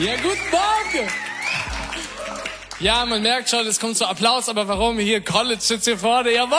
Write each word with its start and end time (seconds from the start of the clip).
Ja, 0.00 0.16
guten 0.16 0.50
Morgen! 0.50 1.10
Ja, 2.78 3.04
man 3.04 3.20
merkt 3.20 3.50
schon, 3.50 3.66
es 3.66 3.78
kommt 3.78 3.98
so 3.98 4.06
Applaus, 4.06 4.48
aber 4.48 4.66
warum? 4.66 4.98
Hier, 4.98 5.20
College 5.20 5.60
sitzt 5.60 5.84
hier 5.84 5.98
vorne, 5.98 6.32
jawohl! 6.32 6.56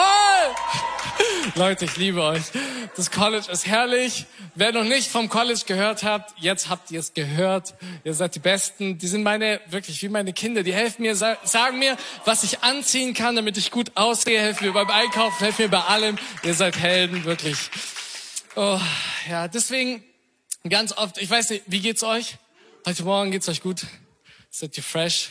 Leute, 1.56 1.86
ich 1.86 1.96
liebe 1.96 2.22
euch. 2.22 2.44
Das 2.94 3.10
College 3.10 3.50
ist 3.50 3.66
herrlich. 3.66 4.26
Wer 4.54 4.70
noch 4.70 4.84
nicht 4.84 5.10
vom 5.10 5.28
College 5.28 5.62
gehört 5.66 6.04
hat, 6.04 6.32
jetzt 6.38 6.68
habt 6.68 6.92
ihr 6.92 7.00
es 7.00 7.14
gehört. 7.14 7.74
Ihr 8.04 8.14
seid 8.14 8.36
die 8.36 8.38
Besten. 8.38 8.98
Die 8.98 9.08
sind 9.08 9.24
meine, 9.24 9.60
wirklich 9.66 10.00
wie 10.02 10.08
meine 10.08 10.32
Kinder. 10.32 10.62
Die 10.62 10.72
helfen 10.72 11.02
mir, 11.02 11.16
sagen 11.16 11.80
mir, 11.80 11.96
was 12.24 12.44
ich 12.44 12.62
anziehen 12.62 13.12
kann, 13.12 13.34
damit 13.34 13.56
ich 13.56 13.72
gut 13.72 13.90
aussehe. 13.96 14.38
Helfen 14.38 14.68
mir 14.68 14.72
beim 14.72 14.90
Einkaufen, 14.90 15.38
helfen 15.40 15.62
mir 15.62 15.68
bei 15.68 15.80
allem. 15.80 16.16
Ihr 16.44 16.54
seid 16.54 16.78
Helden, 16.78 17.24
wirklich. 17.24 17.58
Oh, 18.54 18.78
ja, 19.28 19.48
deswegen 19.48 20.04
ganz 20.68 20.96
oft, 20.96 21.18
ich 21.18 21.28
weiß 21.28 21.50
nicht, 21.50 21.64
wie 21.66 21.80
geht's 21.80 22.04
euch? 22.04 22.36
Heute 22.84 23.04
Morgen 23.04 23.30
geht's 23.30 23.48
euch 23.48 23.62
gut? 23.62 23.86
Seid 24.50 24.76
ihr 24.76 24.82
fresh? 24.82 25.28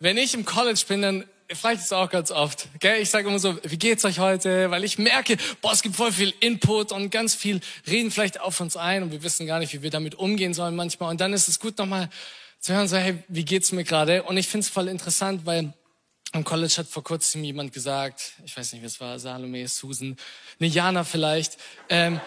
Wenn 0.00 0.16
ich 0.16 0.34
im 0.34 0.44
College 0.44 0.80
bin, 0.88 1.00
dann 1.00 1.24
frage 1.54 1.76
ich 1.76 1.80
das 1.82 1.92
auch 1.92 2.10
ganz 2.10 2.32
oft. 2.32 2.66
Gell? 2.80 3.00
Ich 3.00 3.08
sage 3.08 3.28
immer 3.28 3.38
so, 3.38 3.56
wie 3.62 3.76
geht's 3.76 4.04
euch 4.04 4.18
heute? 4.18 4.68
Weil 4.72 4.82
ich 4.82 4.98
merke, 4.98 5.36
boah, 5.60 5.72
es 5.72 5.82
gibt 5.82 5.94
voll 5.94 6.10
viel 6.10 6.34
Input 6.40 6.90
und 6.90 7.10
ganz 7.10 7.36
viel 7.36 7.60
reden 7.86 8.10
vielleicht 8.10 8.40
auf 8.40 8.58
uns 8.60 8.76
ein 8.76 9.04
und 9.04 9.12
wir 9.12 9.22
wissen 9.22 9.46
gar 9.46 9.60
nicht, 9.60 9.72
wie 9.72 9.82
wir 9.82 9.90
damit 9.90 10.16
umgehen 10.16 10.54
sollen 10.54 10.74
manchmal. 10.74 11.10
Und 11.10 11.20
dann 11.20 11.32
ist 11.32 11.46
es 11.46 11.60
gut 11.60 11.78
nochmal 11.78 12.10
zu 12.58 12.74
hören, 12.74 12.88
so, 12.88 12.96
hey, 12.96 13.16
wie 13.28 13.44
geht's 13.44 13.70
mir 13.70 13.84
gerade? 13.84 14.24
Und 14.24 14.36
ich 14.36 14.48
finde 14.48 14.64
es 14.64 14.68
voll 14.68 14.88
interessant, 14.88 15.46
weil 15.46 15.72
am 16.32 16.42
College 16.42 16.74
hat 16.78 16.88
vor 16.88 17.04
kurzem 17.04 17.44
jemand 17.44 17.72
gesagt, 17.72 18.32
ich 18.44 18.56
weiß 18.56 18.72
nicht, 18.72 18.82
wer 18.82 18.88
es 18.88 19.00
war, 19.00 19.20
Salome, 19.20 19.68
Susan, 19.68 20.16
eine 20.58 20.68
Jana 20.68 21.04
vielleicht, 21.04 21.58
ähm, 21.88 22.20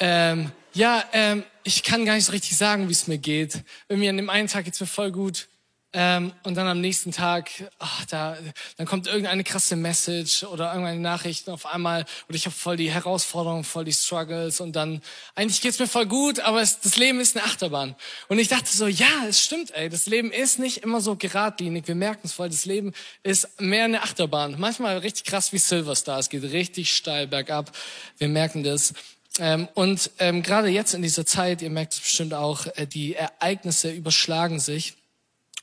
ähm, 0.00 0.50
ja, 0.74 1.04
ähm, 1.12 1.44
ich 1.64 1.82
kann 1.82 2.04
gar 2.04 2.14
nicht 2.14 2.24
so 2.24 2.32
richtig 2.32 2.56
sagen, 2.56 2.88
wie 2.88 2.92
es 2.92 3.06
mir 3.06 3.18
geht. 3.18 3.62
Irgendwie 3.88 4.08
an 4.08 4.16
dem 4.16 4.30
einen 4.30 4.48
Tag 4.48 4.64
geht's 4.64 4.80
mir 4.80 4.86
voll 4.86 5.12
gut. 5.12 5.48
Ähm, 5.94 6.32
und 6.42 6.54
dann 6.54 6.66
am 6.66 6.80
nächsten 6.80 7.12
Tag, 7.12 7.50
ach, 7.78 8.06
da, 8.06 8.38
dann 8.78 8.86
kommt 8.86 9.06
irgendeine 9.06 9.44
krasse 9.44 9.76
Message 9.76 10.42
oder 10.42 10.68
irgendeine 10.68 11.00
Nachricht 11.00 11.50
auf 11.50 11.66
einmal 11.66 12.06
und 12.28 12.34
ich 12.34 12.46
habe 12.46 12.56
voll 12.56 12.78
die 12.78 12.90
Herausforderungen, 12.90 13.62
voll 13.62 13.84
die 13.84 13.92
Struggles 13.92 14.62
und 14.62 14.74
dann, 14.74 15.02
eigentlich 15.34 15.60
geht's 15.60 15.78
mir 15.78 15.86
voll 15.86 16.06
gut, 16.06 16.40
aber 16.40 16.62
es, 16.62 16.80
das 16.80 16.96
Leben 16.96 17.20
ist 17.20 17.36
eine 17.36 17.44
Achterbahn. 17.44 17.94
Und 18.28 18.38
ich 18.38 18.48
dachte 18.48 18.74
so, 18.74 18.86
ja, 18.86 19.26
es 19.28 19.42
stimmt, 19.42 19.70
ey, 19.72 19.90
das 19.90 20.06
Leben 20.06 20.30
ist 20.30 20.58
nicht 20.58 20.78
immer 20.78 21.02
so 21.02 21.14
geradlinig, 21.14 21.86
wir 21.86 21.94
merken 21.94 22.22
es 22.24 22.32
voll, 22.32 22.48
das 22.48 22.64
Leben 22.64 22.94
ist 23.22 23.60
mehr 23.60 23.84
eine 23.84 24.02
Achterbahn. 24.02 24.58
Manchmal 24.58 24.96
richtig 24.96 25.24
krass 25.24 25.52
wie 25.52 25.58
Silverstar, 25.58 26.20
es 26.20 26.30
geht 26.30 26.42
richtig 26.42 26.96
steil 26.96 27.26
bergab, 27.26 27.70
wir 28.16 28.28
merken 28.28 28.62
das. 28.62 28.94
Ähm, 29.38 29.68
und 29.74 30.10
ähm, 30.18 30.42
gerade 30.42 30.68
jetzt 30.68 30.94
in 30.94 31.02
dieser 31.02 31.24
Zeit, 31.24 31.62
ihr 31.62 31.70
merkt 31.70 31.94
es 31.94 32.00
bestimmt 32.00 32.34
auch, 32.34 32.66
äh, 32.76 32.86
die 32.86 33.14
Ereignisse 33.14 33.90
überschlagen 33.90 34.60
sich. 34.60 34.94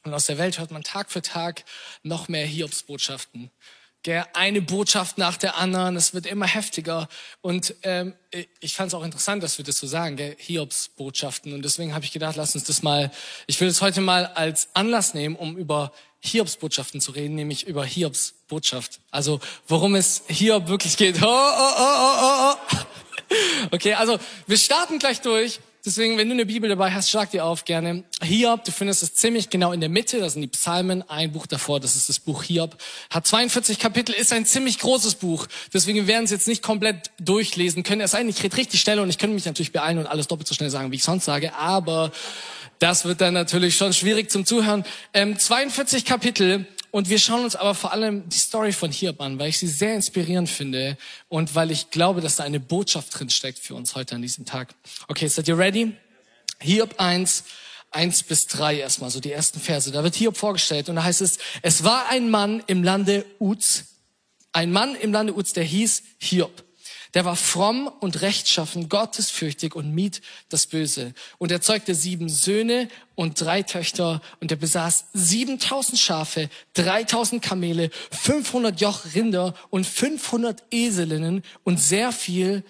Und 0.04 0.14
aus 0.14 0.26
der 0.26 0.38
Welt 0.38 0.60
hört 0.60 0.72
man 0.72 0.84
Tag 0.84 1.12
für 1.12 1.22
Tag 1.22 1.66
noch 2.04 2.30
mehr 2.30 2.46
Hiobsbotschaften. 2.46 3.52
Eine 4.34 4.62
Botschaft 4.62 5.18
nach 5.20 5.38
der 5.38 5.58
anderen, 5.58 5.96
es 5.96 6.14
wird 6.14 6.26
immer 6.26 6.48
heftiger. 6.48 7.10
Und 7.42 7.76
ähm, 7.84 8.16
ich 8.60 8.74
fand 8.74 8.88
es 8.88 8.94
auch 8.96 9.04
interessant, 9.04 9.44
dass 9.44 9.58
wir 9.58 9.66
das 9.66 9.78
so 9.78 9.86
sagen, 9.86 10.16
gell? 10.16 10.36
Hiobsbotschaften. 10.40 11.54
Und 11.54 11.64
deswegen 11.64 11.94
habe 11.94 12.06
ich 12.06 12.12
gedacht, 12.12 12.38
lass 12.38 12.56
uns 12.56 12.64
das 12.64 12.82
mal, 12.82 13.12
ich 13.46 13.60
will 13.60 13.68
es 13.68 13.82
heute 13.82 14.02
mal 14.02 14.26
als 14.26 14.70
Anlass 14.74 15.14
nehmen, 15.14 15.36
um 15.36 15.58
über 15.58 15.92
Hiobsbotschaften 16.22 17.02
zu 17.02 17.12
reden, 17.12 17.36
nämlich 17.36 17.68
über 17.68 17.86
Hiobs 17.86 18.34
Botschaft. 18.48 19.00
Also 19.12 19.40
worum 19.68 19.96
es 19.96 20.24
Hiob 20.28 20.68
wirklich 20.68 20.98
geht. 20.98 21.22
Oh, 21.22 21.26
oh, 21.26 21.74
oh, 21.78 22.16
oh, 22.22 22.56
oh. 22.72 22.78
Okay, 23.72 23.94
also 23.94 24.20
wir 24.48 24.58
starten 24.58 25.00
gleich 25.00 25.22
durch 25.22 25.60
Deswegen, 25.86 26.18
wenn 26.18 26.28
du 26.28 26.34
eine 26.34 26.46
Bibel 26.46 26.68
dabei 26.70 26.92
hast, 26.92 27.10
schlag 27.10 27.32
dir 27.32 27.46
auf 27.46 27.64
gerne. 27.64 28.04
Hiob, 28.22 28.66
du 28.66 28.72
findest 28.72 29.02
es 29.02 29.14
ziemlich 29.14 29.50
genau 29.50 29.72
in 29.72 29.80
der 29.80 29.88
Mitte, 29.88 30.20
das 30.20 30.34
sind 30.34 30.42
die 30.42 30.48
Psalmen, 30.48 31.10
ein 31.10 31.32
Buch 31.32 31.48
davor, 31.48 31.80
das 31.80 31.96
ist 31.96 32.10
das 32.10 32.20
Buch 32.20 32.44
Hiob. 32.44 32.76
Hat 33.10 33.26
42 33.26 33.80
Kapitel, 33.80 34.14
ist 34.14 34.34
ein 34.34 34.46
ziemlich 34.46 34.80
großes 34.80 35.16
Buch. 35.16 35.48
Deswegen 35.74 36.06
werden 36.06 36.26
es 36.26 36.32
jetzt 36.32 36.50
nicht 36.50 36.64
komplett 36.64 37.12
durchlesen 37.18 37.84
können. 37.84 38.02
Es 38.02 38.12
sei 38.12 38.20
denn, 38.20 38.30
ich 38.30 38.44
rede 38.44 38.58
richtig 38.58 38.82
schnell 38.82 39.00
und 39.00 39.10
ich 39.10 39.18
könnte 39.18 39.36
mich 39.36 39.46
natürlich 39.46 39.72
beeilen 39.72 40.00
und 40.00 40.08
alles 40.08 40.28
doppelt 40.28 40.50
so 40.50 40.54
schnell 40.54 40.70
sagen, 40.70 40.92
wie 40.92 40.98
ich 40.98 41.04
sonst 41.04 41.24
sage, 41.24 41.56
aber 41.56 42.12
das 42.80 43.06
wird 43.06 43.22
dann 43.22 43.34
natürlich 43.34 43.78
schon 43.78 43.94
schwierig 43.94 44.30
zum 44.30 44.46
Zuhören. 44.46 44.84
Ähm, 45.14 45.40
42 45.40 46.04
Kapitel 46.04 46.68
und 46.92 47.10
wir 47.10 47.20
schauen 47.20 47.44
uns 47.44 47.56
aber 47.56 47.76
vor 47.76 47.92
allem 47.92 48.28
die 48.30 48.38
Story 48.38 48.72
von 48.72 48.92
Hiob 48.92 49.22
an, 49.22 49.40
weil 49.40 49.50
ich 49.50 49.60
sie 49.60 49.68
sehr 49.68 49.96
inspirierend 49.96 50.50
finde 50.50 50.98
und 51.28 51.56
weil 51.56 51.72
ich 51.72 51.90
glaube, 51.92 52.22
dass 52.22 52.38
da 52.38 52.44
eine 52.44 52.60
Botschaft 52.60 53.18
drin 53.18 53.30
steckt 53.30 53.60
für 53.60 53.76
uns 53.76 53.96
heute 53.96 54.16
an 54.16 54.22
diesem 54.22 54.46
Tag. 54.46 54.74
Okay, 55.08 55.28
seid 55.28 55.48
ihr 55.48 55.58
ready? 55.58 55.96
Hiob 56.60 56.96
1, 56.98 57.44
1 57.92 58.24
bis 58.24 58.48
3 58.48 58.80
erstmal, 58.80 59.10
so 59.10 59.20
die 59.20 59.32
ersten 59.32 59.60
Verse. 59.60 59.92
Da 59.92 60.04
wird 60.04 60.16
Hiob 60.16 60.38
vorgestellt 60.38 60.90
und 60.90 60.96
da 60.96 61.04
heißt 61.04 61.22
es, 61.22 61.38
es 61.62 61.84
war 61.84 62.10
ein 62.10 62.30
Mann 62.30 62.64
im 62.68 62.84
Lande 62.84 63.26
Uz, 63.40 63.86
ein 64.52 64.72
Mann 64.72 64.96
im 64.96 65.14
Lande 65.14 65.36
Uz, 65.36 65.54
der 65.54 65.64
hieß 65.64 66.04
Hiob. 66.20 66.64
Der 67.14 67.26
war 67.26 67.36
fromm 67.36 67.88
und 68.00 68.22
rechtschaffen, 68.22 68.88
gottesfürchtig 68.88 69.76
und 69.76 69.94
mied 69.94 70.22
das 70.50 70.68
Böse. 70.68 71.14
Und 71.40 71.52
er 71.52 71.62
zeugte 71.62 71.96
sieben 71.96 72.30
Söhne 72.30 72.88
und 73.16 73.42
drei 73.42 73.64
Töchter 73.64 74.22
und 74.40 74.52
er 74.52 74.58
besaß 74.58 75.06
7000 75.14 75.98
Schafe, 75.98 76.50
3000 76.74 77.42
Kamele, 77.42 77.90
500 78.12 78.80
Joch 78.80 79.06
Rinder 79.16 79.56
und 79.72 79.88
500 79.88 80.64
Eselinnen 80.72 81.44
und 81.64 81.80
sehr 81.80 82.12
viel 82.12 82.64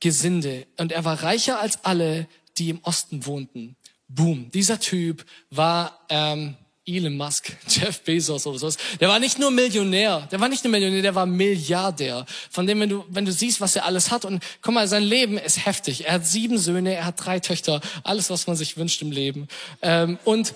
Gesinde. 0.00 0.66
Und 0.76 0.90
er 0.92 1.04
war 1.04 1.22
reicher 1.22 1.60
als 1.60 1.84
alle, 1.84 2.26
die 2.58 2.70
im 2.70 2.80
Osten 2.82 3.26
wohnten. 3.26 3.76
Boom. 4.08 4.50
Dieser 4.50 4.80
Typ 4.80 5.24
war 5.50 6.00
ähm, 6.08 6.56
Elon 6.86 7.16
Musk, 7.16 7.52
Jeff 7.68 8.00
Bezos 8.02 8.46
oder 8.46 8.58
sowas. 8.58 8.76
Der 9.00 9.08
war 9.08 9.18
nicht 9.18 9.38
nur 9.38 9.50
Millionär, 9.50 10.28
der 10.30 10.38
war 10.40 10.48
nicht 10.48 10.64
nur 10.64 10.70
Millionär, 10.70 11.00
der 11.00 11.14
war 11.14 11.24
Milliardär. 11.24 12.26
Von 12.50 12.66
dem, 12.66 12.80
wenn 12.80 12.90
du, 12.90 13.04
wenn 13.08 13.24
du 13.24 13.32
siehst, 13.32 13.60
was 13.60 13.74
er 13.74 13.86
alles 13.86 14.10
hat 14.10 14.24
und 14.24 14.42
guck 14.60 14.74
mal, 14.74 14.86
sein 14.86 15.02
Leben 15.02 15.38
ist 15.38 15.64
heftig. 15.64 16.06
Er 16.06 16.14
hat 16.14 16.26
sieben 16.26 16.58
Söhne, 16.58 16.94
er 16.94 17.06
hat 17.06 17.24
drei 17.24 17.40
Töchter, 17.40 17.80
alles, 18.02 18.28
was 18.28 18.46
man 18.46 18.56
sich 18.56 18.76
wünscht 18.76 19.00
im 19.00 19.12
Leben. 19.12 19.48
Ähm, 19.80 20.18
und 20.24 20.52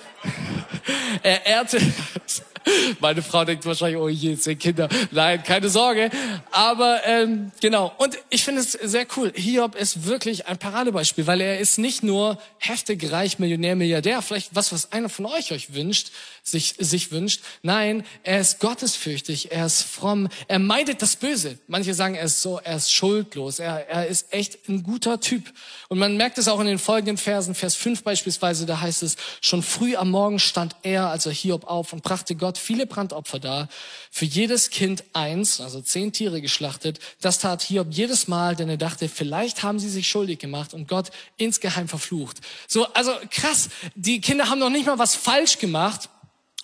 er 1.23 1.47
ehrte, 1.47 1.81
meine 3.01 3.23
Frau 3.23 3.45
denkt 3.45 3.65
wahrscheinlich, 3.67 3.99
oh 3.99 4.09
je, 4.09 4.37
zehn 4.37 4.59
Kinder. 4.59 4.89
Nein, 5.11 5.43
keine 5.43 5.69
Sorge. 5.69 6.11
Aber 6.51 7.01
ähm, 7.05 7.53
genau. 7.61 7.93
Und 7.99 8.19
ich 8.31 8.45
finde 8.45 8.61
es 8.61 8.73
sehr 8.73 9.07
cool. 9.17 9.33
Hiob 9.35 9.75
ist 9.75 10.07
wirklich 10.07 10.47
ein 10.47 10.59
Paradebeispiel, 10.59 11.27
weil 11.27 11.41
er 11.41 11.59
ist 11.59 11.79
nicht 11.79 12.03
nur 12.03 12.39
heftig 12.59 13.11
reich, 13.13 13.39
Millionär, 13.39 13.77
Milliardär, 13.77 14.23
vielleicht 14.23 14.55
was, 14.55 14.73
was 14.73 14.93
einer 14.93 15.09
von 15.09 15.27
euch 15.27 15.53
euch 15.53 15.75
wünscht, 15.75 16.11
sich, 16.43 16.75
sich 16.79 17.13
wünscht. 17.13 17.43
Nein, 17.63 18.05
er 18.23 18.41
ist 18.41 18.61
gottesfürchtig, 18.61 19.53
er 19.53 19.67
ist 19.67 19.83
fromm, 19.83 20.29
er 20.47 20.59
meidet 20.59 21.03
das 21.03 21.17
Böse. 21.17 21.59
Manche 21.67 21.95
sagen, 21.95 22.15
er 22.15 22.25
ist 22.25 22.41
so, 22.41 22.59
er 22.59 22.77
ist 22.77 22.93
schuldlos, 22.93 23.59
er, 23.59 23.89
er 23.89 24.07
ist 24.07 24.33
echt 24.33 24.69
ein 24.69 24.83
guter 24.83 25.21
Typ. 25.21 25.53
Und 25.89 25.99
man 25.99 26.17
merkt 26.17 26.39
es 26.39 26.49
auch 26.49 26.61
in 26.61 26.67
den 26.67 26.79
folgenden 26.79 27.19
Versen, 27.19 27.55
Vers 27.55 27.75
5 27.75 28.03
beispielsweise, 28.03 28.67
da 28.67 28.81
heißt 28.81 29.03
es, 29.03 29.17
schon 29.41 29.63
früh 29.63 29.97
am 29.97 30.11
Morgen 30.11 30.39
stand 30.39 30.77
er, 30.83 31.09
also 31.09 31.31
Hiob, 31.31 31.65
auf 31.65 31.93
und 31.93 32.03
brachte 32.03 32.35
Gott 32.35 32.48
viele 32.57 32.87
Brandopfer 32.87 33.39
dar, 33.39 33.69
für 34.11 34.25
jedes 34.25 34.71
Kind 34.71 35.05
eins, 35.13 35.61
also 35.61 35.83
zehn 35.83 36.13
Tiere 36.13 36.41
geschlachtet. 36.41 37.01
Das 37.21 37.41
tat 37.41 37.63
Hiob 37.63 37.89
jedes 37.91 38.29
Mal, 38.29 38.57
denn 38.57 38.71
er 38.71 38.77
dachte, 38.79 39.09
vielleicht 39.09 39.63
haben 39.63 39.79
sie 39.79 39.91
sich 39.91 40.09
schuldig 40.09 40.39
gemacht 40.39 40.73
und 40.73 40.89
Gott 40.89 41.11
insgeheim 41.37 41.89
verflucht. 41.89 42.39
So, 42.67 42.87
also 42.95 43.13
krass, 43.31 43.69
die 43.95 44.21
Kinder 44.21 44.49
haben 44.49 44.61
noch 44.61 44.71
nicht 44.71 44.87
mal 44.87 44.99
was 44.99 45.15
falsch 45.15 45.59
gemacht, 45.59 46.09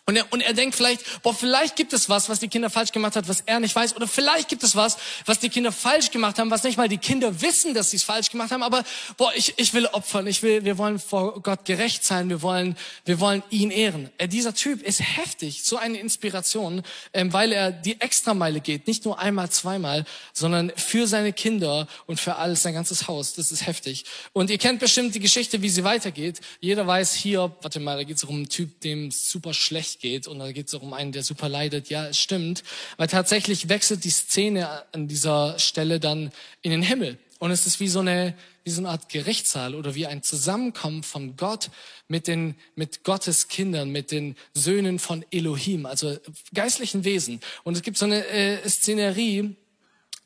und 0.07 0.17
er, 0.17 0.31
und 0.35 0.43
er 0.43 0.53
denkt 0.53 0.77
vielleicht, 0.77 1.23
boah, 1.23 1.33
vielleicht 1.33 1.77
gibt 1.77 1.95
es 1.95 2.11
was, 2.11 2.29
was 2.29 2.39
die 2.39 2.49
Kinder 2.49 2.69
falsch 2.69 2.93
gemacht 2.93 3.17
hat, 3.17 3.27
was 3.27 3.41
er 3.47 3.59
nicht 3.59 3.75
weiß. 3.75 3.97
Oder 3.97 4.07
vielleicht 4.07 4.51
gibt 4.51 4.63
es 4.63 4.77
was, 4.77 4.99
was 5.25 5.39
die 5.39 5.49
Kinder 5.49 5.73
falsch 5.73 6.11
gemacht 6.11 6.39
haben, 6.39 6.51
was 6.51 6.63
nicht 6.63 6.77
mal 6.77 6.89
die 6.89 6.99
Kinder 6.99 7.41
wissen, 7.41 7.73
dass 7.73 7.91
sie 7.91 7.97
es 7.97 8.03
falsch 8.03 8.31
gemacht 8.31 8.51
haben. 8.51 8.63
Aber 8.63 8.85
boah, 9.17 9.33
ich, 9.35 9.55
ich 9.57 9.73
will 9.73 9.87
opfern. 9.87 10.27
Ich 10.27 10.43
will, 10.43 10.63
wir 10.67 10.77
wollen 10.77 10.99
vor 10.99 11.41
Gott 11.41 11.65
gerecht 11.65 12.05
sein. 12.05 12.29
Wir 12.29 12.43
wollen, 12.43 12.77
wir 13.07 13.19
wollen 13.19 13.43
ihn 13.49 13.71
ehren. 13.71 14.11
Er, 14.19 14.27
dieser 14.27 14.55
Typ 14.55 14.83
ist 14.83 15.01
heftig, 15.01 15.63
so 15.65 15.79
eine 15.79 15.99
Inspiration, 15.99 16.83
ähm, 17.15 17.33
weil 17.33 17.53
er 17.53 17.73
die 17.73 17.99
Extrameile 17.99 18.61
geht. 18.61 18.87
Nicht 18.87 19.07
nur 19.07 19.19
einmal, 19.19 19.49
zweimal, 19.49 20.05
sondern 20.35 20.71
für 20.77 21.07
seine 21.07 21.33
Kinder 21.33 21.89
und 22.05 22.21
für 22.21 22.37
alles, 22.37 22.63
sein 22.63 22.75
ganzes 22.75 23.09
Haus. 23.09 23.33
Das 23.33 23.51
ist 23.51 23.67
heftig. 23.67 24.05
Und 24.35 24.51
ihr 24.51 24.59
kennt 24.59 24.81
bestimmt 24.81 25.15
die 25.15 25.21
Geschichte, 25.21 25.63
wie 25.63 25.71
sie 25.71 25.83
weitergeht. 25.83 26.43
Jeder 26.61 26.87
weiß 26.87 27.15
hier, 27.15 27.57
warte 27.63 27.81
mal, 27.81 27.97
da 27.97 28.05
geht 28.05 28.19
es 28.19 28.25
um 28.25 28.37
einen 28.37 28.51
Typ, 28.51 28.83
dem 28.83 29.11
super 29.11 29.55
schlecht 29.55 29.94
geht 29.99 30.27
und 30.27 30.39
da 30.39 30.53
geht 30.53 30.69
es 30.69 30.75
um 30.75 30.93
einen, 30.93 31.13
der 31.13 31.23
super 31.23 31.49
leidet. 31.49 31.89
Ja, 31.89 32.07
es 32.07 32.19
stimmt, 32.19 32.63
weil 32.97 33.09
tatsächlich 33.09 33.69
wechselt 33.69 34.05
die 34.05 34.11
Szene 34.11 34.85
an 34.93 35.09
dieser 35.09 35.59
Stelle 35.59 36.01
dann 36.01 36.33
in 36.63 36.71
den 36.71 36.83
Himmel. 36.83 37.19
Und 37.39 37.51
es 37.51 37.67
ist 37.67 37.81
wie 37.81 37.89
so 37.89 38.01
eine, 38.01 38.35
wie 38.63 38.71
so 38.71 38.81
eine 38.81 38.89
Art 38.89 39.09
Gerichtssaal 39.09 39.75
oder 39.75 39.95
wie 39.95 40.07
ein 40.07 40.23
Zusammenkommen 40.23 41.03
von 41.03 41.37
Gott 41.37 41.71
mit 42.09 42.27
den, 42.27 42.55
mit 42.75 43.05
Gottes 43.05 43.49
Kindern, 43.49 43.91
mit 43.91 44.11
den 44.11 44.37
Söhnen 44.55 44.99
von 44.99 45.25
Elohim, 45.31 45.85
also 45.85 46.17
geistlichen 46.55 47.05
Wesen. 47.05 47.41
Und 47.65 47.77
es 47.77 47.83
gibt 47.83 47.99
so 47.99 48.07
eine 48.07 48.27
äh, 48.27 48.69
Szenerie, 48.69 49.57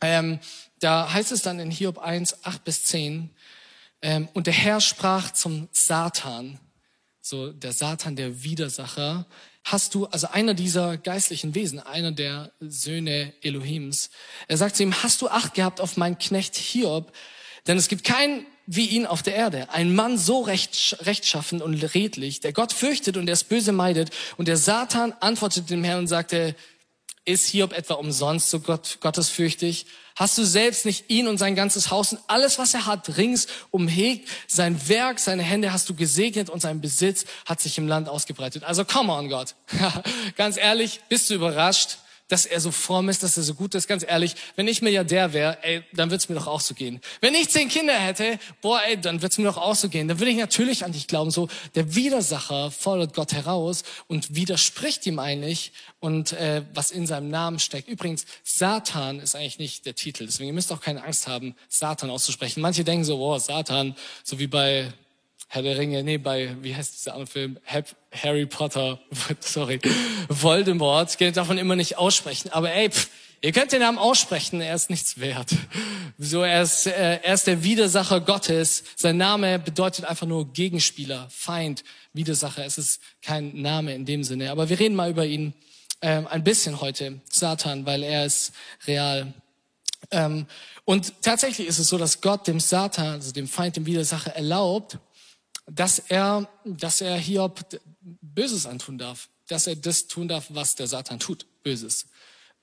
ähm, 0.00 0.38
da 0.80 1.12
heißt 1.12 1.32
es 1.32 1.42
dann 1.42 1.58
in 1.58 1.70
Hiob 1.70 1.98
1, 1.98 2.44
8 2.44 2.62
bis 2.62 2.84
10, 2.84 3.30
ähm, 4.00 4.28
und 4.32 4.46
der 4.46 4.54
Herr 4.54 4.80
sprach 4.80 5.32
zum 5.32 5.68
Satan, 5.72 6.58
so 7.20 7.52
der 7.52 7.72
Satan, 7.72 8.16
der 8.16 8.42
Widersacher, 8.42 9.26
hast 9.72 9.94
du, 9.94 10.06
also 10.06 10.28
einer 10.28 10.54
dieser 10.54 10.96
geistlichen 10.96 11.54
Wesen, 11.54 11.80
einer 11.80 12.12
der 12.12 12.52
Söhne 12.60 13.32
Elohims. 13.42 14.10
Er 14.46 14.56
sagt 14.56 14.76
zu 14.76 14.82
ihm, 14.82 15.02
hast 15.02 15.22
du 15.22 15.28
Acht 15.28 15.54
gehabt 15.54 15.80
auf 15.80 15.96
meinen 15.96 16.18
Knecht 16.18 16.56
Hiob? 16.56 17.12
Denn 17.66 17.76
es 17.76 17.88
gibt 17.88 18.04
keinen 18.04 18.46
wie 18.70 18.84
ihn 18.84 19.06
auf 19.06 19.22
der 19.22 19.34
Erde. 19.34 19.70
Ein 19.70 19.94
Mann 19.94 20.18
so 20.18 20.40
recht, 20.42 20.98
rechtschaffen 21.00 21.62
und 21.62 21.74
redlich, 21.94 22.40
der 22.40 22.52
Gott 22.52 22.74
fürchtet 22.74 23.16
und 23.16 23.24
der 23.24 23.32
das 23.32 23.44
Böse 23.44 23.72
meidet. 23.72 24.10
Und 24.36 24.46
der 24.46 24.58
Satan 24.58 25.14
antwortete 25.20 25.66
dem 25.68 25.84
Herrn 25.84 26.00
und 26.00 26.06
sagte, 26.06 26.54
ist 27.24 27.46
Hiob 27.46 27.72
etwa 27.72 27.94
umsonst 27.94 28.50
so 28.50 28.60
Gott, 28.60 28.98
gottesfürchtig? 29.00 29.86
Hast 30.16 30.36
du 30.36 30.44
selbst 30.44 30.84
nicht 30.84 31.10
ihn 31.10 31.28
und 31.28 31.38
sein 31.38 31.54
ganzes 31.54 31.90
Haus 31.90 32.12
und 32.12 32.20
alles, 32.26 32.58
was 32.58 32.74
er 32.74 32.86
hat, 32.86 33.16
rings 33.16 33.46
umhegt? 33.70 34.28
Sein 34.48 34.88
Werk, 34.88 35.20
seine 35.20 35.42
Hände 35.42 35.72
hast 35.72 35.88
du 35.88 35.94
gesegnet 35.94 36.50
und 36.50 36.60
sein 36.60 36.80
Besitz 36.80 37.24
hat 37.46 37.60
sich 37.60 37.78
im 37.78 37.86
Land 37.86 38.08
ausgebreitet. 38.08 38.64
Also 38.64 38.84
come 38.84 39.12
on, 39.12 39.28
Gott. 39.28 39.54
Ganz 40.36 40.56
ehrlich, 40.56 41.00
bist 41.08 41.30
du 41.30 41.34
überrascht? 41.34 41.98
Dass 42.28 42.46
er 42.46 42.60
so 42.60 42.70
fromm 42.70 43.08
ist, 43.08 43.22
dass 43.22 43.36
er 43.36 43.42
so 43.42 43.54
gut 43.54 43.74
ist. 43.74 43.88
Ganz 43.88 44.04
ehrlich, 44.06 44.36
wenn 44.56 44.68
ich 44.68 44.82
Milliardär 44.82 45.32
wäre, 45.32 45.58
ey, 45.62 45.82
dann 45.92 46.10
wird's 46.10 46.28
mir 46.28 46.34
doch 46.34 46.46
auch 46.46 46.60
so 46.60 46.74
gehen. 46.74 47.00
Wenn 47.20 47.34
ich 47.34 47.48
zehn 47.48 47.68
Kinder 47.68 47.94
hätte, 47.94 48.38
boah, 48.60 48.80
ey, 48.86 49.00
dann 49.00 49.22
wird's 49.22 49.38
mir 49.38 49.44
doch 49.44 49.56
auch 49.56 49.74
so 49.74 49.88
gehen. 49.88 50.08
Dann 50.08 50.18
würde 50.18 50.30
ich 50.30 50.36
natürlich 50.36 50.84
an 50.84 50.92
dich 50.92 51.08
glauben. 51.08 51.30
So, 51.30 51.48
der 51.74 51.94
Widersacher 51.94 52.70
fordert 52.70 53.14
Gott 53.14 53.32
heraus 53.32 53.82
und 54.06 54.34
widerspricht 54.34 55.06
ihm 55.06 55.18
eigentlich 55.18 55.72
und 56.00 56.32
äh, 56.32 56.62
was 56.74 56.90
in 56.90 57.06
seinem 57.06 57.30
Namen 57.30 57.58
steckt. 57.58 57.88
Übrigens, 57.88 58.26
Satan 58.44 59.20
ist 59.20 59.34
eigentlich 59.34 59.58
nicht 59.58 59.86
der 59.86 59.94
Titel. 59.94 60.26
Deswegen 60.26 60.48
ihr 60.48 60.54
müsst 60.54 60.72
auch 60.72 60.80
keine 60.80 61.02
Angst 61.04 61.26
haben, 61.26 61.54
Satan 61.68 62.10
auszusprechen. 62.10 62.60
Manche 62.60 62.84
denken 62.84 63.04
so, 63.04 63.16
boah, 63.16 63.40
Satan, 63.40 63.96
so 64.22 64.38
wie 64.38 64.46
bei 64.46 64.92
Herr 65.50 65.62
der 65.62 65.78
Ringe, 65.78 66.02
nee, 66.02 66.18
bei, 66.18 66.54
wie 66.60 66.76
heißt 66.76 66.94
dieser 66.94 67.14
andere 67.14 67.26
Film? 67.26 67.58
Harry 68.12 68.44
Potter, 68.44 69.00
sorry, 69.40 69.80
Voldemort, 70.28 71.18
darf 71.34 71.48
man 71.48 71.56
immer 71.56 71.74
nicht 71.74 71.96
aussprechen. 71.96 72.50
Aber 72.52 72.70
ey, 72.70 72.90
pff, 72.90 73.08
ihr 73.40 73.52
könnt 73.52 73.72
den 73.72 73.80
Namen 73.80 73.96
aussprechen, 73.96 74.60
er 74.60 74.74
ist 74.74 74.90
nichts 74.90 75.20
wert. 75.20 75.50
So, 76.18 76.42
er 76.42 76.62
ist, 76.62 76.86
äh, 76.86 77.20
er 77.22 77.32
ist 77.32 77.46
der 77.46 77.62
Widersacher 77.62 78.20
Gottes. 78.20 78.84
Sein 78.96 79.16
Name 79.16 79.58
bedeutet 79.58 80.04
einfach 80.04 80.26
nur 80.26 80.52
Gegenspieler, 80.52 81.28
Feind, 81.30 81.82
Widersacher. 82.12 82.66
Es 82.66 82.76
ist 82.76 83.00
kein 83.22 83.62
Name 83.62 83.94
in 83.94 84.04
dem 84.04 84.24
Sinne. 84.24 84.50
Aber 84.50 84.68
wir 84.68 84.78
reden 84.78 84.96
mal 84.96 85.10
über 85.10 85.24
ihn 85.24 85.54
ähm, 86.02 86.26
ein 86.26 86.44
bisschen 86.44 86.80
heute, 86.82 87.20
Satan, 87.30 87.86
weil 87.86 88.02
er 88.02 88.26
ist 88.26 88.52
real. 88.86 89.32
Ähm, 90.10 90.46
und 90.84 91.22
tatsächlich 91.22 91.68
ist 91.68 91.78
es 91.78 91.88
so, 91.88 91.96
dass 91.98 92.20
Gott 92.20 92.46
dem 92.46 92.60
Satan, 92.60 93.14
also 93.14 93.32
dem 93.32 93.48
Feind, 93.48 93.76
dem 93.76 93.86
Widersacher 93.86 94.34
erlaubt, 94.34 94.98
dass 95.70 95.98
er, 95.98 96.48
dass 96.64 97.00
er 97.00 97.16
Hiob 97.16 97.64
Böses 98.00 98.66
antun 98.66 98.98
darf, 98.98 99.28
dass 99.48 99.66
er 99.66 99.76
das 99.76 100.06
tun 100.06 100.28
darf, 100.28 100.46
was 100.50 100.74
der 100.74 100.86
Satan 100.86 101.18
tut, 101.18 101.46
Böses. 101.62 102.06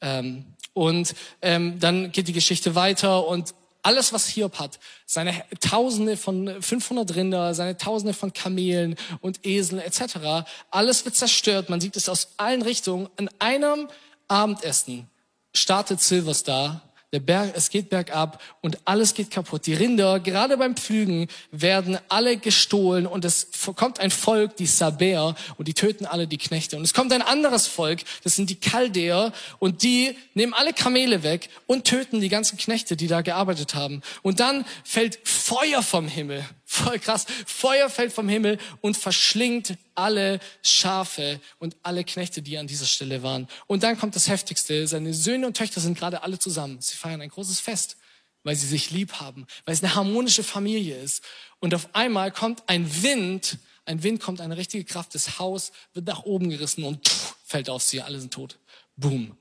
Ähm, 0.02 0.46
und 0.74 1.16
ähm, 1.42 1.80
dann 1.80 2.12
geht 2.12 2.28
die 2.28 2.34
Geschichte 2.34 2.76
weiter 2.76 3.28
und 3.28 3.54
alles, 3.82 4.14
was 4.14 4.28
Hiob 4.28 4.58
hat, 4.58 4.80
seine 5.06 5.44
Tausende 5.60 6.18
von 6.18 6.62
500 6.62 7.16
Rinder, 7.16 7.54
seine 7.54 7.78
Tausende 7.78 8.14
von 8.14 8.34
Kamelen 8.34 8.96
und 9.22 9.46
Eseln 9.46 9.80
etc., 9.80 10.48
alles 10.72 11.06
wird 11.06 11.16
zerstört. 11.16 11.70
Man 11.70 11.80
sieht 11.80 11.96
es 11.96 12.10
aus 12.10 12.30
allen 12.38 12.64
Richtungen. 12.64 13.08
In 13.18 13.30
einem 13.38 13.88
Abendessen 14.28 15.08
startet 15.54 16.02
Silverstar 16.02 16.82
der 17.16 17.22
Berg, 17.22 17.54
es 17.56 17.70
geht 17.70 17.90
bergab 17.90 18.42
und 18.62 18.78
alles 18.84 19.14
geht 19.14 19.32
kaputt. 19.32 19.66
Die 19.68 19.74
Rinder, 19.74 20.20
gerade 20.20 20.58
beim 20.58 20.76
Pflügen, 20.76 21.30
werden 21.50 21.98
alle 22.10 22.36
gestohlen 22.36 23.08
und 23.08 23.24
es 23.24 23.48
kommt 23.78 24.02
ein 24.02 24.12
Volk, 24.12 24.58
die 24.58 24.66
Sabäer, 24.66 25.34
und 25.58 25.70
die 25.70 25.74
töten 25.74 26.06
alle 26.06 26.28
die 26.28 26.38
Knechte. 26.38 26.76
Und 26.76 26.84
es 26.84 26.94
kommt 26.94 27.14
ein 27.14 27.22
anderes 27.22 27.68
Volk, 27.68 28.02
das 28.24 28.36
sind 28.36 28.50
die 28.50 28.60
Chaldäer, 28.60 29.32
und 29.60 29.82
die 29.84 30.18
nehmen 30.34 30.54
alle 30.54 30.74
Kamele 30.74 31.24
weg 31.24 31.50
und 31.68 31.86
töten 31.86 32.20
die 32.20 32.30
ganzen 32.30 32.58
Knechte, 32.58 32.98
die 32.98 33.08
da 33.08 33.22
gearbeitet 33.22 33.76
haben. 33.76 34.02
Und 34.22 34.42
dann 34.42 34.66
fällt 34.84 35.18
Feuer 35.24 35.82
vom 35.82 36.10
Himmel 36.10 36.44
Voll 36.68 36.98
krass. 36.98 37.28
Feuer 37.46 37.90
fällt 37.90 38.12
vom 38.12 38.28
Himmel 38.28 38.58
und 38.82 38.98
verschlingt 38.98 39.78
alle 39.94 40.40
Schafe 40.64 41.40
und 41.60 41.78
alle 41.84 42.04
Knechte, 42.04 42.42
die 42.42 42.58
an 42.58 42.66
dieser 42.66 42.88
Stelle 42.88 43.22
waren. 43.22 43.48
Und 43.68 43.84
dann 43.84 44.00
kommt 44.00 44.16
das 44.16 44.28
Heftigste. 44.28 44.88
Seine 44.88 45.14
Söhne 45.14 45.46
und 45.46 45.56
Töchter 45.56 45.80
sind 45.80 45.98
gerade 45.98 46.24
alle 46.24 46.40
zusammen. 46.40 46.82
Sie 46.82 46.96
feiern 46.96 47.22
ein 47.22 47.30
großes 47.30 47.60
Fest, 47.60 47.98
weil 48.44 48.56
sie 48.56 48.68
sich 48.68 48.90
lieb 48.90 49.14
haben, 49.14 49.46
weil 49.66 49.76
es 49.76 49.84
eine 49.84 49.94
harmonische 49.94 50.44
Familie 50.44 50.98
ist. 50.98 51.24
Und 51.60 51.76
auf 51.76 51.94
einmal 51.94 52.32
kommt 52.32 52.64
ein 52.68 53.04
Wind, 53.04 53.60
ein 53.86 54.02
Wind 54.02 54.20
kommt, 54.20 54.42
eine 54.42 54.58
richtige 54.58 54.86
Kraft. 54.86 55.14
Das 55.14 55.38
Haus 55.38 55.72
wird 55.94 56.08
nach 56.08 56.24
oben 56.24 56.50
gerissen 56.50 56.84
und 56.84 57.08
pff, 57.08 57.36
fällt 57.46 57.70
auf 57.70 57.84
sie. 57.84 58.02
Alle 58.02 58.20
sind 58.20 58.34
tot. 58.34 58.58
Boom 58.98 59.38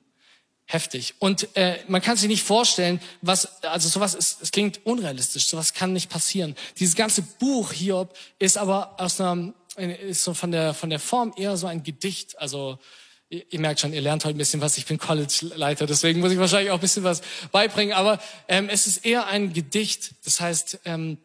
heftig. 0.67 1.15
Und 1.19 1.49
äh, 1.57 1.79
man 1.89 2.01
kann 2.01 2.17
sich 2.17 2.29
nicht 2.29 2.43
vorstellen, 2.43 3.01
was, 3.21 3.63
also 3.63 3.89
sowas 3.89 4.15
ist, 4.15 4.43
es 4.43 4.51
klingt 4.51 4.85
unrealistisch, 4.87 5.47
sowas 5.47 5.75
kann 5.75 5.93
nicht 5.93 6.11
passieren. 6.11 6.57
Dieses 6.79 6.95
ganze 6.95 7.23
Buch 7.23 7.73
Hiob 7.73 8.17
ist 8.39 8.57
aber 8.57 8.95
aus 8.99 9.21
einer, 9.21 9.53
ist 9.77 10.25
so 10.25 10.35
von 10.35 10.53
der, 10.53 10.75
von 10.75 10.91
der 10.91 11.01
Form 11.01 11.35
eher 11.37 11.57
so 11.57 11.67
ein 11.67 11.83
Gedicht, 11.83 12.39
also 12.39 12.79
ihr, 13.29 13.45
ihr 13.51 13.61
merkt 13.61 13.81
schon, 13.81 13.93
ihr 13.93 14.01
lernt 14.01 14.25
heute 14.25 14.37
ein 14.37 14.39
bisschen 14.39 14.61
was. 14.61 14.79
Ich 14.79 14.87
bin 14.87 14.99
College-Leiter, 14.99 15.87
deswegen 15.87 16.21
muss 16.21 16.33
ich 16.33 16.39
wahrscheinlich 16.39 16.71
auch 16.71 16.79
ein 16.79 16.81
bisschen 16.81 17.05
was 17.05 17.23
beibringen. 17.53 17.95
Aber 17.95 18.21
ähm, 18.49 18.69
es 18.69 18.87
ist 18.87 19.05
eher 19.05 19.27
ein 19.27 19.53
Gedicht. 19.53 20.15
Das 20.25 20.41
heißt, 20.41 20.81
ähm, 20.85 21.19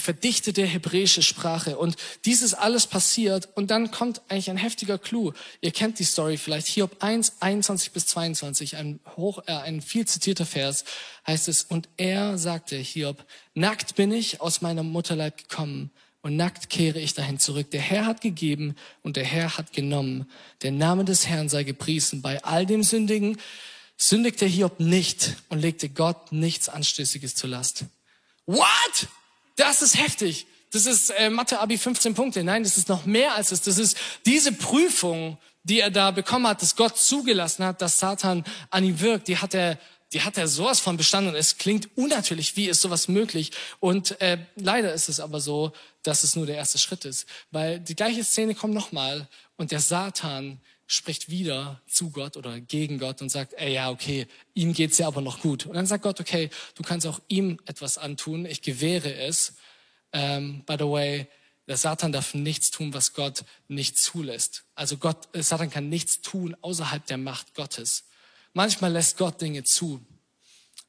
verdichtete 0.00 0.64
hebräische 0.64 1.22
Sprache. 1.22 1.78
Und 1.78 1.96
dieses 2.24 2.54
alles 2.54 2.86
passiert 2.86 3.48
und 3.54 3.70
dann 3.70 3.90
kommt 3.90 4.22
eigentlich 4.28 4.50
ein 4.50 4.56
heftiger 4.56 4.98
Clou. 4.98 5.32
Ihr 5.60 5.70
kennt 5.70 5.98
die 5.98 6.04
Story 6.04 6.36
vielleicht. 6.36 6.66
Hiob 6.66 6.96
1, 7.00 7.34
21 7.40 7.92
bis 7.92 8.06
22, 8.06 8.76
ein, 8.76 9.00
hoch, 9.16 9.42
äh, 9.46 9.52
ein 9.52 9.80
viel 9.80 10.06
zitierter 10.06 10.46
Vers, 10.46 10.84
heißt 11.26 11.48
es, 11.48 11.62
und 11.62 11.88
er 11.96 12.38
sagte, 12.38 12.76
Hiob, 12.76 13.24
nackt 13.54 13.94
bin 13.94 14.12
ich 14.12 14.40
aus 14.40 14.60
meiner 14.60 14.82
Mutterleib 14.82 15.36
gekommen 15.36 15.90
und 16.22 16.36
nackt 16.36 16.70
kehre 16.70 16.98
ich 16.98 17.14
dahin 17.14 17.38
zurück. 17.38 17.70
Der 17.70 17.80
Herr 17.80 18.06
hat 18.06 18.20
gegeben 18.20 18.74
und 19.02 19.16
der 19.16 19.24
Herr 19.24 19.56
hat 19.56 19.72
genommen. 19.72 20.30
Der 20.62 20.72
Name 20.72 21.04
des 21.04 21.26
Herrn 21.26 21.48
sei 21.48 21.64
gepriesen. 21.64 22.22
Bei 22.22 22.42
all 22.44 22.66
dem 22.66 22.82
Sündigen 22.82 23.38
sündigte 23.96 24.46
Hiob 24.46 24.80
nicht 24.80 25.36
und 25.48 25.60
legte 25.60 25.88
Gott 25.88 26.32
nichts 26.32 26.68
Anstößiges 26.68 27.34
zur 27.34 27.50
Last. 27.50 27.84
What? 28.46 29.08
Das 29.60 29.82
ist 29.82 29.98
heftig. 29.98 30.46
Das 30.72 30.86
ist 30.86 31.10
äh, 31.10 31.28
Mathe-Abi 31.28 31.76
15 31.76 32.14
Punkte. 32.14 32.42
Nein, 32.42 32.62
das 32.62 32.78
ist 32.78 32.88
noch 32.88 33.04
mehr 33.04 33.34
als 33.34 33.50
das. 33.50 33.60
Das 33.60 33.76
ist 33.76 33.94
diese 34.24 34.52
Prüfung, 34.52 35.36
die 35.64 35.80
er 35.80 35.90
da 35.90 36.12
bekommen 36.12 36.46
hat, 36.46 36.62
dass 36.62 36.76
Gott 36.76 36.96
zugelassen 36.96 37.66
hat, 37.66 37.82
dass 37.82 37.98
Satan 37.98 38.42
an 38.70 38.84
ihm 38.84 39.00
wirkt. 39.00 39.28
Die 39.28 39.36
hat 39.36 39.52
er, 39.52 39.78
die 40.14 40.22
hat 40.22 40.38
er 40.38 40.48
sowas 40.48 40.80
von 40.80 40.96
bestanden. 40.96 41.34
Es 41.34 41.58
klingt 41.58 41.90
unnatürlich. 41.94 42.56
Wie 42.56 42.70
ist 42.70 42.80
sowas 42.80 43.06
möglich? 43.06 43.52
Und 43.80 44.18
äh, 44.22 44.38
leider 44.56 44.94
ist 44.94 45.10
es 45.10 45.20
aber 45.20 45.40
so, 45.40 45.72
dass 46.04 46.24
es 46.24 46.36
nur 46.36 46.46
der 46.46 46.56
erste 46.56 46.78
Schritt 46.78 47.04
ist, 47.04 47.26
weil 47.50 47.80
die 47.80 47.96
gleiche 47.96 48.24
Szene 48.24 48.54
kommt 48.54 48.72
nochmal 48.72 49.28
und 49.58 49.72
der 49.72 49.80
Satan 49.80 50.58
spricht 50.92 51.30
wieder 51.30 51.80
zu 51.86 52.10
Gott 52.10 52.36
oder 52.36 52.60
gegen 52.60 52.98
Gott 52.98 53.22
und 53.22 53.28
sagt, 53.28 53.52
ey, 53.54 53.74
ja, 53.74 53.90
okay, 53.90 54.26
ihm 54.54 54.72
geht's 54.72 54.98
ja 54.98 55.06
aber 55.06 55.20
noch 55.20 55.40
gut. 55.40 55.64
Und 55.66 55.74
dann 55.74 55.86
sagt 55.86 56.02
Gott, 56.02 56.18
okay, 56.18 56.50
du 56.74 56.82
kannst 56.82 57.06
auch 57.06 57.20
ihm 57.28 57.60
etwas 57.66 57.96
antun, 57.96 58.44
ich 58.44 58.60
gewähre 58.60 59.14
es. 59.14 59.54
Ähm, 60.12 60.64
by 60.66 60.74
the 60.76 60.86
way, 60.86 61.28
der 61.68 61.76
Satan 61.76 62.10
darf 62.10 62.34
nichts 62.34 62.72
tun, 62.72 62.92
was 62.92 63.12
Gott 63.12 63.44
nicht 63.68 63.98
zulässt. 63.98 64.64
Also 64.74 64.96
Gott, 64.96 65.28
äh, 65.32 65.44
Satan 65.44 65.70
kann 65.70 65.88
nichts 65.88 66.22
tun 66.22 66.56
außerhalb 66.60 67.06
der 67.06 67.18
Macht 67.18 67.54
Gottes. 67.54 68.06
Manchmal 68.52 68.90
lässt 68.90 69.16
Gott 69.16 69.40
Dinge 69.40 69.62
zu. 69.62 70.04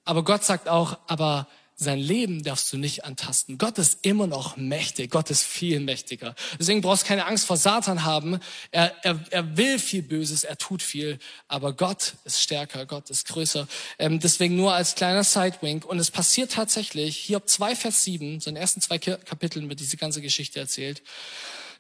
Aber 0.04 0.24
Gott 0.24 0.44
sagt 0.44 0.68
auch, 0.68 0.98
aber 1.06 1.48
sein 1.84 2.00
Leben 2.00 2.44
darfst 2.44 2.72
du 2.72 2.78
nicht 2.78 3.06
antasten. 3.06 3.58
Gott 3.58 3.80
ist 3.80 4.00
immer 4.04 4.28
noch 4.28 4.56
mächtig. 4.56 5.10
Gott 5.10 5.32
ist 5.32 5.44
viel 5.44 5.80
mächtiger. 5.80 6.36
Deswegen 6.60 6.82
brauchst 6.82 7.04
du 7.04 7.08
keine 7.08 7.26
Angst 7.26 7.46
vor 7.46 7.58
Satan 7.58 8.04
haben. 8.04 8.40
Er, 8.70 8.94
er, 9.04 9.20
er 9.32 9.58
will 9.58 9.80
viel 9.80 10.04
Böses, 10.04 10.44
er 10.44 10.58
tut 10.58 10.84
viel, 10.84 11.18
aber 11.48 11.74
Gott 11.74 12.14
ist 12.24 12.40
stärker, 12.40 12.86
Gott 12.86 13.10
ist 13.10 13.28
größer. 13.28 13.68
Ähm, 13.98 14.20
deswegen 14.20 14.56
nur 14.56 14.74
als 14.74 14.94
kleiner 14.94 15.24
Sidewink. 15.24 15.84
Und 15.86 15.98
es 15.98 16.12
passiert 16.12 16.52
tatsächlich, 16.52 17.18
hier 17.18 17.38
ab 17.38 17.50
2 17.50 17.76
Vers 17.76 18.04
7, 18.04 18.40
so 18.40 18.50
in 18.50 18.56
den 18.56 18.62
ersten 18.62 18.82
zwei 18.82 19.00
Kapiteln 19.00 19.68
wird 19.68 19.80
diese 19.80 19.98
ganze 19.98 20.22
Geschichte 20.22 20.60
erzählt. 20.60 21.02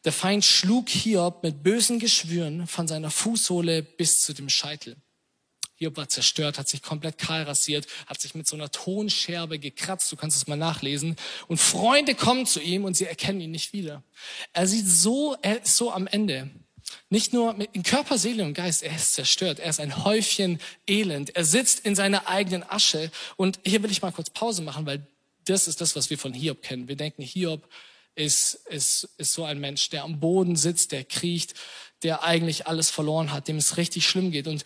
Der 0.04 0.12
Feind 0.12 0.44
schlug 0.44 0.90
Hiob 0.90 1.44
mit 1.44 1.62
bösen 1.62 2.00
Geschwüren 2.00 2.66
von 2.66 2.88
seiner 2.88 3.12
Fußsohle 3.12 3.84
bis 3.84 4.22
zu 4.22 4.34
dem 4.34 4.50
Scheitel. 4.50 4.98
Hiob 5.82 5.98
war 5.98 6.08
zerstört, 6.08 6.60
hat 6.60 6.70
sich 6.70 6.84
komplett 6.84 7.18
kahl 7.18 7.42
rasiert, 7.42 7.88
hat 8.06 8.22
sich 8.22 8.36
mit 8.36 8.48
so 8.48 8.56
einer 8.56 8.70
Tonscherbe 8.70 9.58
gekratzt. 9.58 10.12
Du 10.12 10.16
kannst 10.16 10.38
es 10.38 10.46
mal 10.46 10.56
nachlesen. 10.56 11.16
Und 11.48 11.60
Freunde 11.60 12.14
kommen 12.14 12.46
zu 12.46 12.62
ihm 12.62 12.86
und 12.86 12.96
sie 12.96 13.06
erkennen 13.06 13.42
ihn 13.42 13.50
nicht 13.50 13.74
wieder. 13.74 14.04
Er 14.54 14.68
sieht 14.68 14.88
so, 14.88 15.36
er 15.42 15.64
ist 15.64 15.76
so 15.76 15.92
am 15.92 16.06
Ende. 16.06 16.52
Nicht 17.10 17.34
nur 17.34 17.56
in 17.74 17.82
Körper, 17.82 18.20
Seele 18.20 18.44
und 18.44 18.54
Geist, 18.54 18.84
er 18.84 18.96
ist 18.96 19.14
zerstört. 19.14 19.58
Er 19.58 19.72
ist 19.72 19.80
ein 19.80 20.06
Häufchen 20.06 20.60
Elend. 20.86 21.36
Er 21.36 21.46
sitzt 21.46 21.80
in 21.80 21.96
seiner 21.96 22.28
eigenen 22.28 22.62
Asche. 22.62 23.10
Und 23.36 23.60
hier 23.66 23.82
will 23.82 23.90
ich 23.90 24.04
mal 24.04 24.12
kurz 24.12 24.30
Pause 24.30 24.62
machen, 24.62 24.86
weil 24.86 25.08
das 25.46 25.68
ist 25.68 25.82
das, 25.82 25.96
was 25.96 26.12
wir 26.12 26.20
von 26.20 26.34
Hiob 26.34 26.62
kennen. 26.62 26.90
Wir 26.90 26.96
denken, 26.96 27.24
Hiob 27.24 27.68
ist, 28.14 28.54
ist, 28.70 29.10
ist 29.18 29.34
so 29.34 29.46
ein 29.46 29.60
Mensch, 29.60 29.90
der 29.90 30.04
am 30.04 30.20
Boden 30.20 30.56
sitzt, 30.56 30.92
der 30.92 31.06
kriecht, 31.06 31.56
der 32.04 32.24
eigentlich 32.24 32.68
alles 32.68 32.92
verloren 32.92 33.32
hat, 33.32 33.48
dem 33.48 33.58
es 33.58 33.78
richtig 33.78 34.06
schlimm 34.06 34.30
geht. 34.30 34.48
Und 34.48 34.64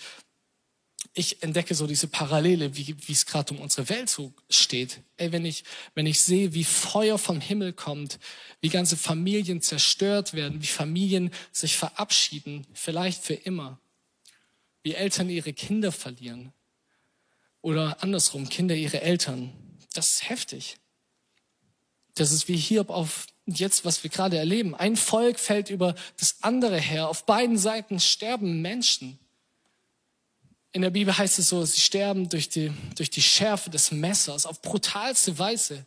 ich 1.18 1.42
entdecke 1.42 1.74
so 1.76 1.88
diese 1.88 2.08
Parallele, 2.08 2.76
wie, 2.76 2.96
wie 3.08 3.14
es 3.14 3.26
gerade 3.26 3.54
um 3.54 3.62
unsere 3.62 3.88
Welt 3.88 4.10
so 4.10 4.34
steht. 4.50 5.00
Ey, 5.16 5.32
wenn 5.32 5.46
ich, 5.46 5.64
wenn 5.96 6.06
ich 6.06 6.22
sehe, 6.22 6.54
wie 6.54 6.66
Feuer 6.66 7.18
vom 7.18 7.40
Himmel 7.40 7.72
kommt, 7.72 8.20
wie 8.60 8.68
ganze 8.68 8.98
Familien 8.98 9.62
zerstört 9.62 10.34
werden, 10.34 10.62
wie 10.62 10.68
Familien 10.68 11.32
sich 11.54 11.78
verabschieden, 11.78 12.68
vielleicht 12.74 13.24
für 13.24 13.34
immer, 13.34 13.80
wie 14.84 14.94
Eltern 14.94 15.30
ihre 15.30 15.54
Kinder 15.54 15.94
verlieren 15.94 16.52
oder 17.62 18.04
andersrum, 18.04 18.50
Kinder 18.50 18.76
ihre 18.76 19.02
Eltern, 19.02 19.54
das 19.94 20.12
ist 20.12 20.30
heftig. 20.30 20.76
Das 22.16 22.34
ist 22.34 22.50
wie 22.50 22.58
Hiob 22.58 22.90
auf 22.90 23.28
jetzt, 23.46 23.86
was 23.86 24.04
wir 24.04 24.10
gerade 24.10 24.38
erleben. 24.38 24.76
Ein 24.76 24.98
Volk 24.98 25.40
fällt 25.40 25.70
über 25.70 25.96
das 26.20 26.38
andere 26.42 26.80
her. 26.80 27.08
Auf 27.08 27.26
beiden 27.26 27.58
Seiten 27.58 28.00
sterben 28.00 28.62
Menschen. 28.62 29.20
In 30.75 30.82
der 30.82 30.89
Bibel 30.89 31.17
heißt 31.17 31.39
es 31.39 31.48
so, 31.48 31.63
sie 31.63 31.79
sterben 31.79 32.27
durch 32.27 32.50
die, 32.50 32.70
durch 32.98 33.10
die 33.10 33.22
Schärfe 33.22 33.70
des 33.70 33.91
Messers 33.91 34.46
auf 34.46 34.62
brutalste 34.62 35.39
Weise. 35.39 35.86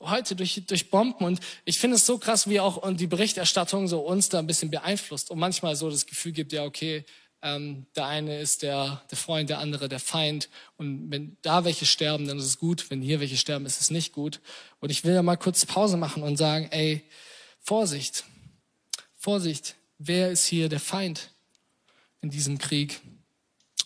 Heute 0.00 0.34
durch, 0.34 0.62
durch 0.66 0.88
Bomben. 0.88 1.22
Und 1.22 1.40
ich 1.66 1.78
finde 1.78 1.96
es 1.96 2.06
so 2.06 2.16
krass, 2.16 2.48
wie 2.48 2.58
auch 2.58 2.90
die 2.94 3.08
Berichterstattung 3.08 3.88
so 3.88 4.00
uns 4.00 4.30
da 4.30 4.38
ein 4.38 4.46
bisschen 4.46 4.70
beeinflusst 4.70 5.30
und 5.30 5.38
manchmal 5.38 5.76
so 5.76 5.90
das 5.90 6.06
Gefühl 6.06 6.32
gibt, 6.32 6.54
ja, 6.54 6.64
okay, 6.64 7.04
ähm, 7.42 7.84
der 7.94 8.06
eine 8.06 8.40
ist 8.40 8.62
der, 8.62 9.02
der 9.10 9.18
Freund, 9.18 9.50
der 9.50 9.58
andere 9.58 9.86
der 9.86 10.00
Feind. 10.00 10.48
Und 10.78 11.10
wenn 11.10 11.36
da 11.42 11.66
welche 11.66 11.84
sterben, 11.84 12.26
dann 12.26 12.38
ist 12.38 12.46
es 12.46 12.56
gut. 12.56 12.88
Wenn 12.88 13.02
hier 13.02 13.20
welche 13.20 13.36
sterben, 13.36 13.66
ist 13.66 13.82
es 13.82 13.90
nicht 13.90 14.14
gut. 14.14 14.40
Und 14.80 14.88
ich 14.88 15.04
will 15.04 15.12
ja 15.12 15.22
mal 15.22 15.36
kurz 15.36 15.66
Pause 15.66 15.98
machen 15.98 16.22
und 16.22 16.38
sagen, 16.38 16.68
ey, 16.70 17.04
Vorsicht, 17.60 18.24
Vorsicht, 19.14 19.74
wer 19.98 20.30
ist 20.30 20.46
hier 20.46 20.70
der 20.70 20.80
Feind 20.80 21.32
in 22.22 22.30
diesem 22.30 22.56
Krieg? 22.56 23.02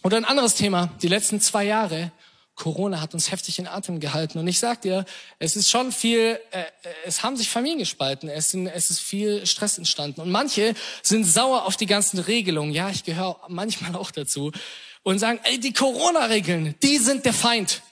Oder 0.02 0.16
ein 0.16 0.24
anderes 0.24 0.54
Thema, 0.54 0.90
die 1.02 1.08
letzten 1.08 1.40
zwei 1.40 1.64
Jahre. 1.64 2.12
Corona 2.54 3.00
hat 3.00 3.14
uns 3.14 3.30
heftig 3.30 3.58
in 3.58 3.66
Atem 3.66 4.00
gehalten. 4.00 4.38
Und 4.38 4.46
ich 4.46 4.58
sag 4.58 4.82
dir, 4.82 5.04
es 5.38 5.56
ist 5.56 5.70
schon 5.70 5.92
viel, 5.92 6.38
äh, 6.50 6.64
es 7.04 7.22
haben 7.22 7.36
sich 7.36 7.48
Familien 7.48 7.78
gespalten, 7.78 8.28
es, 8.28 8.50
sind, 8.50 8.66
es 8.66 8.90
ist 8.90 9.00
viel 9.00 9.46
Stress 9.46 9.78
entstanden. 9.78 10.20
Und 10.20 10.30
manche 10.30 10.74
sind 11.02 11.24
sauer 11.24 11.64
auf 11.64 11.76
die 11.76 11.86
ganzen 11.86 12.18
Regelungen. 12.18 12.72
Ja, 12.72 12.90
ich 12.90 13.04
gehöre 13.04 13.40
manchmal 13.48 13.94
auch 13.96 14.10
dazu. 14.10 14.52
Und 15.02 15.18
sagen, 15.18 15.40
ey, 15.44 15.58
die 15.58 15.72
Corona-Regeln, 15.72 16.74
die 16.82 16.98
sind 16.98 17.24
der 17.24 17.32
Feind. 17.32 17.82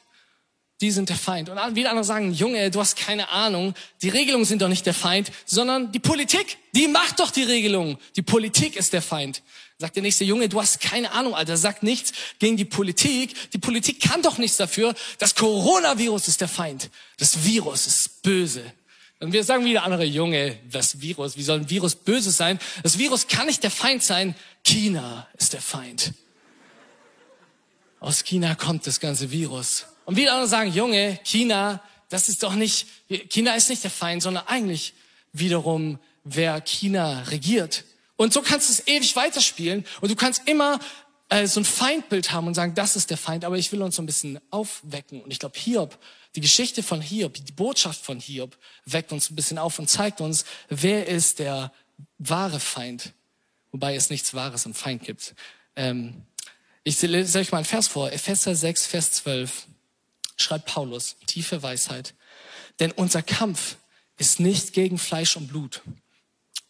Die 0.81 0.91
sind 0.91 1.09
der 1.09 1.17
Feind. 1.17 1.49
Und 1.49 1.59
wieder 1.75 1.91
andere 1.91 2.05
sagen, 2.05 2.33
Junge, 2.33 2.71
du 2.71 2.81
hast 2.81 2.97
keine 2.97 3.31
Ahnung. 3.31 3.75
Die 4.03 4.11
Regelungen 4.11 4.45
sind 4.45 4.63
doch 4.63 4.69
nicht 4.69 4.87
der 4.87 4.95
Feind, 4.95 5.33
sondern 5.45 5.91
die 5.93 5.99
Politik. 5.99 6.59
Die 6.75 6.89
macht 6.89 7.21
doch 7.21 7.31
die 7.31 7.43
Regelungen. 7.43 7.99
Die 8.17 8.23
Politik 8.23 8.77
ist 8.77 8.93
der 8.93 9.03
Feind. 9.03 9.43
Sagt 9.81 9.95
der 9.95 10.03
nächste 10.03 10.25
Junge, 10.25 10.49
du 10.49 10.61
hast 10.61 10.81
keine 10.81 11.13
Ahnung, 11.13 11.37
Alter, 11.37 11.57
sagt 11.57 11.85
nichts 11.85 12.13
gegen 12.41 12.57
die 12.57 12.65
Politik. 12.65 13.53
Die 13.53 13.59
Politik 13.59 14.01
kann 14.01 14.23
doch 14.23 14.37
nichts 14.39 14.57
dafür. 14.57 14.93
Das 15.19 15.37
Coronavirus 15.37 16.27
ist 16.27 16.41
der 16.41 16.49
Feind. 16.49 16.91
Das 17.19 17.45
Virus 17.45 17.87
ist 17.87 18.23
böse. 18.23 18.65
Und 19.21 19.33
wir 19.33 19.45
sagen 19.45 19.65
wieder 19.65 19.85
andere, 19.85 20.05
Junge, 20.05 20.59
das 20.69 21.01
Virus, 21.01 21.37
wie 21.37 21.45
soll 21.45 21.61
ein 21.61 21.71
Virus 21.71 21.95
böse 21.95 22.33
sein? 22.33 22.59
Das 22.83 22.99
Virus 22.99 23.29
kann 23.29 23.47
nicht 23.47 23.63
der 23.63 23.71
Feind 23.71 24.03
sein. 24.03 24.35
China 24.65 25.29
ist 25.39 25.53
der 25.53 25.63
Feind. 25.63 26.13
Aus 28.01 28.25
China 28.25 28.57
kommt 28.57 28.85
das 28.85 28.99
ganze 28.99 29.31
Virus. 29.31 29.87
Und 30.07 30.17
wieder 30.17 30.33
andere 30.33 30.49
sagen, 30.49 30.73
Junge, 30.73 31.21
China, 31.23 31.81
das 32.09 32.29
ist 32.29 32.43
doch 32.43 32.55
nicht, 32.55 32.87
China 33.29 33.55
ist 33.55 33.69
nicht 33.71 33.85
der 33.85 33.91
Feind, 33.93 34.23
sondern 34.23 34.47
eigentlich 34.49 34.95
wiederum, 35.33 36.01
wer 36.25 36.61
China 36.61 37.23
regiert. 37.29 37.85
Und 38.19 38.33
so 38.33 38.43
kannst 38.43 38.69
du 38.69 38.73
es 38.73 38.87
ewig 38.89 39.15
weiterspielen 39.15 39.87
und 40.01 40.11
du 40.11 40.17
kannst 40.17 40.43
immer 40.47 40.81
äh, 41.29 41.47
so 41.47 41.61
ein 41.61 41.65
Feindbild 41.65 42.33
haben 42.33 42.49
und 42.49 42.55
sagen, 42.55 42.75
das 42.75 42.97
ist 42.97 43.11
der 43.11 43.17
Feind, 43.17 43.45
aber 43.45 43.57
ich 43.57 43.71
will 43.71 43.81
uns 43.81 43.95
so 43.95 44.03
ein 44.03 44.07
bisschen 44.07 44.41
aufwecken. 44.51 45.23
Und 45.23 45.31
ich 45.31 45.39
glaube, 45.39 45.57
Hiob, 45.57 45.97
die 46.35 46.41
Geschichte 46.41 46.83
von 46.83 47.01
Hiob, 47.01 47.35
die 47.35 47.53
Botschaft 47.53 48.05
von 48.05 48.19
Hiob 48.19 48.59
weckt 48.85 49.13
uns 49.13 49.31
ein 49.31 49.37
bisschen 49.37 49.57
auf 49.57 49.79
und 49.79 49.89
zeigt 49.89 50.21
uns, 50.21 50.45
wer 50.69 51.07
ist 51.07 51.39
der 51.39 51.73
wahre 52.19 52.59
Feind, 52.59 53.13
wobei 53.71 53.95
es 53.95 54.11
nichts 54.11 54.35
Wahres 54.35 54.67
im 54.67 54.75
Feind 54.75 55.05
gibt. 55.05 55.37
Ähm, 55.77 56.27
ich 56.83 57.01
lese 57.01 57.39
euch 57.39 57.53
mal 57.53 57.59
einen 57.59 57.67
Vers 57.67 57.87
vor, 57.87 58.11
Epheser 58.11 58.57
6, 58.57 58.87
Vers 58.87 59.13
12, 59.13 59.69
schreibt 60.37 60.67
Paulus, 60.67 61.17
tiefe 61.27 61.63
Weisheit. 61.63 62.15
Denn 62.81 62.91
unser 62.91 63.23
Kampf 63.23 63.77
ist 64.17 64.41
nicht 64.41 64.73
gegen 64.73 64.99
Fleisch 64.99 65.37
und 65.37 65.47
Blut, 65.47 65.83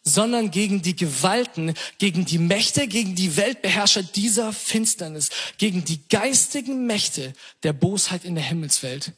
sondern 0.03 0.51
gegen 0.51 0.81
die 0.81 0.95
Gewalten, 0.95 1.73
gegen 1.97 2.25
die 2.25 2.37
Mächte, 2.37 2.87
gegen 2.87 3.15
die 3.15 3.37
Weltbeherrscher 3.37 4.03
dieser 4.03 4.53
Finsternis, 4.53 5.29
gegen 5.57 5.85
die 5.85 6.07
geistigen 6.07 6.85
Mächte 6.85 7.33
der 7.63 7.73
Bosheit 7.73 8.25
in 8.25 8.35
der 8.35 8.43
Himmelswelt. 8.43 9.13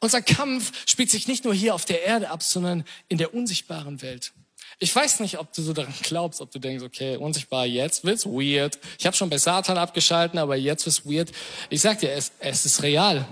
Unser 0.00 0.22
Kampf 0.22 0.72
spielt 0.86 1.10
sich 1.10 1.28
nicht 1.28 1.44
nur 1.44 1.54
hier 1.54 1.74
auf 1.74 1.84
der 1.84 2.02
Erde 2.02 2.30
ab, 2.30 2.42
sondern 2.42 2.84
in 3.08 3.18
der 3.18 3.34
unsichtbaren 3.34 4.02
Welt. 4.02 4.32
Ich 4.78 4.94
weiß 4.94 5.20
nicht, 5.20 5.38
ob 5.38 5.52
du 5.52 5.62
so 5.62 5.72
daran 5.72 5.94
glaubst, 6.02 6.40
ob 6.40 6.50
du 6.50 6.58
denkst, 6.58 6.84
okay, 6.84 7.16
unsichtbar, 7.16 7.66
jetzt 7.66 8.04
wird's 8.04 8.26
weird. 8.26 8.78
Ich 8.98 9.06
habe 9.06 9.16
schon 9.16 9.30
bei 9.30 9.38
Satan 9.38 9.78
abgeschalten, 9.78 10.38
aber 10.38 10.56
jetzt 10.56 10.84
wird's 10.84 11.06
weird. 11.06 11.32
Ich 11.70 11.80
sag 11.80 12.00
dir, 12.00 12.12
es, 12.12 12.32
es 12.40 12.66
ist 12.66 12.82
real. 12.82 13.26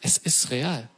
Es 0.00 0.16
ist 0.16 0.50
real. 0.50 0.88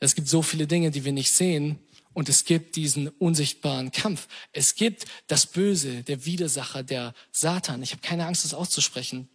Es 0.00 0.14
gibt 0.14 0.28
so 0.28 0.42
viele 0.42 0.66
Dinge, 0.66 0.90
die 0.90 1.04
wir 1.04 1.12
nicht 1.12 1.30
sehen, 1.30 1.78
und 2.16 2.30
es 2.30 2.46
gibt 2.46 2.76
diesen 2.76 3.08
unsichtbaren 3.08 3.92
Kampf. 3.92 4.26
Es 4.54 4.74
gibt 4.74 5.04
das 5.26 5.44
Böse, 5.44 6.02
der 6.02 6.24
Widersacher, 6.24 6.82
der 6.82 7.12
Satan. 7.30 7.82
Ich 7.82 7.92
habe 7.92 8.00
keine 8.00 8.24
Angst, 8.24 8.42
das 8.42 8.54
auszusprechen. 8.54 9.28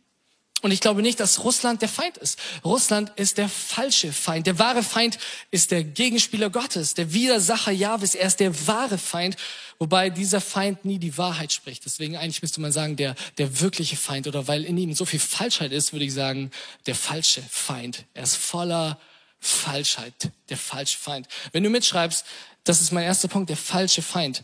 Und 0.63 0.71
ich 0.71 0.79
glaube 0.79 1.03
nicht, 1.03 1.19
dass 1.19 1.43
Russland 1.43 1.83
der 1.83 1.89
Feind 1.89 2.17
ist. 2.17 2.39
Russland 2.65 3.11
ist 3.17 3.38
der 3.38 3.50
falsche 3.50 4.11
Feind. 4.11 4.47
Der 4.47 4.57
wahre 4.57 4.81
Feind 4.81 5.19
ist 5.51 5.69
der 5.69 5.83
Gegenspieler 5.83 6.50
Gottes, 6.50 6.95
der 6.95 7.13
Widersacher 7.13 7.71
Jahwes. 7.71 8.15
Er 8.15 8.25
ist 8.25 8.39
der 8.39 8.65
wahre 8.65 8.97
Feind, 8.97 9.38
wobei 9.77 10.09
dieser 10.09 10.41
Feind 10.41 10.83
nie 10.83 10.97
die 10.97 11.19
Wahrheit 11.19 11.51
spricht. 11.51 11.85
Deswegen 11.85 12.17
eigentlich 12.17 12.41
müsste 12.41 12.61
man 12.61 12.71
sagen, 12.71 12.95
der, 12.95 13.13
der 13.38 13.61
wirkliche 13.61 13.95
Feind. 13.95 14.25
Oder 14.25 14.47
weil 14.47 14.65
in 14.65 14.79
ihm 14.79 14.95
so 14.95 15.05
viel 15.05 15.19
Falschheit 15.19 15.71
ist, 15.71 15.93
würde 15.93 16.05
ich 16.05 16.13
sagen, 16.15 16.50
der 16.88 16.95
falsche 16.95 17.43
Feind. 17.47 18.05
Er 18.15 18.23
ist 18.23 18.38
voller 18.38 19.00
Falschheit, 19.43 20.13
der 20.50 20.57
falsche 20.57 21.00
Feind. 21.00 21.27
Wenn 21.51 21.63
du 21.63 21.71
mitschreibst, 21.71 22.25
das 22.63 22.82
ist 22.82 22.91
mein 22.91 23.03
erster 23.03 23.27
Punkt, 23.27 23.50
der 23.50 23.58
falsche 23.58 24.01
Feind. 24.01 24.44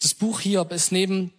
Das 0.00 0.14
Buch 0.14 0.40
Hiob 0.40 0.72
ist 0.72 0.92
neben 0.92 1.32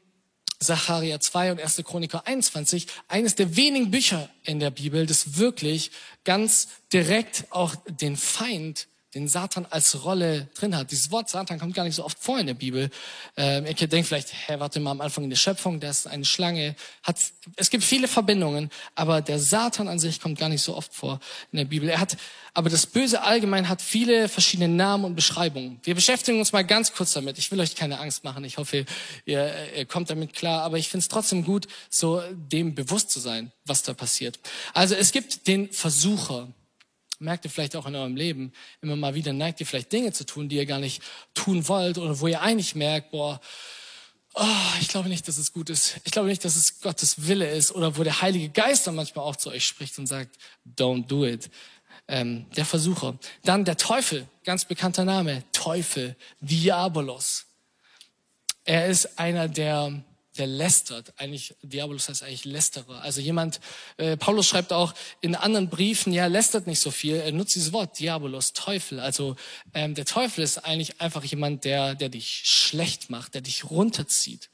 Zacharia 0.59 1.19
2 1.19 1.53
und 1.53 1.59
1. 1.59 1.81
Chroniker 1.83 2.27
21 2.27 2.87
eines 3.07 3.35
der 3.35 3.55
wenigen 3.55 3.89
Bücher 3.89 4.29
in 4.43 4.59
der 4.59 4.69
Bibel, 4.69 5.05
das 5.05 5.37
wirklich 5.37 5.91
ganz 6.23 6.69
direkt 6.93 7.45
auch 7.49 7.75
den 7.87 8.15
Feind 8.15 8.87
den 9.13 9.27
Satan 9.27 9.65
als 9.69 10.03
Rolle 10.03 10.47
drin 10.53 10.75
hat. 10.75 10.91
Dieses 10.91 11.11
Wort 11.11 11.29
Satan 11.29 11.59
kommt 11.59 11.75
gar 11.75 11.83
nicht 11.83 11.95
so 11.95 12.05
oft 12.05 12.17
vor 12.17 12.39
in 12.39 12.47
der 12.47 12.53
Bibel. 12.53 12.89
Ähm, 13.35 13.65
ihr 13.65 13.87
denkt 13.87 14.07
vielleicht, 14.07 14.33
hä, 14.47 14.55
warte 14.57 14.79
mal, 14.79 14.91
am 14.91 15.01
Anfang 15.01 15.25
in 15.25 15.29
der 15.29 15.37
Schöpfung, 15.37 15.79
das 15.79 15.99
ist 15.99 16.07
eine 16.07 16.23
Schlange. 16.23 16.75
Hat, 17.03 17.17
es 17.57 17.69
gibt 17.69 17.83
viele 17.83 18.07
Verbindungen, 18.07 18.69
aber 18.95 19.21
der 19.21 19.39
Satan 19.39 19.87
an 19.87 19.99
sich 19.99 20.21
kommt 20.21 20.39
gar 20.39 20.49
nicht 20.49 20.61
so 20.61 20.75
oft 20.75 20.93
vor 20.93 21.19
in 21.51 21.57
der 21.57 21.65
Bibel. 21.65 21.89
Er 21.89 21.99
hat, 21.99 22.15
aber 22.53 22.69
das 22.69 22.85
Böse 22.85 23.21
allgemein 23.21 23.67
hat 23.67 23.81
viele 23.81 24.29
verschiedene 24.29 24.69
Namen 24.69 25.03
und 25.03 25.15
Beschreibungen. 25.15 25.79
Wir 25.83 25.95
beschäftigen 25.95 26.39
uns 26.39 26.53
mal 26.53 26.63
ganz 26.63 26.93
kurz 26.93 27.11
damit. 27.11 27.37
Ich 27.37 27.51
will 27.51 27.59
euch 27.59 27.75
keine 27.75 27.99
Angst 27.99 28.23
machen. 28.23 28.43
Ich 28.45 28.57
hoffe, 28.57 28.85
ihr, 29.25 29.53
ihr 29.75 29.85
kommt 29.85 30.09
damit 30.09 30.33
klar. 30.33 30.63
Aber 30.63 30.77
ich 30.77 30.89
finde 30.89 31.03
es 31.03 31.07
trotzdem 31.09 31.43
gut, 31.43 31.67
so 31.89 32.21
dem 32.33 32.75
bewusst 32.75 33.11
zu 33.11 33.19
sein, 33.19 33.51
was 33.65 33.83
da 33.83 33.93
passiert. 33.93 34.39
Also 34.73 34.95
es 34.95 35.11
gibt 35.11 35.47
den 35.47 35.71
Versucher 35.71 36.47
merkt 37.21 37.45
ihr 37.45 37.51
vielleicht 37.51 37.75
auch 37.75 37.85
in 37.85 37.95
eurem 37.95 38.15
Leben 38.15 38.51
immer 38.81 38.95
mal 38.95 39.15
wieder, 39.15 39.33
neigt 39.33 39.59
ihr 39.59 39.65
vielleicht 39.65 39.91
Dinge 39.91 40.11
zu 40.11 40.25
tun, 40.25 40.49
die 40.49 40.57
ihr 40.57 40.65
gar 40.65 40.79
nicht 40.79 41.01
tun 41.33 41.67
wollt 41.67 41.97
oder 41.97 42.19
wo 42.19 42.27
ihr 42.27 42.41
eigentlich 42.41 42.75
merkt, 42.75 43.11
boah, 43.11 43.39
oh, 44.33 44.45
ich 44.79 44.87
glaube 44.87 45.09
nicht, 45.09 45.27
dass 45.27 45.37
es 45.37 45.53
gut 45.53 45.69
ist. 45.69 45.97
Ich 46.03 46.11
glaube 46.11 46.27
nicht, 46.27 46.43
dass 46.43 46.55
es 46.55 46.81
Gottes 46.81 47.27
Wille 47.27 47.49
ist 47.49 47.71
oder 47.71 47.97
wo 47.97 48.03
der 48.03 48.21
Heilige 48.21 48.49
Geist 48.49 48.87
dann 48.87 48.95
manchmal 48.95 49.25
auch 49.25 49.35
zu 49.35 49.49
euch 49.49 49.65
spricht 49.65 49.97
und 49.99 50.07
sagt, 50.07 50.37
don't 50.77 51.07
do 51.07 51.25
it. 51.25 51.49
Ähm, 52.07 52.47
der 52.55 52.65
Versucher. 52.65 53.17
Dann 53.43 53.63
der 53.63 53.77
Teufel, 53.77 54.27
ganz 54.43 54.65
bekannter 54.65 55.05
Name, 55.05 55.43
Teufel, 55.51 56.15
Diabolos. 56.39 57.45
Er 58.63 58.87
ist 58.87 59.17
einer 59.19 59.47
der 59.47 60.03
der 60.37 60.47
lästert. 60.47 61.13
Eigentlich, 61.17 61.55
Diabolus 61.61 62.09
heißt 62.09 62.23
eigentlich 62.23 62.45
Lästerer. 62.45 63.01
Also 63.01 63.21
jemand, 63.21 63.59
äh, 63.97 64.15
Paulus 64.17 64.47
schreibt 64.47 64.71
auch 64.71 64.93
in 65.19 65.35
anderen 65.35 65.69
Briefen, 65.69 66.13
ja, 66.13 66.27
lästert 66.27 66.67
nicht 66.67 66.79
so 66.79 66.91
viel. 66.91 67.15
Er 67.15 67.31
nutzt 67.31 67.55
dieses 67.55 67.73
Wort, 67.73 67.99
Diabolos, 67.99 68.53
Teufel. 68.53 68.99
Also 68.99 69.35
ähm, 69.73 69.95
der 69.95 70.05
Teufel 70.05 70.43
ist 70.43 70.59
eigentlich 70.59 71.01
einfach 71.01 71.23
jemand, 71.23 71.65
der, 71.65 71.95
der 71.95 72.09
dich 72.09 72.41
schlecht 72.45 73.09
macht, 73.09 73.33
der 73.33 73.41
dich 73.41 73.69
runterzieht. 73.69 74.49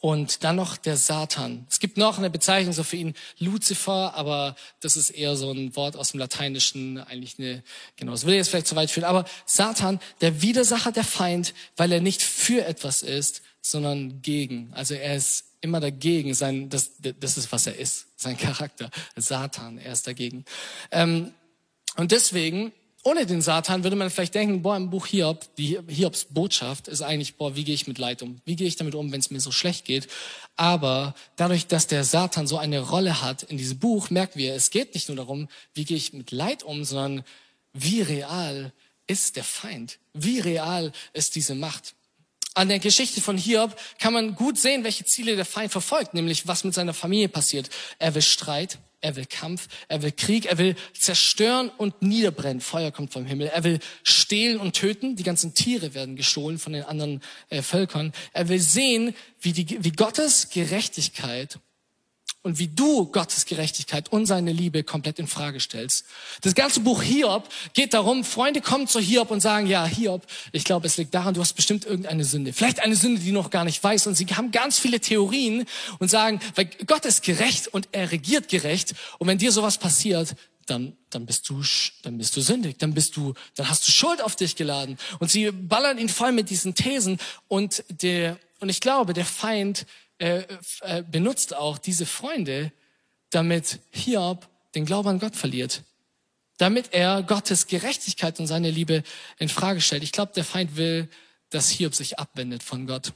Und 0.00 0.44
dann 0.44 0.56
noch 0.56 0.76
der 0.76 0.96
Satan. 0.96 1.66
Es 1.70 1.80
gibt 1.80 1.96
noch 1.96 2.18
eine 2.18 2.28
Bezeichnung 2.28 2.72
so 2.74 2.82
für 2.82 2.96
ihn, 2.96 3.14
Luzifer, 3.38 4.14
aber 4.14 4.54
das 4.80 4.96
ist 4.96 5.10
eher 5.10 5.36
so 5.36 5.50
ein 5.50 5.74
Wort 5.76 5.96
aus 5.96 6.10
dem 6.10 6.20
Lateinischen, 6.20 6.98
eigentlich 6.98 7.38
eine, 7.38 7.62
genau, 7.96 8.12
das 8.12 8.26
will 8.26 8.34
jetzt 8.34 8.50
vielleicht 8.50 8.66
zu 8.66 8.76
weit 8.76 8.90
führen. 8.90 9.04
Aber 9.04 9.24
Satan, 9.46 10.00
der 10.20 10.42
Widersacher, 10.42 10.92
der 10.92 11.04
Feind, 11.04 11.54
weil 11.76 11.92
er 11.92 12.00
nicht 12.00 12.22
für 12.22 12.66
etwas 12.66 13.02
ist, 13.02 13.40
sondern 13.64 14.20
gegen. 14.20 14.70
Also 14.72 14.94
er 14.94 15.16
ist 15.16 15.44
immer 15.60 15.80
dagegen. 15.80 16.34
Sein, 16.34 16.68
das, 16.68 16.92
das 16.98 17.38
ist, 17.38 17.50
was 17.50 17.66
er 17.66 17.76
ist, 17.76 18.06
sein 18.16 18.36
Charakter. 18.36 18.90
Satan, 19.16 19.78
er 19.78 19.92
ist 19.92 20.06
dagegen. 20.06 20.44
Ähm, 20.90 21.32
und 21.96 22.12
deswegen 22.12 22.72
ohne 23.06 23.26
den 23.26 23.42
Satan 23.42 23.84
würde 23.84 23.96
man 23.96 24.08
vielleicht 24.08 24.34
denken, 24.34 24.62
boah, 24.62 24.76
im 24.76 24.88
Buch 24.88 25.06
Hiob, 25.06 25.54
die 25.56 25.78
Hiobs 25.88 26.24
Botschaft 26.24 26.88
ist 26.88 27.02
eigentlich, 27.02 27.36
boah, 27.36 27.54
wie 27.54 27.64
gehe 27.64 27.74
ich 27.74 27.86
mit 27.86 27.98
Leid 27.98 28.22
um? 28.22 28.40
Wie 28.46 28.56
gehe 28.56 28.66
ich 28.66 28.76
damit 28.76 28.94
um, 28.94 29.12
wenn 29.12 29.20
es 29.20 29.30
mir 29.30 29.40
so 29.40 29.52
schlecht 29.52 29.84
geht? 29.84 30.08
Aber 30.56 31.14
dadurch, 31.36 31.66
dass 31.66 31.86
der 31.86 32.04
Satan 32.04 32.46
so 32.46 32.56
eine 32.56 32.80
Rolle 32.80 33.20
hat 33.20 33.42
in 33.42 33.58
diesem 33.58 33.78
Buch, 33.78 34.08
merken 34.08 34.38
wir, 34.38 34.54
es 34.54 34.70
geht 34.70 34.94
nicht 34.94 35.08
nur 35.08 35.16
darum, 35.16 35.48
wie 35.74 35.84
gehe 35.84 35.98
ich 35.98 36.14
mit 36.14 36.30
Leid 36.30 36.62
um, 36.62 36.82
sondern 36.84 37.24
wie 37.74 38.00
real 38.00 38.72
ist 39.06 39.36
der 39.36 39.44
Feind? 39.44 39.98
Wie 40.14 40.40
real 40.40 40.90
ist 41.12 41.34
diese 41.34 41.54
Macht? 41.54 41.94
An 42.54 42.68
der 42.68 42.78
Geschichte 42.78 43.20
von 43.20 43.36
Hiob 43.36 43.76
kann 43.98 44.12
man 44.12 44.36
gut 44.36 44.58
sehen, 44.58 44.84
welche 44.84 45.04
Ziele 45.04 45.34
der 45.34 45.44
Feind 45.44 45.72
verfolgt, 45.72 46.14
nämlich 46.14 46.46
was 46.46 46.62
mit 46.62 46.72
seiner 46.72 46.94
Familie 46.94 47.28
passiert. 47.28 47.68
Er 47.98 48.14
will 48.14 48.22
Streit, 48.22 48.78
er 49.00 49.16
will 49.16 49.26
Kampf, 49.26 49.68
er 49.88 50.02
will 50.02 50.12
Krieg, 50.12 50.46
er 50.46 50.56
will 50.56 50.76
zerstören 50.96 51.68
und 51.76 52.00
niederbrennen. 52.00 52.60
Feuer 52.60 52.92
kommt 52.92 53.12
vom 53.12 53.26
Himmel. 53.26 53.48
Er 53.48 53.64
will 53.64 53.80
stehlen 54.04 54.58
und 54.58 54.74
töten. 54.74 55.16
Die 55.16 55.24
ganzen 55.24 55.54
Tiere 55.54 55.94
werden 55.94 56.14
gestohlen 56.14 56.58
von 56.58 56.72
den 56.72 56.84
anderen 56.84 57.20
äh, 57.50 57.60
Völkern. 57.60 58.12
Er 58.32 58.48
will 58.48 58.60
sehen, 58.60 59.14
wie, 59.40 59.52
die, 59.52 59.84
wie 59.84 59.92
Gottes 59.92 60.48
Gerechtigkeit 60.48 61.58
und 62.44 62.58
wie 62.58 62.68
du 62.68 63.06
Gottes 63.06 63.46
Gerechtigkeit 63.46 64.12
und 64.12 64.26
seine 64.26 64.52
Liebe 64.52 64.84
komplett 64.84 65.18
in 65.18 65.26
Frage 65.26 65.60
stellst. 65.60 66.04
Das 66.42 66.54
ganze 66.54 66.80
Buch 66.80 67.02
Hiob 67.02 67.48
geht 67.72 67.94
darum, 67.94 68.22
Freunde 68.22 68.60
kommen 68.60 68.86
zu 68.86 69.00
Hiob 69.00 69.30
und 69.30 69.40
sagen, 69.40 69.66
ja, 69.66 69.86
Hiob, 69.86 70.26
ich 70.52 70.64
glaube, 70.64 70.86
es 70.86 70.98
liegt 70.98 71.14
daran, 71.14 71.32
du 71.32 71.40
hast 71.40 71.54
bestimmt 71.54 71.86
irgendeine 71.86 72.22
Sünde. 72.22 72.52
Vielleicht 72.52 72.80
eine 72.80 72.96
Sünde, 72.96 73.22
die 73.22 73.28
du 73.28 73.34
noch 73.34 73.48
gar 73.48 73.64
nicht 73.64 73.82
weißt. 73.82 74.06
Und 74.06 74.14
sie 74.14 74.26
haben 74.26 74.50
ganz 74.50 74.78
viele 74.78 75.00
Theorien 75.00 75.64
und 75.98 76.10
sagen, 76.10 76.38
weil 76.54 76.66
Gott 76.86 77.06
ist 77.06 77.22
gerecht 77.22 77.68
und 77.68 77.88
er 77.92 78.12
regiert 78.12 78.48
gerecht. 78.48 78.94
Und 79.18 79.26
wenn 79.26 79.38
dir 79.38 79.50
sowas 79.50 79.78
passiert, 79.78 80.36
dann, 80.66 80.96
dann 81.08 81.24
bist 81.24 81.48
du, 81.48 81.62
dann 82.02 82.18
bist 82.18 82.36
du 82.36 82.42
sündig, 82.42 82.78
dann 82.78 82.92
bist 82.92 83.16
du, 83.16 83.32
dann 83.54 83.70
hast 83.70 83.88
du 83.88 83.90
Schuld 83.90 84.22
auf 84.22 84.36
dich 84.36 84.54
geladen. 84.54 84.98
Und 85.18 85.30
sie 85.30 85.50
ballern 85.50 85.96
ihn 85.96 86.10
voll 86.10 86.32
mit 86.32 86.50
diesen 86.50 86.74
Thesen. 86.74 87.18
Und 87.48 87.84
der, 87.88 88.38
und 88.60 88.68
ich 88.68 88.80
glaube, 88.80 89.14
der 89.14 89.24
Feind 89.24 89.86
äh, 90.18 90.44
äh, 90.80 91.02
benutzt 91.02 91.54
auch 91.54 91.78
diese 91.78 92.06
Freunde, 92.06 92.72
damit 93.30 93.80
Hiob 93.90 94.48
den 94.74 94.84
Glauben 94.84 95.08
an 95.08 95.18
Gott 95.18 95.36
verliert. 95.36 95.82
Damit 96.58 96.92
er 96.92 97.22
Gottes 97.22 97.66
Gerechtigkeit 97.66 98.38
und 98.38 98.46
seine 98.46 98.70
Liebe 98.70 99.02
in 99.38 99.48
Frage 99.48 99.80
stellt. 99.80 100.04
Ich 100.04 100.12
glaube, 100.12 100.32
der 100.34 100.44
Feind 100.44 100.76
will, 100.76 101.08
dass 101.50 101.68
Hiob 101.68 101.94
sich 101.94 102.18
abwendet 102.18 102.62
von 102.62 102.86
Gott. 102.86 103.12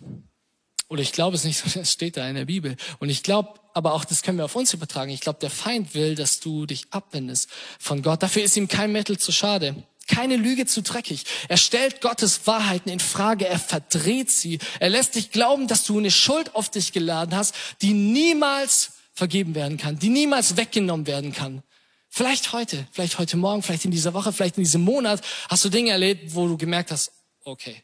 Oder 0.89 1.03
ich 1.03 1.13
glaube 1.13 1.37
es 1.37 1.45
nicht, 1.45 1.63
das 1.77 1.93
steht 1.93 2.17
da 2.17 2.29
in 2.29 2.35
der 2.35 2.47
Bibel. 2.47 2.77
Und 2.99 3.11
ich 3.11 3.23
glaube, 3.23 3.61
aber 3.75 3.95
auch 3.95 4.05
das 4.05 4.23
können 4.23 4.39
wir 4.39 4.45
auf 4.45 4.57
uns 4.57 4.75
übertragen. 4.75 5.11
Ich 5.11 5.21
glaube, 5.21 5.39
der 5.39 5.51
Feind 5.51 5.95
will, 5.95 6.15
dass 6.15 6.41
du 6.41 6.67
dich 6.67 6.87
abwendest 6.91 7.49
von 7.79 8.03
Gott. 8.03 8.23
Dafür 8.23 8.43
ist 8.43 8.57
ihm 8.57 8.67
kein 8.67 8.91
Mittel 8.93 9.19
zu 9.19 9.31
schade 9.31 9.85
keine 10.09 10.37
Lüge 10.37 10.67
zu 10.67 10.83
dreckig. 10.83 11.25
Er 11.49 11.57
stellt 11.57 12.01
Gottes 12.01 12.47
Wahrheiten 12.47 12.91
in 12.91 13.01
Frage, 13.01 13.47
er 13.47 13.59
verdreht 13.59 14.31
sie. 14.31 14.59
Er 14.81 14.91
lässt 14.91 15.15
dich 15.15 15.31
glauben, 15.31 15.69
dass 15.69 15.85
du 15.85 15.99
eine 15.99 16.11
Schuld 16.11 16.55
auf 16.55 16.71
dich 16.71 16.93
geladen 16.93 17.37
hast, 17.37 17.55
die 17.83 17.93
niemals 17.93 18.93
vergeben 19.15 19.55
werden 19.55 19.77
kann, 19.77 19.99
die 19.99 20.09
niemals 20.09 20.57
weggenommen 20.57 21.07
werden 21.07 21.33
kann. 21.33 21.63
Vielleicht 22.09 22.53
heute, 22.53 22.87
vielleicht 22.91 23.19
heute 23.19 23.37
Morgen, 23.37 23.63
vielleicht 23.63 23.85
in 23.85 23.91
dieser 23.91 24.15
Woche, 24.15 24.33
vielleicht 24.33 24.57
in 24.57 24.65
diesem 24.65 24.81
Monat 24.81 25.21
hast 25.49 25.65
du 25.65 25.69
Dinge 25.69 25.91
erlebt, 25.91 26.35
wo 26.35 26.49
du 26.49 26.57
gemerkt 26.57 26.91
hast, 26.91 27.13
okay, 27.45 27.83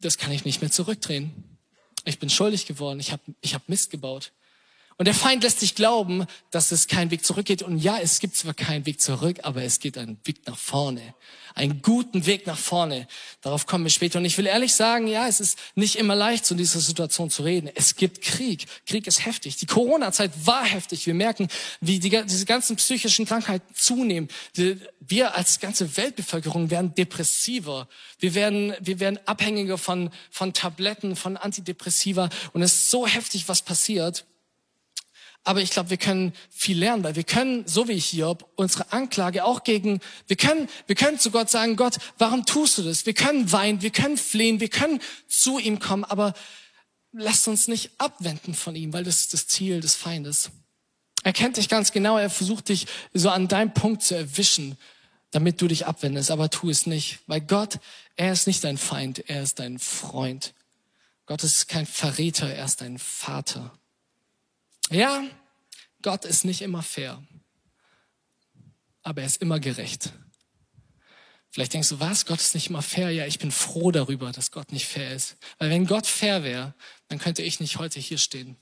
das 0.00 0.18
kann 0.18 0.32
ich 0.32 0.44
nicht 0.44 0.62
mehr 0.62 0.70
zurückdrehen. 0.70 1.58
Ich 2.04 2.18
bin 2.18 2.30
schuldig 2.30 2.66
geworden, 2.66 3.00
ich 3.00 3.12
habe 3.12 3.22
ich 3.40 3.54
hab 3.54 3.68
Mist 3.68 3.90
gebaut. 3.90 4.32
Und 4.98 5.04
der 5.04 5.14
Feind 5.14 5.42
lässt 5.42 5.60
dich 5.60 5.74
glauben, 5.74 6.24
dass 6.50 6.72
es 6.72 6.88
keinen 6.88 7.10
Weg 7.10 7.22
zurück 7.22 7.44
geht. 7.44 7.60
Und 7.60 7.76
ja, 7.76 7.98
es 7.98 8.18
gibt 8.18 8.34
zwar 8.34 8.54
keinen 8.54 8.86
Weg 8.86 8.98
zurück, 8.98 9.40
aber 9.42 9.62
es 9.62 9.78
geht 9.78 9.98
einen 9.98 10.18
Weg 10.24 10.46
nach 10.46 10.56
vorne. 10.56 11.14
Einen 11.54 11.82
guten 11.82 12.24
Weg 12.24 12.46
nach 12.46 12.56
vorne. 12.56 13.06
Darauf 13.42 13.66
kommen 13.66 13.84
wir 13.84 13.90
später. 13.90 14.18
Und 14.18 14.24
ich 14.24 14.38
will 14.38 14.46
ehrlich 14.46 14.74
sagen, 14.74 15.06
ja, 15.06 15.28
es 15.28 15.38
ist 15.38 15.58
nicht 15.74 15.96
immer 15.96 16.14
leicht, 16.14 16.50
in 16.50 16.56
dieser 16.56 16.80
Situation 16.80 17.28
zu 17.28 17.42
reden. 17.42 17.70
Es 17.74 17.96
gibt 17.96 18.22
Krieg. 18.22 18.64
Krieg 18.86 19.06
ist 19.06 19.26
heftig. 19.26 19.56
Die 19.56 19.66
Corona-Zeit 19.66 20.30
war 20.46 20.64
heftig. 20.64 21.06
Wir 21.06 21.14
merken, 21.14 21.48
wie 21.82 21.98
die, 21.98 22.08
diese 22.08 22.46
ganzen 22.46 22.76
psychischen 22.76 23.26
Krankheiten 23.26 23.74
zunehmen. 23.74 24.28
Wir 24.98 25.34
als 25.34 25.60
ganze 25.60 25.94
Weltbevölkerung 25.98 26.70
werden 26.70 26.94
depressiver. 26.94 27.86
Wir 28.18 28.34
werden, 28.34 28.74
wir 28.80 28.98
werden 28.98 29.18
abhängiger 29.26 29.76
von, 29.76 30.08
von 30.30 30.54
Tabletten, 30.54 31.16
von 31.16 31.36
Antidepressiva. 31.36 32.30
Und 32.54 32.62
es 32.62 32.72
ist 32.72 32.90
so 32.90 33.06
heftig, 33.06 33.46
was 33.46 33.60
passiert. 33.60 34.24
Aber 35.46 35.62
ich 35.62 35.70
glaube, 35.70 35.90
wir 35.90 35.96
können 35.96 36.32
viel 36.50 36.76
lernen, 36.76 37.04
weil 37.04 37.14
wir 37.14 37.22
können, 37.22 37.68
so 37.68 37.86
wie 37.86 37.96
hier, 37.96 38.36
unsere 38.56 38.92
Anklage 38.92 39.44
auch 39.44 39.62
gegen, 39.62 40.00
wir 40.26 40.34
können, 40.34 40.68
wir 40.88 40.96
können 40.96 41.20
zu 41.20 41.30
Gott 41.30 41.50
sagen, 41.50 41.76
Gott, 41.76 41.98
warum 42.18 42.44
tust 42.44 42.78
du 42.78 42.82
das? 42.82 43.06
Wir 43.06 43.14
können 43.14 43.52
weinen, 43.52 43.80
wir 43.80 43.90
können 43.90 44.16
flehen, 44.16 44.58
wir 44.58 44.68
können 44.68 45.00
zu 45.28 45.60
ihm 45.60 45.78
kommen, 45.78 46.02
aber 46.02 46.34
lasst 47.12 47.46
uns 47.46 47.68
nicht 47.68 47.92
abwenden 47.98 48.54
von 48.54 48.74
ihm, 48.74 48.92
weil 48.92 49.04
das 49.04 49.20
ist 49.20 49.34
das 49.34 49.46
Ziel 49.46 49.80
des 49.80 49.94
Feindes. 49.94 50.50
Er 51.22 51.32
kennt 51.32 51.58
dich 51.58 51.68
ganz 51.68 51.92
genau, 51.92 52.18
er 52.18 52.28
versucht 52.28 52.68
dich 52.68 52.88
so 53.14 53.30
an 53.30 53.46
deinem 53.46 53.72
Punkt 53.72 54.02
zu 54.02 54.16
erwischen, 54.16 54.76
damit 55.30 55.60
du 55.62 55.68
dich 55.68 55.86
abwendest, 55.86 56.32
aber 56.32 56.50
tu 56.50 56.70
es 56.70 56.86
nicht, 56.86 57.20
weil 57.28 57.40
Gott, 57.40 57.78
er 58.16 58.32
ist 58.32 58.48
nicht 58.48 58.64
dein 58.64 58.78
Feind, 58.78 59.30
er 59.30 59.44
ist 59.44 59.60
dein 59.60 59.78
Freund. 59.78 60.54
Gott 61.24 61.44
ist 61.44 61.68
kein 61.68 61.86
Verräter, 61.86 62.52
er 62.52 62.64
ist 62.64 62.80
dein 62.80 62.98
Vater. 62.98 63.78
Ja, 64.90 65.24
Gott 66.02 66.24
ist 66.24 66.44
nicht 66.44 66.62
immer 66.62 66.82
fair, 66.82 67.22
aber 69.02 69.22
er 69.22 69.26
ist 69.26 69.42
immer 69.42 69.58
gerecht. 69.58 70.12
Vielleicht 71.50 71.72
denkst 71.72 71.88
du, 71.88 72.00
was? 72.00 72.26
Gott 72.26 72.40
ist 72.40 72.54
nicht 72.54 72.68
immer 72.68 72.82
fair? 72.82 73.10
Ja, 73.10 73.26
ich 73.26 73.38
bin 73.38 73.50
froh 73.50 73.90
darüber, 73.90 74.30
dass 74.30 74.50
Gott 74.50 74.72
nicht 74.72 74.86
fair 74.86 75.14
ist. 75.14 75.36
Weil 75.58 75.70
wenn 75.70 75.86
Gott 75.86 76.06
fair 76.06 76.44
wäre, 76.44 76.74
dann 77.08 77.18
könnte 77.18 77.42
ich 77.42 77.60
nicht 77.60 77.78
heute 77.78 77.98
hier 77.98 78.18
stehen. 78.18 78.56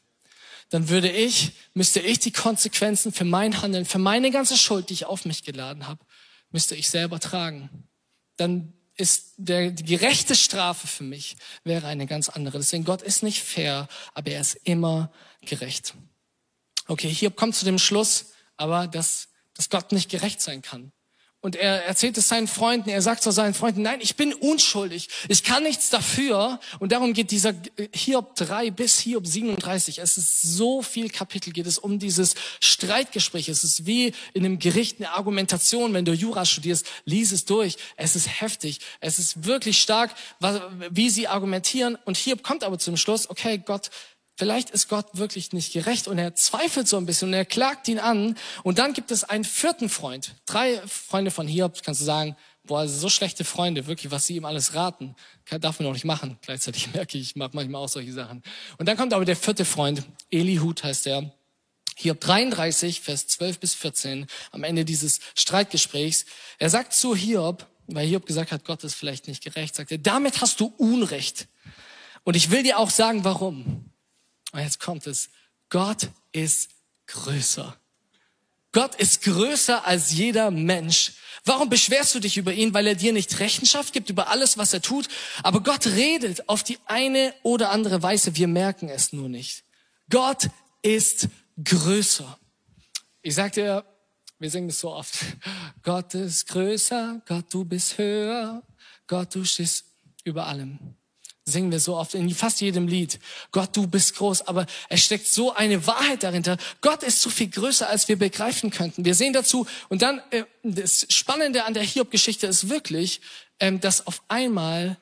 Dann 0.71 0.89
würde 0.89 1.11
ich, 1.11 1.53
müsste 1.75 2.01
ich 2.01 2.21
die 2.21 2.31
Konsequenzen 2.31 3.13
für 3.13 3.25
mein 3.25 3.61
Handeln, 3.61 3.85
für 3.85 3.99
meine 3.99 4.31
ganze 4.31 4.57
Schuld, 4.57 4.91
die 4.91 4.95
ich 4.95 5.07
auf 5.07 5.25
mich 5.25 5.43
geladen 5.43 5.87
habe, 5.87 6.05
müsste 6.53 6.77
ich 6.77 6.89
selber 6.89 7.21
tragen. 7.21 7.69
Dann 8.37 8.73
ist 8.97 9.35
der, 9.39 9.73
die 9.73 9.85
gerechte 9.85 10.37
Strafe 10.37 10.87
für 10.87 11.03
mich 11.03 11.37
wäre 11.65 11.89
eine 11.89 12.07
ganz 12.07 12.29
andere. 12.29 12.59
Deswegen 12.59 12.85
Gott 12.85 13.03
ist 13.03 13.23
nicht 13.23 13.43
fair, 13.43 13.89
aber 14.15 14.31
er 14.31 14.41
ist 14.41 14.55
immer 14.63 15.13
gerecht. 15.41 15.95
Okay, 16.87 17.09
hier 17.09 17.31
kommt 17.31 17.55
zu 17.55 17.65
dem 17.65 17.79
Schluss, 17.79 18.27
aber 18.57 18.87
dass, 18.87 19.29
dass 19.55 19.71
Gott 19.71 19.93
nicht 19.93 20.11
gerecht 20.11 20.41
sein 20.41 20.63
kann. 20.63 20.93
Und 21.45 21.57
er 21.57 21.85
erzählt 21.85 22.17
es 22.17 22.29
seinen 22.29 22.49
Freunden, 22.49 22.89
er 22.89 23.03
sagt 23.03 23.23
zu 23.23 23.31
seinen 23.31 23.53
Freunden, 23.53 23.83
nein, 23.83 23.99
ich 24.01 24.17
bin 24.17 24.33
unschuldig, 24.33 25.11
ich 25.29 25.45
kann 25.45 25.63
nichts 25.63 25.91
dafür. 25.91 26.59
Und 26.79 26.91
darum 26.91 27.13
geht 27.13 27.31
dieser 27.33 27.53
Hiob 27.95 28.35
3 28.37 28.71
bis 28.71 28.99
Hiob 29.01 29.27
37. 29.27 29.99
Es 29.99 30.17
ist 30.17 30.41
so 30.41 30.81
viel 30.81 31.11
Kapitel, 31.11 31.53
geht 31.53 31.67
es 31.67 31.77
um 31.77 31.99
dieses 31.99 32.35
Streitgespräch. 32.61 33.51
Es 33.51 33.63
ist 33.63 33.85
wie 33.85 34.15
in 34.33 34.47
einem 34.47 34.59
Gericht 34.59 35.01
eine 35.01 35.11
Argumentation, 35.11 35.93
wenn 35.93 36.07
du 36.07 36.15
Jura 36.15 36.47
studierst, 36.47 36.87
lies 37.05 37.31
es 37.31 37.45
durch. 37.45 37.77
Es 37.99 38.17
ist 38.17 38.41
heftig, 38.41 38.81
es 39.01 39.19
ist 39.19 39.45
wirklich 39.45 39.83
stark, 39.83 40.15
wie 40.89 41.11
sie 41.11 41.29
argumentieren. 41.29 41.99
Und 42.07 42.17
Hiob 42.17 42.43
kommt 42.43 42.65
aber 42.65 42.79
zum 42.79 42.97
Schluss, 42.97 43.29
okay, 43.29 43.59
Gott 43.59 43.91
Vielleicht 44.37 44.71
ist 44.71 44.89
Gott 44.89 45.07
wirklich 45.13 45.53
nicht 45.53 45.73
gerecht 45.73 46.09
und 46.09 46.19
er 46.19 46.35
zweifelt 46.35 46.89
so 46.89 46.97
ein 46.97 47.07
bisschen 47.07 47.29
und 47.29 47.35
er 47.35 47.45
klagt 47.45 47.87
ihn 47.87 48.01
an. 48.01 48.37
Und 48.65 48.79
dann 48.79 48.93
gibt 48.93 49.13
es 49.13 49.23
einen 49.23 49.45
vierten 49.45 49.89
Freund. 49.89 50.35
Drei 50.45 50.83
Freunde 50.89 51.31
von 51.31 51.47
Hiob, 51.47 51.81
kannst 51.85 52.01
du 52.01 52.05
sagen, 52.05 52.37
boah, 52.65 52.89
so 52.89 53.09
schlechte 53.09 53.45
Freunde, 53.45 53.87
wirklich, 53.87 54.11
was 54.11 54.27
sie 54.27 54.37
ihm 54.37 54.45
alles 54.45 54.75
raten, 54.75 55.15
darf 55.61 55.79
man 55.79 55.89
auch 55.89 55.93
nicht 55.93 56.05
machen. 56.05 56.39
Gleichzeitig 56.43 56.93
merke 56.95 57.17
ich, 57.17 57.31
ich 57.31 57.37
mache 57.37 57.51
manchmal 57.53 57.83
auch 57.83 57.89
solche 57.89 58.13
Sachen. 58.13 58.43
Und 58.79 58.89
dann 58.89 58.97
kommt 58.97 59.13
aber 59.13 59.25
der 59.25 59.37
vierte 59.37 59.65
Freund, 59.65 60.03
Elihud 60.31 60.83
heißt 60.83 61.07
er. 61.07 61.33
Hiob 61.97 62.21
33, 62.21 63.03
Vers 63.03 63.29
12 63.29 63.61
bis 63.61 63.75
14, 63.75 64.27
am 64.51 64.65
Ende 64.65 64.85
dieses 64.85 65.21
Streitgesprächs. 65.37 66.25
Er 66.59 66.69
sagt 66.69 66.93
zu 66.93 67.15
Hiob, 67.15 67.69
weil 67.87 68.09
Hiob 68.09 68.27
gesagt 68.27 68.51
hat, 68.51 68.65
Gott 68.65 68.83
ist 68.83 68.95
vielleicht 68.95 69.29
nicht 69.29 69.45
gerecht, 69.45 69.77
sagt 69.77 69.93
er, 69.93 69.99
damit 69.99 70.41
hast 70.41 70.59
du 70.59 70.75
Unrecht. 70.77 71.47
Und 72.25 72.35
ich 72.35 72.51
will 72.51 72.65
dir 72.65 72.79
auch 72.79 72.91
sagen, 72.91 73.23
warum. 73.23 73.94
Und 74.55 74.61
jetzt 74.61 74.79
kommt 74.79 75.09
es. 75.09 75.31
Gott 75.69 76.11
ist 76.31 76.71
größer. 77.09 77.77
Gott 78.71 78.95
ist 78.95 79.23
größer 79.23 79.85
als 79.85 80.13
jeder 80.13 80.53
Mensch. 80.53 81.15
Warum 81.45 81.69
beschwerst 81.69 82.15
du 82.15 82.21
dich 82.21 82.37
über 82.37 82.53
ihn? 82.53 82.73
Weil 82.73 82.87
er 82.87 82.95
dir 82.95 83.13
nicht 83.13 83.41
Rechenschaft 83.41 83.93
gibt 83.93 84.11
über 84.11 84.29
alles, 84.29 84.57
was 84.57 84.73
er 84.73 84.81
tut. 84.81 85.09
Aber 85.43 85.61
Gott 85.61 85.87
redet 85.87 86.49
auf 86.49 86.63
die 86.63 86.79
eine 86.87 87.35
oder 87.43 87.71
andere 87.71 88.01
Weise. 88.03 88.37
Wir 88.37 88.47
merken 88.47 88.89
es 88.89 89.13
nur 89.13 89.29
nicht. 89.29 89.65
Gott 90.09 90.49
ist 90.83 91.29
größer. 91.63 92.39
Ich 93.23 93.35
sag 93.35 93.55
dir, 93.55 93.85
wir 94.39 94.51
singen 94.51 94.69
es 94.69 94.79
so 94.79 94.93
oft. 94.93 95.17
Gott 95.83 96.15
ist 96.15 96.47
größer, 96.47 97.23
Gott, 97.27 97.47
du 97.53 97.65
bist 97.65 97.99
höher, 97.99 98.63
Gott, 99.09 99.35
du 99.35 99.45
stehst 99.45 99.87
über 100.23 100.47
allem. 100.47 100.79
Singen 101.47 101.71
wir 101.71 101.81
so 101.81 101.97
oft 101.97 102.15
in 102.15 102.31
fast 102.35 102.63
jedem 102.63 102.89
Lied. 102.89 103.19
Gott, 103.53 103.77
du 103.77 103.87
bist 103.87 104.17
groß, 104.17 104.49
aber 104.49 104.65
es 104.89 105.05
steckt 105.05 105.27
so 105.27 105.53
eine 105.53 105.87
Wahrheit 105.87 106.23
dahinter. 106.23 106.57
Gott 106.81 107.03
ist 107.03 107.21
so 107.21 107.29
viel 107.29 107.49
größer, 107.49 107.87
als 107.87 108.09
wir 108.09 108.17
begreifen 108.17 108.71
könnten. 108.71 109.05
Wir 109.05 109.15
sehen 109.15 109.35
dazu, 109.35 109.67
und 109.91 110.01
dann, 110.01 110.23
äh, 110.31 110.45
das 110.63 111.07
Spannende 111.11 111.65
an 111.65 111.75
der 111.75 111.83
Hiob-Geschichte 111.83 112.47
ist 112.47 112.71
wirklich, 112.71 113.21
ähm, 113.61 113.79
dass 113.79 114.07
auf 114.07 114.23
einmal 114.29 114.97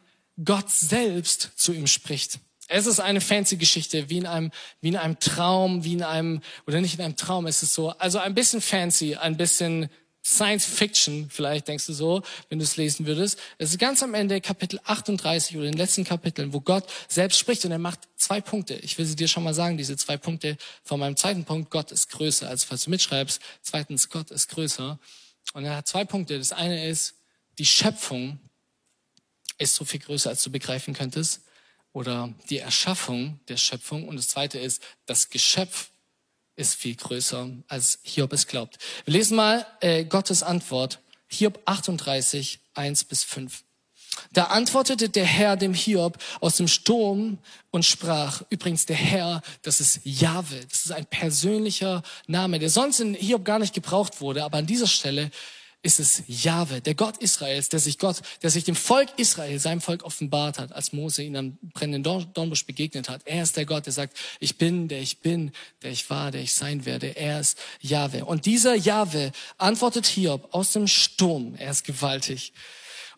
Gott 0.44 0.68
selbst 0.68 1.50
zu 1.54 1.72
ihm 1.72 1.86
spricht. 1.86 2.40
Es 2.66 2.86
ist 2.86 3.00
eine 3.00 3.20
fancy 3.20 3.56
Geschichte, 3.56 4.08
wie 4.08 4.18
in 4.18 4.26
einem, 4.26 4.50
wie 4.80 4.88
in 4.88 4.96
einem 4.96 5.20
Traum, 5.20 5.84
wie 5.84 5.92
in 5.92 6.02
einem, 6.02 6.40
oder 6.66 6.80
nicht 6.80 6.94
in 6.94 7.04
einem 7.04 7.16
Traum, 7.16 7.46
es 7.46 7.62
ist 7.62 7.74
so, 7.74 7.90
also 7.90 8.18
ein 8.18 8.34
bisschen 8.34 8.60
fancy, 8.60 9.14
ein 9.14 9.36
bisschen 9.36 9.90
Science 10.24 10.64
Fiction, 10.64 11.28
vielleicht 11.30 11.66
denkst 11.66 11.86
du 11.86 11.92
so, 11.92 12.22
wenn 12.48 12.60
du 12.60 12.64
es 12.64 12.76
lesen 12.76 13.06
würdest. 13.06 13.38
Es 13.58 13.70
ist 13.70 13.78
ganz 13.78 14.04
am 14.04 14.14
Ende 14.14 14.40
Kapitel 14.40 14.78
38 14.84 15.56
oder 15.56 15.66
den 15.66 15.76
letzten 15.76 16.04
Kapiteln, 16.04 16.52
wo 16.52 16.60
Gott 16.60 16.84
selbst 17.08 17.38
spricht 17.38 17.64
und 17.64 17.72
er 17.72 17.78
macht 17.78 18.00
zwei 18.16 18.40
Punkte. 18.40 18.74
Ich 18.74 18.96
will 18.98 19.04
sie 19.04 19.16
dir 19.16 19.26
schon 19.26 19.42
mal 19.42 19.54
sagen, 19.54 19.76
diese 19.76 19.96
zwei 19.96 20.16
Punkte 20.16 20.56
von 20.84 21.00
meinem 21.00 21.16
zweiten 21.16 21.44
Punkt. 21.44 21.70
Gott 21.70 21.90
ist 21.90 22.08
größer, 22.10 22.48
als 22.48 22.62
falls 22.62 22.84
du 22.84 22.90
mitschreibst. 22.90 23.42
Zweitens, 23.62 24.10
Gott 24.10 24.30
ist 24.30 24.48
größer. 24.48 24.98
Und 25.54 25.64
er 25.64 25.76
hat 25.76 25.88
zwei 25.88 26.04
Punkte. 26.04 26.38
Das 26.38 26.52
eine 26.52 26.86
ist, 26.88 27.14
die 27.58 27.66
Schöpfung 27.66 28.38
ist 29.58 29.74
so 29.74 29.84
viel 29.84 30.00
größer, 30.00 30.30
als 30.30 30.42
du 30.44 30.50
begreifen 30.50 30.94
könntest. 30.94 31.42
Oder 31.92 32.32
die 32.48 32.58
Erschaffung 32.58 33.40
der 33.48 33.56
Schöpfung. 33.56 34.06
Und 34.06 34.16
das 34.16 34.28
zweite 34.28 34.58
ist, 34.58 34.82
das 35.06 35.30
Geschöpf 35.30 35.90
ist 36.56 36.74
viel 36.74 36.96
größer, 36.96 37.50
als 37.68 37.98
Hiob 38.02 38.32
es 38.32 38.46
glaubt. 38.46 38.78
Wir 39.04 39.14
lesen 39.14 39.36
mal 39.36 39.66
äh, 39.80 40.04
Gottes 40.04 40.42
Antwort. 40.42 41.00
Hiob 41.28 41.60
38, 41.64 42.60
1 42.74 43.04
bis 43.04 43.24
5. 43.24 43.64
Da 44.32 44.44
antwortete 44.44 45.08
der 45.08 45.24
Herr 45.24 45.56
dem 45.56 45.72
Hiob 45.72 46.18
aus 46.40 46.56
dem 46.56 46.68
Sturm 46.68 47.38
und 47.70 47.84
sprach, 47.84 48.42
übrigens 48.50 48.84
der 48.86 48.96
Herr, 48.96 49.40
das 49.62 49.80
ist 49.80 50.00
Jahwe, 50.04 50.60
das 50.68 50.84
ist 50.84 50.92
ein 50.92 51.06
persönlicher 51.06 52.02
Name, 52.26 52.58
der 52.58 52.68
sonst 52.68 53.00
in 53.00 53.14
Hiob 53.14 53.44
gar 53.44 53.58
nicht 53.58 53.74
gebraucht 53.74 54.20
wurde, 54.20 54.44
aber 54.44 54.58
an 54.58 54.66
dieser 54.66 54.86
Stelle 54.86 55.30
ist 55.82 55.98
es 55.98 56.22
Jahwe, 56.28 56.80
der 56.80 56.94
Gott 56.94 57.16
Israels, 57.18 57.68
der 57.68 57.80
sich 57.80 57.98
Gott, 57.98 58.22
der 58.42 58.50
sich 58.50 58.64
dem 58.64 58.76
Volk 58.76 59.08
Israel, 59.16 59.58
seinem 59.58 59.80
Volk 59.80 60.04
offenbart 60.04 60.58
hat, 60.58 60.72
als 60.72 60.92
Mose 60.92 61.22
ihn 61.24 61.36
am 61.36 61.58
brennenden 61.74 62.32
Dornbusch 62.32 62.64
begegnet 62.64 63.08
hat. 63.08 63.22
Er 63.24 63.42
ist 63.42 63.56
der 63.56 63.66
Gott, 63.66 63.86
der 63.86 63.92
sagt, 63.92 64.16
ich 64.38 64.58
bin, 64.58 64.86
der 64.86 65.00
ich 65.00 65.18
bin, 65.18 65.50
der 65.82 65.90
ich 65.90 66.08
war, 66.08 66.30
der 66.30 66.42
ich 66.42 66.54
sein 66.54 66.86
werde. 66.86 67.16
Er 67.16 67.40
ist 67.40 67.58
Jahwe. 67.80 68.24
Und 68.24 68.46
dieser 68.46 68.74
Jahwe 68.74 69.32
antwortet 69.58 70.06
Hiob 70.06 70.54
aus 70.54 70.72
dem 70.72 70.86
Sturm. 70.86 71.56
Er 71.56 71.72
ist 71.72 71.84
gewaltig 71.84 72.52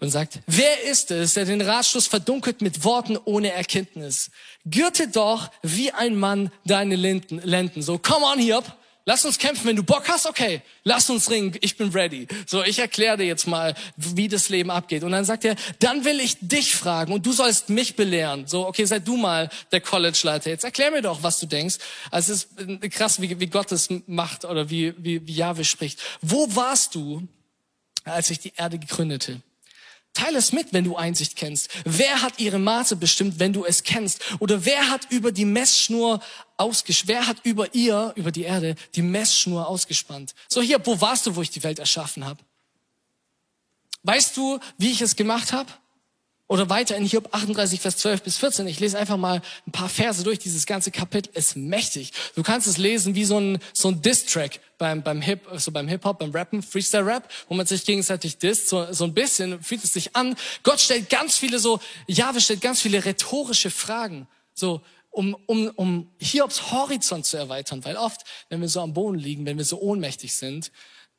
und 0.01 0.11
sagt, 0.11 0.41
wer 0.47 0.85
ist 0.85 1.11
es, 1.11 1.35
der 1.35 1.45
den 1.45 1.61
Ratschluss 1.61 2.07
verdunkelt 2.07 2.63
mit 2.63 2.83
Worten 2.83 3.19
ohne 3.25 3.53
Erkenntnis? 3.53 4.31
Gürte 4.65 5.09
doch 5.09 5.51
wie 5.63 5.93
ein 5.93 6.17
Mann 6.17 6.51
deine 6.65 6.97
Lenden. 6.97 7.83
So, 7.83 7.99
come 7.99 8.25
on, 8.25 8.39
Hiob. 8.39 8.65
Lass 9.07 9.25
uns 9.27 9.39
kämpfen. 9.39 9.67
Wenn 9.67 9.77
du 9.77 9.83
Bock 9.83 10.09
hast, 10.09 10.27
okay, 10.27 10.63
lass 10.83 11.11
uns 11.11 11.31
ringen. 11.31 11.57
Ich 11.61 11.77
bin 11.77 11.91
ready. 11.91 12.27
So, 12.47 12.63
ich 12.65 12.79
erkläre 12.79 13.19
dir 13.19 13.27
jetzt 13.27 13.47
mal, 13.47 13.75
wie 13.97 14.29
das 14.29 14.49
Leben 14.49 14.71
abgeht. 14.71 15.05
Und 15.05 15.13
dann 15.13 15.27
sagt 15.27 15.45
er, 15.45 15.57
dann 15.79 16.05
will 16.07 16.21
ich 16.21 16.39
dich 16.41 16.75
fragen 16.75 17.13
und 17.13 17.27
du 17.27 17.33
sollst 17.33 17.69
mich 17.69 17.97
belehren. 17.97 18.47
So, 18.47 18.67
okay, 18.67 18.87
sei 18.87 19.01
du 19.01 19.17
mal 19.17 19.51
der 19.73 19.83
College-Leiter. 19.83 20.49
Jetzt 20.49 20.65
erklär 20.65 20.91
mir 20.91 21.03
doch, 21.03 21.23
was 21.23 21.39
du 21.39 21.47
denkst. 21.47 21.77
Also 22.11 22.33
es 22.33 22.45
ist 22.45 22.93
krass, 22.93 23.21
wie, 23.21 23.39
wie 23.39 23.47
Gott 23.47 23.73
es 23.73 23.89
macht 24.07 24.47
oder 24.47 24.71
wie, 24.71 24.95
wie, 24.97 25.27
wie 25.27 25.35
Jahwe 25.35 25.65
spricht. 25.65 26.01
Wo 26.23 26.55
warst 26.57 26.95
du, 26.95 27.29
als 28.05 28.31
ich 28.31 28.39
die 28.39 28.55
Erde 28.57 28.79
gegründete? 28.79 29.43
Teile 30.15 30.39
es 30.39 30.53
mit, 30.53 30.73
wenn 30.73 30.85
du 30.85 30.97
Einsicht 30.97 31.37
kennst. 31.37 31.69
Wer 31.85 32.23
hat 32.23 32.39
ihre 32.39 32.61
Maße 32.61 32.97
bestimmt, 32.97 33.41
wenn 33.41 33.53
du 33.53 33.65
es 33.65 33.83
kennst? 33.83 34.23
Oder 34.39 34.65
wer 34.65 34.89
hat 34.89 35.11
über 35.11 35.33
die 35.33 35.45
Messschnur 35.45 36.21
ausgespannt? 36.57 37.09
Wer 37.09 37.27
hat 37.27 37.39
über 37.43 37.75
ihr, 37.75 38.13
über 38.15 38.31
die 38.31 38.45
Erde, 38.45 38.77
die 38.95 39.03
Messschnur 39.03 39.67
ausgespannt? 39.67 40.35
So 40.49 40.63
hier, 40.63 40.81
wo 40.87 41.01
warst 41.01 41.27
du, 41.27 41.35
wo 41.35 41.43
ich 41.43 41.51
die 41.51 41.63
Welt 41.65 41.81
erschaffen 41.81 42.25
habe? 42.25 42.41
Weißt 44.05 44.37
du, 44.37 44.61
wie 44.79 44.93
ich 44.93 45.01
es 45.01 45.17
gemacht 45.17 45.53
habe? 45.53 45.71
Oder 46.47 46.69
weiter 46.69 46.95
in 46.97 47.07
Hiob 47.07 47.31
38, 47.33 47.81
Vers 47.81 47.97
12 47.97 48.23
bis 48.23 48.37
14. 48.37 48.67
Ich 48.67 48.79
lese 48.79 48.99
einfach 48.99 49.17
mal 49.17 49.41
ein 49.67 49.73
paar 49.73 49.89
Verse 49.89 50.23
durch. 50.23 50.39
Dieses 50.39 50.67
ganze 50.67 50.91
Kapitel 50.91 51.31
ist 51.35 51.57
mächtig. 51.57 52.13
Du 52.35 52.43
kannst 52.43 52.67
es 52.67 52.77
lesen 52.77 53.15
wie 53.15 53.25
so 53.25 53.41
ein, 53.41 53.59
so 53.73 53.89
ein 53.89 54.03
Diss-Track 54.03 54.61
beim, 54.77 55.03
beim 55.03 55.23
Hip, 55.23 55.41
so 55.55 55.73
beim 55.73 55.89
Hip-Hop, 55.89 56.19
beim 56.19 56.33
Rappen, 56.33 56.63
Freestyle-Rap, 56.63 57.31
wo 57.49 57.55
man 57.55 57.65
sich 57.65 57.87
gegenseitig 57.87 58.37
disst. 58.37 58.69
So, 58.69 58.93
so 58.93 59.05
ein 59.05 59.15
bisschen 59.15 59.63
fühlt 59.63 59.83
es 59.85 59.95
sich 59.95 60.15
an. 60.17 60.37
Gott 60.63 60.81
stellt 60.81 61.09
ganz 61.09 61.39
viele 61.39 61.59
so, 61.59 61.81
Jahwe 62.07 62.43
stellt 62.43 62.61
ganz 62.61 62.83
viele 62.83 63.03
rhetorische 63.03 63.71
Fragen. 63.71 64.29
So, 64.53 64.83
um, 65.11 65.35
um, 65.47 65.71
um 65.77 66.11
Hiobs 66.19 66.73
Horizont 66.73 67.25
zu 67.25 67.39
erweitern. 67.39 67.83
Weil 67.87 67.97
oft, 67.97 68.21
wenn 68.51 68.61
wir 68.61 68.69
so 68.69 68.83
am 68.83 68.93
Boden 68.93 69.19
liegen, 69.19 69.47
wenn 69.47 69.57
wir 69.57 69.65
so 69.65 69.81
ohnmächtig 69.81 70.35
sind, 70.35 70.73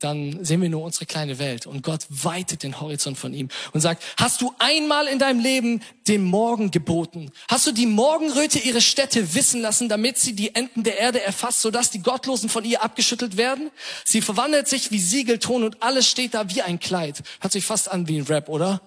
dann 0.06 0.46
sehen 0.46 0.62
wir 0.62 0.70
nur 0.70 0.84
unsere 0.84 1.06
kleine 1.06 1.39
Welt 1.39 1.65
und 1.65 1.82
Gott 1.82 2.06
weitet 2.10 2.63
den 2.63 2.80
Horizont 2.80 3.18
von 3.18 3.34
ihm 3.34 3.50
und 3.74 3.82
sagt, 3.82 4.04
hast 4.18 4.41
du 4.41 4.54
einmal 4.60 5.08
in 5.08 5.20
deinem 5.20 5.39
Leben 5.39 5.82
dem 6.08 6.24
Morgen 6.24 6.70
geboten? 6.70 7.32
Hast 7.50 7.65
du 7.65 7.72
die 7.72 7.88
Morgenröte 7.88 8.60
ihre 8.60 8.82
Städte 8.82 9.34
wissen 9.34 9.62
lassen, 9.62 9.89
damit 9.89 10.20
sie 10.20 10.34
die 10.34 10.54
Enden 10.54 10.84
der 10.84 11.00
Erde 11.00 11.22
erfasst, 11.22 11.62
sodass 11.62 11.89
die 11.89 12.04
Gottlosen 12.04 12.50
von 12.50 12.63
ihr 12.63 12.84
abgeschüttelt 12.84 13.36
werden? 13.36 13.72
Sie 14.06 14.22
verwandelt 14.22 14.68
sich 14.68 14.91
wie 14.91 15.00
Siegelton 15.00 15.63
und 15.63 15.82
alles 15.82 16.08
steht 16.08 16.36
da 16.36 16.50
wie 16.50 16.62
ein 16.62 16.80
Kleid. 16.80 17.24
Hört 17.39 17.54
sich 17.54 17.65
fast 17.65 17.91
an 17.91 18.08
wie 18.08 18.20
ein 18.20 18.26
Rap, 18.26 18.48
oder? 18.48 18.82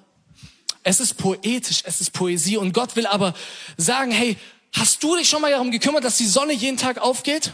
Es 0.84 1.00
ist 1.00 1.14
poetisch, 1.14 1.82
es 1.84 2.00
ist 2.00 2.12
Poesie 2.12 2.56
und 2.56 2.72
Gott 2.72 2.94
will 2.94 3.06
aber 3.06 3.34
sagen, 3.76 4.12
hey, 4.12 4.36
hast 4.72 5.02
du 5.02 5.16
dich 5.16 5.28
schon 5.28 5.42
mal 5.42 5.50
darum 5.50 5.72
gekümmert, 5.72 6.04
dass 6.04 6.16
die 6.16 6.26
Sonne 6.26 6.52
jeden 6.52 6.76
Tag 6.76 6.98
aufgeht? 6.98 7.52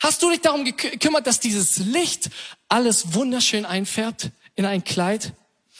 Hast 0.00 0.22
du 0.22 0.30
dich 0.30 0.40
darum 0.40 0.64
gekümmert, 0.64 1.26
dass 1.26 1.40
dieses 1.40 1.78
Licht 1.78 2.30
alles 2.68 3.12
wunderschön 3.14 3.66
einfärbt 3.66 4.30
in 4.56 4.64
ein 4.64 4.82
Kleid? 4.82 5.34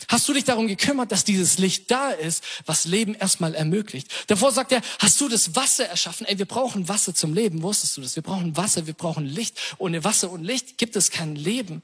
Hast 0.09 0.29
du 0.29 0.33
dich 0.33 0.45
darum 0.45 0.67
gekümmert, 0.67 1.13
dass 1.13 1.25
dieses 1.25 1.59
Licht 1.59 1.91
da 1.91 2.11
ist, 2.11 2.45
was 2.67 2.85
Leben 2.85 3.15
erstmal 3.15 3.55
ermöglicht? 3.55 4.11
Davor 4.29 4.53
sagt 4.53 4.73
er, 4.73 4.83
hast 4.99 5.21
du 5.21 5.29
das 5.29 5.55
Wasser 5.57 5.87
erschaffen? 5.87 6.27
Ey, 6.27 6.39
wir 6.39 6.47
brauchen 6.47 6.89
Wasser 6.89 7.15
zum 7.15 7.35
Leben. 7.35 7.63
Wusstest 7.63 7.97
du 7.97 8.03
das? 8.03 8.17
Wir 8.17 8.23
brauchen 8.23 8.57
Wasser, 8.57 8.87
wir 8.87 8.95
brauchen 8.95 9.27
Licht. 9.27 9.59
Ohne 9.79 10.05
Wasser 10.05 10.31
und 10.31 10.43
Licht 10.43 10.79
gibt 10.79 10.97
es 10.97 11.11
kein 11.11 11.37
Leben. 11.37 11.83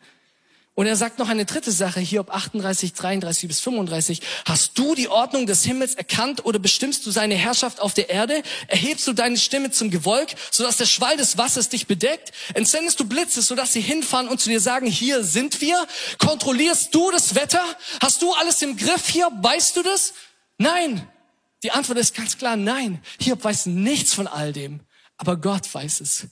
Und 0.76 0.86
er 0.86 0.94
sagt 0.94 1.18
noch 1.18 1.30
eine 1.30 1.46
dritte 1.46 1.72
Sache, 1.72 2.00
hier 2.00 2.20
ob 2.20 2.30
38, 2.30 2.92
33 2.92 3.48
bis 3.48 3.60
35. 3.60 4.20
Hast 4.44 4.78
du 4.78 4.94
die 4.94 5.08
Ordnung 5.08 5.46
des 5.46 5.64
Himmels 5.64 5.94
erkannt 5.94 6.44
oder 6.44 6.58
bestimmst 6.58 7.06
du 7.06 7.10
seine 7.10 7.34
Herrschaft 7.34 7.80
auf 7.80 7.94
der 7.94 8.10
Erde? 8.10 8.42
Erhebst 8.68 9.06
du 9.06 9.14
deine 9.14 9.38
Stimme 9.38 9.70
zum 9.70 9.90
Gewölk, 9.90 10.34
sodass 10.50 10.76
der 10.76 10.84
Schwall 10.84 11.16
des 11.16 11.38
Wassers 11.38 11.70
dich 11.70 11.86
bedeckt? 11.86 12.32
Entsendest 12.52 13.00
du 13.00 13.06
Blitze, 13.06 13.40
sodass 13.40 13.72
sie 13.72 13.80
hinfahren 13.80 14.28
und 14.28 14.38
zu 14.38 14.50
dir 14.50 14.60
sagen, 14.60 14.86
hier 14.86 15.24
sind 15.24 15.62
wir? 15.62 15.86
Kontrollierst 16.18 16.94
du 16.94 17.10
das 17.10 17.34
Wetter? 17.34 17.64
Hast 18.02 18.20
du 18.20 18.34
alles 18.34 18.60
im 18.60 18.76
Griff 18.76 19.08
hier? 19.08 19.30
Weißt 19.40 19.78
du 19.78 19.82
das? 19.82 20.12
Nein. 20.58 21.08
Die 21.62 21.70
Antwort 21.70 21.96
ist 21.96 22.14
ganz 22.14 22.36
klar, 22.36 22.56
nein. 22.56 23.00
Hiob 23.18 23.42
weiß 23.42 23.64
nichts 23.64 24.12
von 24.12 24.26
all 24.26 24.52
dem. 24.52 24.80
Aber 25.16 25.38
Gott 25.38 25.72
weiß 25.72 26.02
es. 26.02 26.26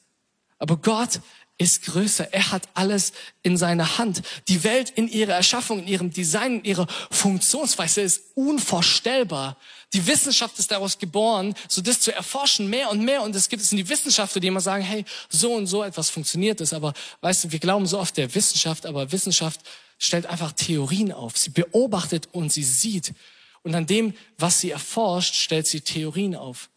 Aber 0.58 0.76
Gott 0.76 1.20
ist 1.56 1.84
größer. 1.84 2.32
Er 2.32 2.50
hat 2.50 2.68
alles 2.74 3.12
in 3.42 3.56
seiner 3.56 3.98
Hand. 3.98 4.22
Die 4.48 4.64
Welt 4.64 4.90
in 4.90 5.08
ihrer 5.08 5.34
Erschaffung, 5.34 5.80
in 5.80 5.86
ihrem 5.86 6.10
Design, 6.10 6.58
in 6.58 6.64
ihrer 6.64 6.86
Funktionsweise 7.10 8.00
ist 8.00 8.22
unvorstellbar. 8.34 9.56
Die 9.92 10.04
Wissenschaft 10.06 10.58
ist 10.58 10.72
daraus 10.72 10.98
geboren, 10.98 11.54
so 11.68 11.80
das 11.80 12.00
zu 12.00 12.12
erforschen, 12.12 12.68
mehr 12.68 12.90
und 12.90 13.04
mehr. 13.04 13.22
Und 13.22 13.36
es 13.36 13.48
gibt 13.48 13.62
es 13.62 13.70
in 13.70 13.78
die 13.78 13.88
Wissenschaftler, 13.88 14.40
die 14.40 14.48
immer 14.48 14.60
sagen, 14.60 14.82
hey, 14.82 15.04
so 15.28 15.52
und 15.52 15.68
so 15.68 15.84
etwas 15.84 16.10
funktioniert 16.10 16.60
es. 16.60 16.72
Aber 16.72 16.92
weißt 17.20 17.44
du, 17.44 17.52
wir 17.52 17.60
glauben 17.60 17.86
so 17.86 18.00
oft 18.00 18.16
der 18.16 18.34
Wissenschaft, 18.34 18.84
aber 18.84 19.12
Wissenschaft 19.12 19.60
stellt 19.98 20.26
einfach 20.26 20.50
Theorien 20.52 21.12
auf. 21.12 21.38
Sie 21.38 21.50
beobachtet 21.50 22.28
und 22.32 22.52
sie 22.52 22.64
sieht. 22.64 23.14
Und 23.62 23.76
an 23.76 23.86
dem, 23.86 24.14
was 24.36 24.60
sie 24.60 24.72
erforscht, 24.72 25.36
stellt 25.36 25.68
sie 25.68 25.80
Theorien 25.80 26.34
auf. 26.34 26.68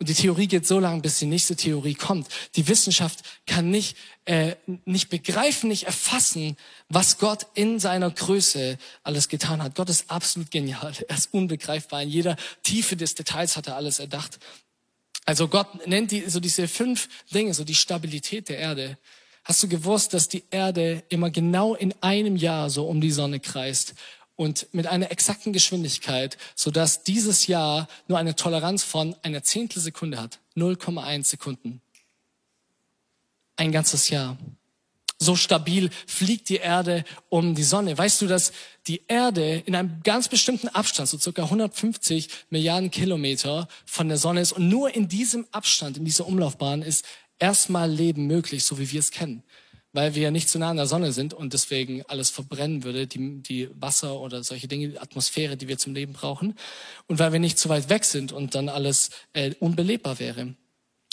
Und 0.00 0.08
die 0.08 0.14
Theorie 0.14 0.48
geht 0.48 0.66
so 0.66 0.80
lange, 0.80 1.02
bis 1.02 1.18
die 1.18 1.26
nächste 1.26 1.56
Theorie 1.56 1.92
kommt. 1.92 2.26
Die 2.56 2.66
Wissenschaft 2.68 3.20
kann 3.46 3.70
nicht, 3.70 3.98
äh, 4.24 4.56
nicht 4.86 5.10
begreifen, 5.10 5.68
nicht 5.68 5.84
erfassen, 5.84 6.56
was 6.88 7.18
Gott 7.18 7.46
in 7.52 7.78
seiner 7.78 8.10
Größe 8.10 8.78
alles 9.02 9.28
getan 9.28 9.62
hat. 9.62 9.74
Gott 9.74 9.90
ist 9.90 10.10
absolut 10.10 10.50
genial. 10.50 10.94
Er 11.06 11.16
ist 11.16 11.34
unbegreifbar. 11.34 12.02
In 12.02 12.08
jeder 12.08 12.36
Tiefe 12.62 12.96
des 12.96 13.14
Details 13.14 13.58
hat 13.58 13.66
er 13.66 13.76
alles 13.76 13.98
erdacht. 13.98 14.38
Also 15.26 15.48
Gott 15.48 15.86
nennt 15.86 16.12
die, 16.12 16.30
so 16.30 16.40
diese 16.40 16.66
fünf 16.66 17.10
Dinge, 17.34 17.52
so 17.52 17.62
die 17.62 17.74
Stabilität 17.74 18.48
der 18.48 18.56
Erde. 18.56 18.96
Hast 19.44 19.62
du 19.62 19.68
gewusst, 19.68 20.14
dass 20.14 20.28
die 20.28 20.44
Erde 20.50 21.02
immer 21.10 21.30
genau 21.30 21.74
in 21.74 21.94
einem 22.00 22.36
Jahr 22.36 22.70
so 22.70 22.86
um 22.86 23.02
die 23.02 23.10
Sonne 23.10 23.38
kreist 23.38 23.94
und 24.40 24.68
mit 24.72 24.86
einer 24.86 25.10
exakten 25.10 25.52
Geschwindigkeit, 25.52 26.38
sodass 26.54 27.02
dieses 27.02 27.46
Jahr 27.46 27.88
nur 28.08 28.16
eine 28.16 28.36
Toleranz 28.36 28.82
von 28.82 29.14
einer 29.20 29.42
Zehntelsekunde 29.42 30.18
hat? 30.18 30.38
0,1 30.56 31.24
Sekunden. 31.24 31.82
Ein 33.56 33.70
ganzes 33.70 34.08
Jahr. 34.08 34.38
So 35.18 35.36
stabil 35.36 35.90
fliegt 36.06 36.48
die 36.48 36.56
Erde 36.56 37.04
um 37.28 37.54
die 37.54 37.62
Sonne. 37.62 37.98
Weißt 37.98 38.22
du, 38.22 38.26
dass 38.26 38.52
die 38.86 39.02
Erde 39.08 39.62
in 39.66 39.74
einem 39.74 40.00
ganz 40.04 40.28
bestimmten 40.28 40.68
Abstand, 40.68 41.10
so 41.10 41.18
circa 41.18 41.42
150 41.42 42.30
Milliarden 42.48 42.90
Kilometer 42.90 43.68
von 43.84 44.08
der 44.08 44.16
Sonne 44.16 44.40
ist 44.40 44.52
und 44.52 44.70
nur 44.70 44.94
in 44.94 45.06
diesem 45.06 45.46
Abstand, 45.52 45.98
in 45.98 46.06
dieser 46.06 46.26
Umlaufbahn 46.26 46.80
ist 46.80 47.04
erstmal 47.38 47.90
Leben 47.90 48.26
möglich, 48.26 48.64
so 48.64 48.78
wie 48.78 48.90
wir 48.90 49.00
es 49.00 49.10
kennen. 49.10 49.42
Weil 49.92 50.14
wir 50.14 50.30
nicht 50.30 50.48
zu 50.48 50.58
nah 50.58 50.70
an 50.70 50.76
der 50.76 50.86
Sonne 50.86 51.12
sind 51.12 51.34
und 51.34 51.52
deswegen 51.52 52.02
alles 52.06 52.30
verbrennen 52.30 52.84
würde, 52.84 53.06
die, 53.06 53.42
die 53.42 53.68
Wasser 53.74 54.20
oder 54.20 54.44
solche 54.44 54.68
Dinge, 54.68 54.88
die 54.88 54.98
Atmosphäre, 54.98 55.56
die 55.56 55.66
wir 55.66 55.78
zum 55.78 55.94
Leben 55.94 56.12
brauchen. 56.12 56.54
Und 57.08 57.18
weil 57.18 57.32
wir 57.32 57.40
nicht 57.40 57.58
zu 57.58 57.68
weit 57.68 57.88
weg 57.88 58.04
sind 58.04 58.30
und 58.30 58.54
dann 58.54 58.68
alles 58.68 59.10
äh, 59.32 59.54
unbelebbar 59.58 60.20
wäre. 60.20 60.54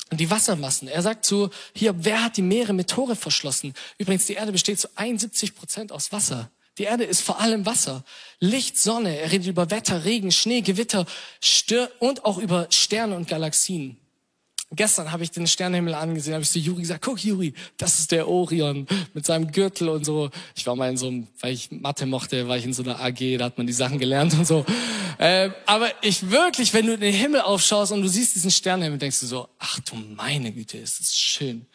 Und 0.09 0.19
die 0.19 0.29
Wassermassen. 0.29 0.87
Er 0.87 1.01
sagt 1.01 1.25
so, 1.25 1.49
hier, 1.73 2.05
wer 2.05 2.23
hat 2.23 2.37
die 2.37 2.41
Meere 2.41 2.73
mit 2.73 2.89
Tore 2.89 3.15
verschlossen? 3.15 3.73
Übrigens, 3.97 4.25
die 4.25 4.33
Erde 4.33 4.51
besteht 4.51 4.79
zu 4.79 4.87
71 4.95 5.55
Prozent 5.55 5.91
aus 5.91 6.11
Wasser. 6.11 6.49
Die 6.77 6.83
Erde 6.83 7.03
ist 7.03 7.21
vor 7.21 7.39
allem 7.41 7.65
Wasser. 7.65 8.03
Licht, 8.39 8.77
Sonne. 8.77 9.17
Er 9.17 9.31
redet 9.31 9.47
über 9.47 9.69
Wetter, 9.71 10.05
Regen, 10.05 10.31
Schnee, 10.31 10.61
Gewitter 10.61 11.05
Stör 11.41 11.89
und 11.99 12.23
auch 12.23 12.37
über 12.37 12.67
Sterne 12.69 13.15
und 13.15 13.27
Galaxien. 13.27 13.97
Gestern 14.71 15.13
habe 15.13 15.23
ich 15.23 15.31
den 15.31 15.47
Sternenhimmel 15.47 15.93
angesehen, 15.93 16.33
habe 16.33 16.43
ich 16.43 16.49
zu 16.49 16.59
Juri 16.59 16.81
gesagt, 16.81 17.01
guck 17.01 17.23
Juri, 17.23 17.53
das 17.77 17.99
ist 17.99 18.11
der 18.11 18.27
Orion 18.27 18.85
mit 19.13 19.25
seinem 19.25 19.49
Gürtel 19.49 19.87
und 19.87 20.03
so. 20.03 20.29
Ich 20.55 20.67
war 20.67 20.75
mal 20.75 20.89
in 20.89 20.97
so 20.97 21.07
einem, 21.07 21.27
weil 21.39 21.53
ich 21.53 21.71
Mathe 21.71 22.05
mochte, 22.05 22.49
war 22.49 22.57
ich 22.57 22.65
in 22.65 22.73
so 22.73 22.83
einer 22.83 22.99
AG, 22.99 23.37
da 23.37 23.45
hat 23.45 23.57
man 23.57 23.65
die 23.65 23.73
Sachen 23.73 23.97
gelernt 23.97 24.33
und 24.33 24.45
so. 24.45 24.65
Äh, 25.19 25.51
aber 25.65 25.89
ich 26.01 26.29
wirklich, 26.29 26.73
wenn 26.73 26.85
du 26.85 26.95
in 26.95 26.99
den 26.99 27.13
Himmel 27.13 27.41
aufschaust 27.41 27.93
und 27.93 28.01
du 28.01 28.09
siehst 28.09 28.35
diesen 28.35 28.51
Sternenhimmel, 28.51 28.99
denkst 28.99 29.21
du 29.21 29.25
so, 29.25 29.47
ach 29.57 29.79
du 29.79 29.95
meine 29.95 30.51
Güte, 30.51 30.77
ist 30.77 30.99
das 30.99 31.15
schön. 31.15 31.65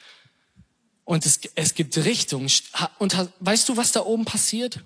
Und 1.05 1.24
es, 1.24 1.40
es 1.55 1.74
gibt 1.74 1.96
Richtung. 1.96 2.46
Und 2.98 3.28
weißt 3.40 3.68
du, 3.68 3.76
was 3.76 3.92
da 3.92 4.05
oben 4.05 4.26
passiert? 4.26 4.81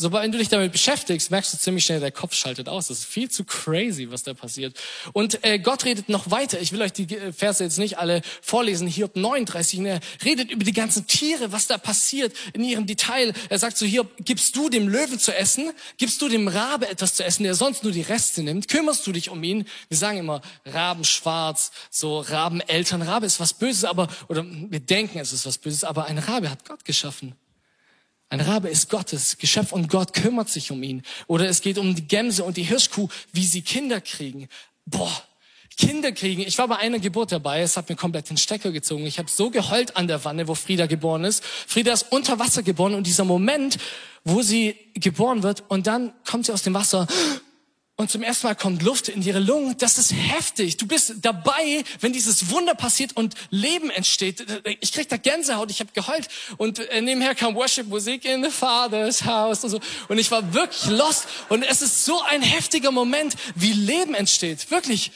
Sobald 0.00 0.32
du 0.32 0.38
dich 0.38 0.48
damit 0.48 0.72
beschäftigst, 0.72 1.30
merkst 1.30 1.52
du 1.52 1.58
ziemlich 1.58 1.84
schnell, 1.84 2.00
der 2.00 2.10
Kopf 2.10 2.32
schaltet 2.32 2.70
aus. 2.70 2.86
Das 2.86 3.00
ist 3.00 3.04
viel 3.04 3.30
zu 3.30 3.44
crazy, 3.44 4.10
was 4.10 4.22
da 4.22 4.32
passiert. 4.32 4.74
Und 5.12 5.44
äh, 5.44 5.58
Gott 5.58 5.84
redet 5.84 6.08
noch 6.08 6.30
weiter. 6.30 6.58
Ich 6.58 6.72
will 6.72 6.80
euch 6.80 6.94
die 6.94 7.14
äh, 7.14 7.34
Verse 7.34 7.62
jetzt 7.62 7.76
nicht 7.76 7.98
alle 7.98 8.22
vorlesen. 8.40 8.88
Hiob 8.88 9.14
39. 9.14 9.80
Er 9.80 10.00
redet 10.24 10.50
über 10.50 10.64
die 10.64 10.72
ganzen 10.72 11.06
Tiere, 11.06 11.52
was 11.52 11.66
da 11.66 11.76
passiert 11.76 12.32
in 12.54 12.64
ihrem 12.64 12.86
Detail. 12.86 13.34
Er 13.50 13.58
sagt 13.58 13.76
so, 13.76 13.84
Hiob, 13.84 14.08
gibst 14.20 14.56
du 14.56 14.70
dem 14.70 14.88
Löwen 14.88 15.18
zu 15.18 15.36
essen? 15.36 15.70
Gibst 15.98 16.22
du 16.22 16.30
dem 16.30 16.48
Rabe 16.48 16.88
etwas 16.88 17.12
zu 17.12 17.22
essen, 17.22 17.42
der 17.42 17.54
sonst 17.54 17.82
nur 17.82 17.92
die 17.92 18.00
Reste 18.00 18.42
nimmt? 18.42 18.68
Kümmerst 18.68 19.06
du 19.06 19.12
dich 19.12 19.28
um 19.28 19.44
ihn? 19.44 19.66
Wir 19.90 19.98
sagen 19.98 20.16
immer, 20.16 20.40
Raben 20.64 21.04
schwarz, 21.04 21.72
so 21.90 22.20
Rabeneltern. 22.20 23.02
Rabe 23.02 23.26
ist 23.26 23.38
was 23.38 23.52
Böses, 23.52 23.84
aber, 23.84 24.08
oder 24.28 24.46
wir 24.46 24.80
denken, 24.80 25.18
es 25.18 25.34
ist 25.34 25.44
was 25.44 25.58
Böses, 25.58 25.84
aber 25.84 26.06
ein 26.06 26.16
Rabe 26.16 26.48
hat 26.48 26.66
Gott 26.66 26.86
geschaffen. 26.86 27.34
Ein 28.30 28.40
Rabe 28.40 28.68
ist 28.68 28.88
Gottes 28.88 29.38
Geschöpf 29.38 29.72
und 29.72 29.88
Gott 29.88 30.12
kümmert 30.12 30.48
sich 30.48 30.70
um 30.70 30.82
ihn. 30.84 31.02
Oder 31.26 31.48
es 31.48 31.62
geht 31.62 31.78
um 31.78 31.96
die 31.96 32.06
Gämse 32.06 32.44
und 32.44 32.56
die 32.56 32.62
Hirschkuh, 32.62 33.08
wie 33.32 33.44
sie 33.44 33.60
Kinder 33.60 34.00
kriegen. 34.00 34.48
Boah, 34.86 35.24
Kinder 35.76 36.12
kriegen. 36.12 36.42
Ich 36.42 36.56
war 36.56 36.68
bei 36.68 36.76
einer 36.76 37.00
Geburt 37.00 37.32
dabei, 37.32 37.60
es 37.62 37.76
hat 37.76 37.88
mir 37.88 37.96
komplett 37.96 38.30
den 38.30 38.36
Stecker 38.36 38.70
gezogen. 38.70 39.04
Ich 39.04 39.18
habe 39.18 39.28
so 39.28 39.50
geheult 39.50 39.96
an 39.96 40.06
der 40.06 40.24
Wanne, 40.24 40.46
wo 40.46 40.54
Frieda 40.54 40.86
geboren 40.86 41.24
ist. 41.24 41.44
Frieda 41.44 41.92
ist 41.92 42.06
unter 42.10 42.38
Wasser 42.38 42.62
geboren 42.62 42.94
und 42.94 43.06
dieser 43.06 43.24
Moment, 43.24 43.78
wo 44.24 44.42
sie 44.42 44.76
geboren 44.94 45.42
wird 45.42 45.64
und 45.68 45.88
dann 45.88 46.12
kommt 46.24 46.46
sie 46.46 46.52
aus 46.52 46.62
dem 46.62 46.74
Wasser 46.74 47.08
und 48.00 48.10
zum 48.10 48.22
ersten 48.22 48.46
Mal 48.46 48.54
kommt 48.54 48.80
Luft 48.80 49.08
in 49.10 49.20
ihre 49.20 49.40
Lungen. 49.40 49.76
Das 49.76 49.98
ist 49.98 50.14
heftig. 50.14 50.78
Du 50.78 50.86
bist 50.86 51.16
dabei, 51.20 51.84
wenn 52.00 52.14
dieses 52.14 52.48
Wunder 52.48 52.74
passiert 52.74 53.14
und 53.14 53.34
Leben 53.50 53.90
entsteht. 53.90 54.46
Ich 54.80 54.92
krieg 54.92 55.10
da 55.10 55.18
Gänsehaut, 55.18 55.70
ich 55.70 55.80
habe 55.80 55.90
geheult 55.92 56.28
und 56.56 56.78
äh, 56.78 57.02
nebenher 57.02 57.34
kam 57.34 57.54
Worship-Musik 57.54 58.24
in 58.24 58.42
the 58.42 58.48
Father's 58.48 59.26
House 59.26 59.64
und 59.64 59.70
so. 59.70 59.80
Und 60.08 60.16
ich 60.16 60.30
war 60.30 60.54
wirklich 60.54 60.86
lost. 60.86 61.26
Und 61.50 61.62
es 61.62 61.82
ist 61.82 62.06
so 62.06 62.22
ein 62.22 62.40
heftiger 62.40 62.90
Moment, 62.90 63.34
wie 63.54 63.74
Leben 63.74 64.14
entsteht. 64.14 64.70
Wirklich. 64.70 65.12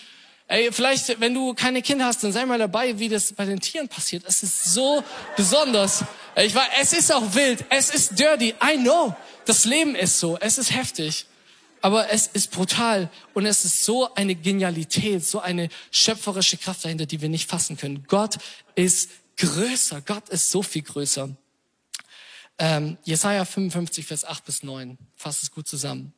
Ey, 0.46 0.70
vielleicht, 0.70 1.18
wenn 1.20 1.32
du 1.32 1.54
keine 1.54 1.80
Kinder 1.80 2.04
hast, 2.04 2.22
dann 2.22 2.34
sei 2.34 2.44
mal 2.44 2.58
dabei, 2.58 2.98
wie 2.98 3.08
das 3.08 3.32
bei 3.32 3.46
den 3.46 3.60
Tieren 3.60 3.88
passiert. 3.88 4.24
Es 4.26 4.42
ist 4.42 4.74
so 4.74 5.02
besonders. 5.38 6.04
Ich 6.36 6.54
war, 6.54 6.66
es 6.78 6.92
ist 6.92 7.10
auch 7.10 7.34
wild. 7.34 7.64
Es 7.70 7.88
ist 7.88 8.18
dirty. 8.18 8.54
I 8.62 8.76
know. 8.76 9.16
Das 9.46 9.64
Leben 9.64 9.94
ist 9.94 10.20
so. 10.20 10.36
Es 10.38 10.58
ist 10.58 10.70
heftig. 10.70 11.24
Aber 11.84 12.10
es 12.10 12.28
ist 12.28 12.50
brutal 12.50 13.10
und 13.34 13.44
es 13.44 13.66
ist 13.66 13.84
so 13.84 14.14
eine 14.14 14.34
Genialität, 14.34 15.22
so 15.22 15.40
eine 15.40 15.68
schöpferische 15.90 16.56
Kraft 16.56 16.82
dahinter, 16.82 17.04
die 17.04 17.20
wir 17.20 17.28
nicht 17.28 17.46
fassen 17.46 17.76
können. 17.76 18.04
Gott 18.08 18.38
ist 18.74 19.10
größer. 19.36 20.00
Gott 20.00 20.30
ist 20.30 20.50
so 20.50 20.62
viel 20.62 20.80
größer. 20.80 21.28
Ähm, 22.56 22.96
Jesaja 23.04 23.44
55, 23.44 24.06
Vers 24.06 24.24
8 24.24 24.46
bis 24.46 24.62
9 24.62 24.96
fasst 25.14 25.42
es 25.42 25.50
gut 25.50 25.68
zusammen. 25.68 26.14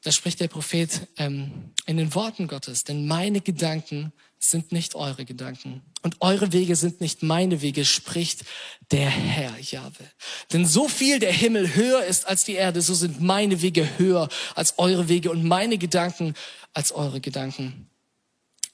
Da 0.00 0.10
spricht 0.10 0.40
der 0.40 0.48
Prophet 0.48 1.06
ähm, 1.18 1.74
in 1.84 1.98
den 1.98 2.14
Worten 2.14 2.48
Gottes, 2.48 2.82
denn 2.82 3.06
meine 3.06 3.42
Gedanken 3.42 4.10
sind 4.38 4.72
nicht 4.72 4.94
eure 4.94 5.24
Gedanken 5.24 5.82
und 6.02 6.16
eure 6.20 6.52
Wege 6.52 6.76
sind 6.76 7.00
nicht 7.00 7.22
meine 7.22 7.62
Wege, 7.62 7.84
spricht 7.84 8.44
der 8.90 9.08
Herr 9.08 9.58
Jahwe. 9.58 10.04
Denn 10.52 10.66
so 10.66 10.88
viel 10.88 11.18
der 11.18 11.32
Himmel 11.32 11.74
höher 11.74 12.04
ist 12.04 12.26
als 12.26 12.44
die 12.44 12.54
Erde, 12.54 12.82
so 12.82 12.94
sind 12.94 13.20
meine 13.20 13.62
Wege 13.62 13.98
höher 13.98 14.28
als 14.54 14.78
eure 14.78 15.08
Wege 15.08 15.30
und 15.30 15.44
meine 15.44 15.78
Gedanken 15.78 16.34
als 16.72 16.92
eure 16.92 17.20
Gedanken. 17.20 17.88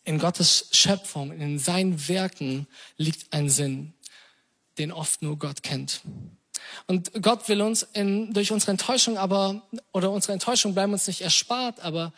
In 0.04 0.18
Gottes 0.18 0.68
Schöpfung, 0.72 1.32
in 1.32 1.58
seinen 1.58 2.08
Werken 2.08 2.66
liegt 2.96 3.32
ein 3.32 3.48
Sinn, 3.48 3.94
den 4.78 4.90
oft 4.90 5.22
nur 5.22 5.38
Gott 5.38 5.62
kennt. 5.62 6.00
Und 6.86 7.22
Gott 7.22 7.48
will 7.48 7.62
uns 7.62 7.82
in, 7.92 8.32
durch 8.32 8.52
unsere 8.52 8.72
Enttäuschung 8.72 9.16
aber, 9.16 9.62
oder 9.92 10.10
unsere 10.10 10.32
Enttäuschung 10.32 10.74
bleiben 10.74 10.92
uns 10.92 11.06
nicht 11.06 11.20
erspart, 11.20 11.80
aber 11.80 12.12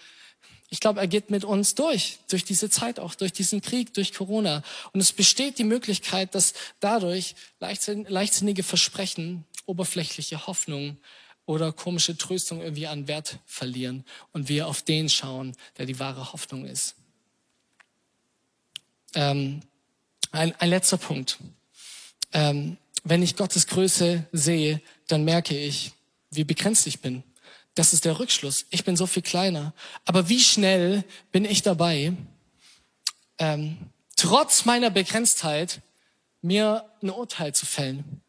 ich 0.74 0.80
glaube, 0.80 0.98
er 0.98 1.06
geht 1.06 1.30
mit 1.30 1.44
uns 1.44 1.76
durch, 1.76 2.18
durch 2.28 2.42
diese 2.42 2.68
Zeit 2.68 2.98
auch, 2.98 3.14
durch 3.14 3.32
diesen 3.32 3.60
Krieg, 3.60 3.94
durch 3.94 4.12
Corona. 4.12 4.64
Und 4.92 5.00
es 5.00 5.12
besteht 5.12 5.60
die 5.60 5.64
Möglichkeit, 5.64 6.34
dass 6.34 6.52
dadurch 6.80 7.37
leichtsinnige 7.60 8.64
Versprechen, 8.64 9.44
oberflächliche 9.66 10.48
Hoffnungen 10.48 10.98
oder 11.46 11.70
komische 11.70 12.18
Tröstung 12.18 12.60
irgendwie 12.60 12.88
an 12.88 13.06
Wert 13.06 13.38
verlieren 13.46 14.04
und 14.32 14.48
wir 14.48 14.66
auf 14.66 14.82
den 14.82 15.08
schauen, 15.08 15.56
der 15.78 15.87
die 15.87 16.00
wahre 16.00 16.32
Hoffnung 16.32 16.64
ist. 16.64 16.96
Ähm, 19.14 19.60
ein, 20.32 20.56
ein 20.58 20.70
letzter 20.70 20.96
Punkt. 20.98 21.38
Ähm, 22.32 22.78
wenn 23.04 23.22
ich 23.22 23.37
Gottes 23.37 23.68
Größe 23.68 24.26
sehe, 24.32 24.80
dann 25.06 25.22
merke 25.24 25.56
ich, 25.56 25.92
wie 26.32 26.42
begrenzt 26.42 26.88
ich 26.88 26.98
bin. 26.98 27.22
Das 27.74 27.92
ist 27.92 28.04
der 28.04 28.18
Rückschluss. 28.18 28.66
Ich 28.70 28.84
bin 28.84 28.96
so 28.96 29.06
viel 29.06 29.22
kleiner. 29.22 29.72
Aber 30.04 30.28
wie 30.28 30.40
schnell 30.40 31.04
bin 31.32 31.44
ich 31.44 31.62
dabei, 31.62 32.12
ähm, 33.38 33.76
trotz 34.16 34.64
meiner 34.64 34.90
Begrenztheit 34.90 35.80
mir 36.40 36.84
ein 37.02 37.10
Urteil 37.10 37.54
zu 37.54 37.66
fällen? 37.66 38.20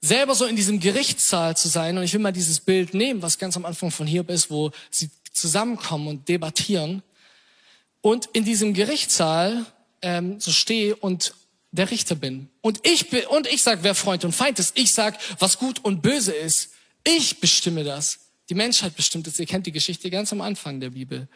Selber 0.00 0.34
so 0.34 0.46
in 0.46 0.56
diesem 0.56 0.80
Gerichtssaal 0.80 1.56
zu 1.56 1.68
sein. 1.68 1.98
Und 1.98 2.04
ich 2.04 2.12
will 2.12 2.20
mal 2.20 2.32
dieses 2.32 2.60
Bild 2.60 2.94
nehmen, 2.94 3.22
was 3.22 3.38
ganz 3.38 3.56
am 3.56 3.66
Anfang 3.66 3.90
von 3.90 4.06
Hiob 4.06 4.30
ist, 4.30 4.50
wo 4.50 4.70
sie 4.90 5.10
zusammenkommen 5.32 6.08
und 6.08 6.28
debattieren. 6.28 7.02
Und 8.00 8.26
in 8.32 8.44
diesem 8.44 8.72
Gerichtssaal 8.72 9.66
ähm, 10.02 10.40
so 10.40 10.52
stehe 10.52 10.96
und 10.96 11.34
der 11.72 11.90
Richter 11.90 12.14
bin. 12.14 12.48
Und 12.62 12.86
ich 12.86 13.10
bin, 13.10 13.26
und 13.26 13.46
ich 13.46 13.62
sag, 13.62 13.82
wer 13.82 13.94
Freund 13.94 14.24
und 14.24 14.32
Feind 14.32 14.58
ist. 14.58 14.78
Ich 14.78 14.94
sag, 14.94 15.18
was 15.38 15.58
gut 15.58 15.84
und 15.84 16.02
böse 16.02 16.32
ist. 16.32 16.70
Ich 17.04 17.40
bestimme 17.40 17.84
das. 17.84 18.18
Die 18.50 18.54
Menschheit 18.54 18.96
bestimmt 18.96 19.28
es. 19.28 19.38
Ihr 19.38 19.46
kennt 19.46 19.66
die 19.66 19.72
Geschichte 19.72 20.10
ganz 20.10 20.32
am 20.32 20.40
Anfang 20.40 20.80
der 20.80 20.90
Bibel. 20.90 21.28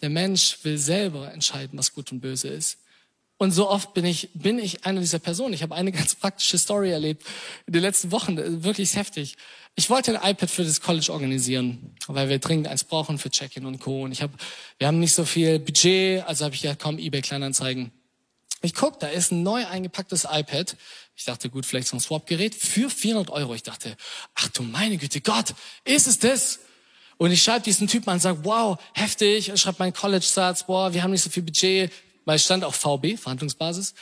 Der 0.00 0.08
Mensch 0.08 0.58
will 0.62 0.78
selber 0.78 1.30
entscheiden, 1.30 1.78
was 1.78 1.92
gut 1.92 2.10
und 2.10 2.20
böse 2.20 2.48
ist. 2.48 2.78
Und 3.36 3.50
so 3.50 3.68
oft 3.68 3.92
bin 3.92 4.06
ich, 4.06 4.30
bin 4.32 4.58
ich 4.58 4.86
einer 4.86 5.00
dieser 5.00 5.18
Personen. 5.18 5.52
Ich 5.52 5.62
habe 5.62 5.74
eine 5.74 5.92
ganz 5.92 6.14
praktische 6.14 6.56
Story 6.56 6.90
erlebt 6.90 7.24
in 7.66 7.74
den 7.74 7.82
letzten 7.82 8.10
Wochen. 8.10 8.64
Wirklich 8.64 8.96
heftig. 8.96 9.36
Ich 9.74 9.90
wollte 9.90 10.18
ein 10.18 10.30
iPad 10.30 10.50
für 10.50 10.64
das 10.64 10.80
College 10.80 11.12
organisieren, 11.12 11.94
weil 12.06 12.30
wir 12.30 12.38
dringend 12.38 12.68
eins 12.68 12.84
brauchen 12.84 13.18
für 13.18 13.30
Check-in 13.30 13.66
und 13.66 13.78
Co. 13.78 14.04
Und 14.04 14.12
ich 14.12 14.22
habe, 14.22 14.32
wir 14.78 14.86
haben 14.86 14.98
nicht 14.98 15.14
so 15.14 15.26
viel 15.26 15.58
Budget, 15.58 16.24
also 16.26 16.46
habe 16.46 16.54
ich 16.54 16.62
ja 16.62 16.74
kaum 16.74 16.98
eBay 16.98 17.20
Kleinanzeigen. 17.20 17.92
Ich 18.62 18.74
guck, 18.74 19.00
da 19.00 19.08
ist 19.08 19.32
ein 19.32 19.42
neu 19.42 19.66
eingepacktes 19.66 20.26
iPad. 20.30 20.76
Ich 21.16 21.24
dachte, 21.24 21.50
gut, 21.50 21.66
vielleicht 21.66 21.88
so 21.88 21.96
ein 21.96 22.00
Swap-Gerät 22.00 22.54
für 22.54 22.88
400 22.88 23.30
Euro. 23.30 23.54
Ich 23.54 23.64
dachte, 23.64 23.96
ach 24.34 24.48
du 24.48 24.62
meine 24.62 24.96
Güte, 24.98 25.20
Gott, 25.20 25.54
ist 25.84 26.06
es 26.06 26.18
das? 26.20 26.60
Und 27.18 27.30
ich 27.32 27.42
schreibe 27.42 27.64
diesen 27.64 27.88
Typen 27.88 28.08
an 28.08 28.14
und 28.14 28.20
sage, 28.20 28.38
wow, 28.44 28.78
heftig. 28.94 29.48
Ich 29.48 29.60
schreibe 29.60 29.76
meinen 29.80 29.92
College-Satz, 29.92 30.64
boah, 30.64 30.94
wir 30.94 31.02
haben 31.02 31.10
nicht 31.10 31.22
so 31.22 31.30
viel 31.30 31.42
Budget, 31.42 31.92
weil 32.24 32.36
es 32.36 32.44
stand 32.44 32.64
auch 32.64 32.74
VB, 32.74 33.16
Verhandlungsbasis. 33.16 33.94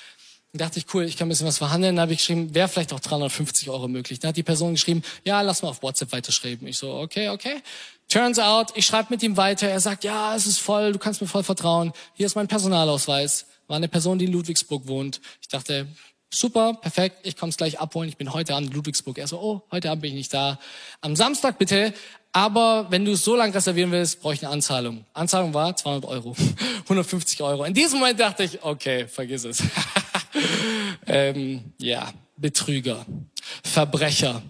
Dann 0.52 0.58
dachte 0.66 0.78
ich, 0.78 0.86
cool, 0.94 1.04
ich 1.04 1.16
kann 1.16 1.26
ein 1.26 1.30
bisschen 1.30 1.46
was 1.46 1.58
verhandeln. 1.58 1.96
Dann 1.96 2.02
habe 2.02 2.12
ich 2.12 2.18
geschrieben, 2.18 2.54
wäre 2.54 2.68
vielleicht 2.68 2.92
auch 2.92 3.00
350 3.00 3.70
Euro 3.70 3.88
möglich. 3.88 4.18
Dann 4.18 4.30
hat 4.30 4.36
die 4.36 4.42
Person 4.42 4.74
geschrieben, 4.74 5.02
ja, 5.24 5.40
lass 5.42 5.62
mal 5.62 5.68
auf 5.68 5.82
WhatsApp 5.82 6.12
weiterschreiben. 6.12 6.66
Ich 6.66 6.78
so, 6.78 6.92
okay, 6.94 7.28
okay. 7.28 7.62
Turns 8.08 8.38
out, 8.38 8.72
ich 8.74 8.84
schreibe 8.86 9.08
mit 9.10 9.22
ihm 9.22 9.36
weiter. 9.36 9.68
Er 9.68 9.80
sagt, 9.80 10.02
ja, 10.02 10.34
es 10.34 10.46
ist 10.46 10.58
voll, 10.58 10.92
du 10.92 10.98
kannst 10.98 11.20
mir 11.20 11.28
voll 11.28 11.44
vertrauen. 11.44 11.92
Hier 12.14 12.26
ist 12.26 12.34
mein 12.34 12.48
Personalausweis. 12.48 13.46
War 13.70 13.76
eine 13.76 13.86
Person, 13.86 14.18
die 14.18 14.24
in 14.24 14.32
Ludwigsburg 14.32 14.88
wohnt. 14.88 15.20
Ich 15.40 15.46
dachte, 15.46 15.86
super, 16.28 16.74
perfekt, 16.74 17.18
ich 17.22 17.36
komme 17.36 17.50
es 17.50 17.56
gleich 17.56 17.78
abholen. 17.78 18.08
Ich 18.08 18.16
bin 18.16 18.32
heute 18.32 18.56
an 18.56 18.66
Ludwigsburg. 18.66 19.16
Er 19.16 19.28
so, 19.28 19.40
oh, 19.40 19.62
heute 19.70 19.92
Abend 19.92 20.02
bin 20.02 20.10
ich 20.10 20.16
nicht 20.16 20.34
da. 20.34 20.58
Am 21.02 21.14
Samstag 21.14 21.56
bitte. 21.56 21.94
Aber 22.32 22.88
wenn 22.90 23.04
du 23.04 23.14
so 23.14 23.36
lang 23.36 23.52
reservieren 23.52 23.92
willst, 23.92 24.22
brauche 24.22 24.34
ich 24.34 24.42
eine 24.42 24.52
Anzahlung. 24.52 25.04
Anzahlung 25.12 25.54
war 25.54 25.76
200 25.76 26.10
Euro, 26.10 26.34
150 26.82 27.40
Euro. 27.44 27.62
In 27.62 27.72
diesem 27.72 28.00
Moment 28.00 28.18
dachte 28.18 28.42
ich, 28.42 28.60
okay, 28.60 29.06
vergiss 29.06 29.44
es. 29.44 29.62
ähm, 31.06 31.72
ja, 31.78 32.12
Betrüger, 32.36 33.06
Verbrecher. 33.62 34.42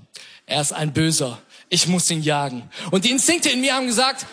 Er 0.46 0.62
ist 0.62 0.72
ein 0.72 0.94
Böser. 0.94 1.42
Ich 1.68 1.86
muss 1.86 2.10
ihn 2.10 2.22
jagen. 2.22 2.70
Und 2.90 3.04
die 3.04 3.10
Instinkte 3.10 3.50
in 3.50 3.60
mir 3.60 3.74
haben 3.74 3.86
gesagt, 3.86 4.24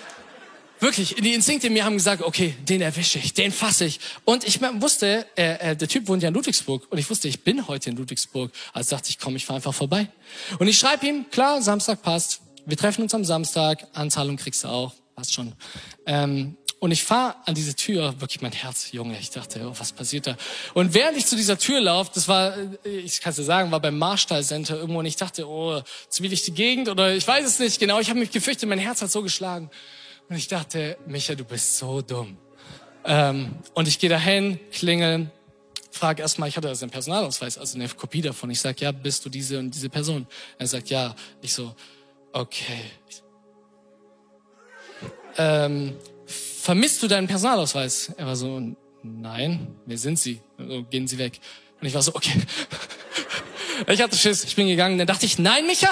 wirklich, 0.79 1.15
die 1.15 1.33
Instinkte 1.33 1.67
in 1.67 1.73
mir 1.73 1.85
haben 1.85 1.97
gesagt, 1.97 2.21
okay, 2.21 2.55
den 2.67 2.81
erwische 2.81 3.19
ich, 3.19 3.33
den 3.33 3.51
fasse 3.51 3.85
ich. 3.85 3.99
Und 4.25 4.43
ich 4.43 4.59
wusste, 4.61 5.25
äh, 5.35 5.71
äh, 5.71 5.75
der 5.75 5.87
Typ 5.87 6.07
wohnt 6.07 6.23
ja 6.23 6.29
in 6.29 6.33
Ludwigsburg 6.33 6.87
und 6.89 6.97
ich 6.97 7.09
wusste, 7.09 7.27
ich 7.27 7.43
bin 7.43 7.67
heute 7.67 7.89
in 7.89 7.97
Ludwigsburg. 7.97 8.51
Also 8.73 8.95
dachte 8.95 9.09
ich, 9.09 9.19
komm, 9.19 9.35
ich 9.35 9.45
fahre 9.45 9.57
einfach 9.57 9.73
vorbei. 9.73 10.09
Und 10.59 10.67
ich 10.67 10.77
schreibe 10.77 11.05
ihm, 11.05 11.25
klar, 11.31 11.61
Samstag 11.61 12.01
passt. 12.01 12.41
Wir 12.65 12.77
treffen 12.77 13.01
uns 13.03 13.13
am 13.13 13.23
Samstag, 13.23 13.87
Anzahlung 13.93 14.37
kriegst 14.37 14.63
du 14.63 14.67
auch, 14.67 14.93
passt 15.15 15.33
schon. 15.33 15.53
Ähm, 16.05 16.57
und 16.79 16.91
ich 16.91 17.03
fahre 17.03 17.35
an 17.45 17.55
diese 17.55 17.75
Tür, 17.75 18.21
wirklich 18.21 18.41
mein 18.41 18.51
Herz, 18.51 18.91
Junge, 18.91 19.17
ich 19.19 19.31
dachte, 19.31 19.61
oh, 19.65 19.73
was 19.79 19.91
passiert 19.91 20.27
da? 20.27 20.37
Und 20.75 20.93
während 20.93 21.17
ich 21.17 21.25
zu 21.25 21.35
dieser 21.35 21.57
Tür 21.57 21.81
laufe, 21.81 22.11
das 22.13 22.27
war, 22.27 22.55
ich 22.83 23.19
kann 23.19 23.31
es 23.31 23.37
dir 23.37 23.43
sagen, 23.43 23.71
war 23.71 23.79
beim 23.79 23.97
Marstall 23.97 24.43
Center 24.43 24.75
irgendwo 24.77 24.99
und 24.99 25.07
ich 25.07 25.15
dachte, 25.15 25.47
oh, 25.47 25.81
die 26.19 26.53
Gegend 26.53 26.87
oder 26.87 27.15
ich 27.15 27.27
weiß 27.27 27.45
es 27.47 27.57
nicht 27.57 27.79
genau. 27.79 27.99
Ich 27.99 28.09
habe 28.09 28.19
mich 28.19 28.29
gefürchtet, 28.29 28.69
mein 28.69 28.77
Herz 28.77 29.01
hat 29.01 29.09
so 29.09 29.23
geschlagen. 29.23 29.71
Und 30.29 30.35
ich 30.35 30.47
dachte, 30.47 30.97
Micha, 31.05 31.35
du 31.35 31.45
bist 31.45 31.77
so 31.77 32.01
dumm. 32.01 32.37
Ähm, 33.05 33.55
und 33.73 33.87
ich 33.87 33.99
gehe 33.99 34.09
dahin, 34.09 34.59
klingel, 34.71 35.31
frage 35.91 36.21
erstmal, 36.21 36.49
ich 36.49 36.57
hatte 36.57 36.67
also 36.67 36.83
einen 36.85 36.91
Personalausweis, 36.91 37.57
also 37.57 37.77
eine 37.77 37.87
Kopie 37.89 38.21
davon. 38.21 38.49
Ich 38.49 38.59
sag, 38.61 38.79
ja, 38.81 38.91
bist 38.91 39.25
du 39.25 39.29
diese 39.29 39.59
und 39.59 39.73
diese 39.73 39.89
Person? 39.89 40.27
Er 40.57 40.67
sagt, 40.67 40.89
ja. 40.89 41.15
Ich 41.41 41.53
so, 41.53 41.75
okay. 42.33 42.91
Ähm, 45.37 45.95
vermisst 46.25 47.01
du 47.01 47.07
deinen 47.07 47.27
Personalausweis? 47.27 48.13
Er 48.17 48.25
war 48.25 48.35
so, 48.35 48.61
nein, 49.03 49.75
wer 49.85 49.97
sind 49.97 50.19
Sie? 50.19 50.41
Also, 50.57 50.83
gehen 50.83 51.07
Sie 51.07 51.17
weg. 51.17 51.39
Und 51.79 51.87
ich 51.87 51.93
war 51.93 52.01
so, 52.01 52.13
okay. 52.15 52.41
Ich 53.87 54.01
hatte 54.01 54.17
Schiss, 54.17 54.43
ich 54.43 54.55
bin 54.55 54.67
gegangen. 54.67 54.97
Dann 54.97 55.07
dachte 55.07 55.25
ich, 55.25 55.37
nein, 55.37 55.67
Micha, 55.67 55.89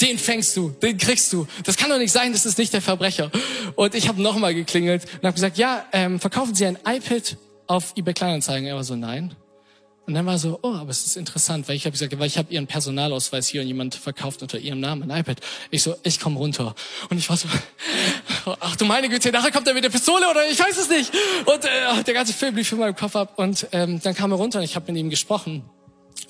den 0.00 0.18
fängst 0.18 0.56
du, 0.56 0.70
den 0.70 0.98
kriegst 0.98 1.32
du. 1.32 1.46
Das 1.64 1.76
kann 1.76 1.90
doch 1.90 1.98
nicht 1.98 2.12
sein, 2.12 2.32
das 2.32 2.46
ist 2.46 2.58
nicht 2.58 2.72
der 2.72 2.82
Verbrecher. 2.82 3.30
Und 3.76 3.94
ich 3.94 4.08
habe 4.08 4.20
nochmal 4.20 4.54
geklingelt 4.54 5.04
und 5.04 5.24
habe 5.24 5.34
gesagt, 5.34 5.58
ja, 5.58 5.84
ähm, 5.92 6.20
verkaufen 6.20 6.54
Sie 6.54 6.66
ein 6.66 6.78
iPad 6.86 7.36
auf 7.66 7.92
eBay 7.96 8.14
Kleinanzeigen? 8.14 8.66
Er 8.66 8.76
war 8.76 8.84
so, 8.84 8.96
nein. 8.96 9.36
Und 10.06 10.14
dann 10.14 10.26
war 10.26 10.38
so, 10.38 10.58
oh, 10.62 10.74
aber 10.74 10.90
es 10.90 11.06
ist 11.06 11.16
interessant, 11.16 11.68
weil 11.68 11.76
ich 11.76 11.84
habe 11.84 11.92
gesagt, 11.92 12.18
weil 12.18 12.26
ich 12.26 12.36
habe 12.36 12.52
ihren 12.52 12.66
Personalausweis 12.66 13.46
hier 13.46 13.60
und 13.60 13.68
jemand 13.68 13.94
verkauft 13.94 14.42
unter 14.42 14.58
ihrem 14.58 14.80
Namen 14.80 15.08
ein 15.08 15.20
iPad. 15.20 15.38
Ich 15.70 15.84
so, 15.84 15.94
ich 16.02 16.18
komme 16.18 16.36
runter. 16.36 16.74
Und 17.10 17.18
ich 17.18 17.28
war 17.28 17.36
so, 17.36 17.46
ach 18.60 18.74
du 18.74 18.86
meine 18.86 19.08
Güte, 19.08 19.30
nachher 19.30 19.52
kommt 19.52 19.68
er 19.68 19.74
mit 19.74 19.84
der 19.84 19.90
Pistole 19.90 20.28
oder 20.28 20.50
ich 20.50 20.58
weiß 20.58 20.76
es 20.78 20.88
nicht. 20.88 21.12
Und 21.44 21.64
äh, 21.64 22.02
der 22.02 22.14
ganze 22.14 22.32
Film 22.32 22.56
lief 22.56 22.72
in 22.72 22.78
meinem 22.78 22.96
Kopf 22.96 23.14
ab. 23.14 23.34
Und 23.36 23.68
ähm, 23.70 24.00
dann 24.02 24.14
kam 24.16 24.32
er 24.32 24.38
runter 24.38 24.58
und 24.58 24.64
ich 24.64 24.74
habe 24.74 24.90
mit 24.90 25.00
ihm 25.00 25.10
gesprochen. 25.10 25.62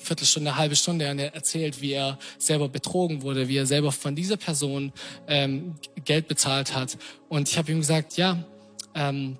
Viertelstunde, 0.01 0.55
halbe 0.55 0.75
Stunde 0.75 1.09
und 1.11 1.19
er 1.19 1.33
erzählt, 1.33 1.81
wie 1.81 1.93
er 1.93 2.17
selber 2.37 2.69
betrogen 2.69 3.21
wurde, 3.21 3.47
wie 3.47 3.57
er 3.57 3.65
selber 3.65 3.91
von 3.91 4.15
dieser 4.15 4.37
Person 4.37 4.91
ähm, 5.27 5.75
Geld 6.03 6.27
bezahlt 6.27 6.75
hat. 6.75 6.97
Und 7.29 7.49
ich 7.49 7.57
habe 7.57 7.71
ihm 7.71 7.79
gesagt, 7.79 8.17
ja, 8.17 8.43
ähm, 8.95 9.37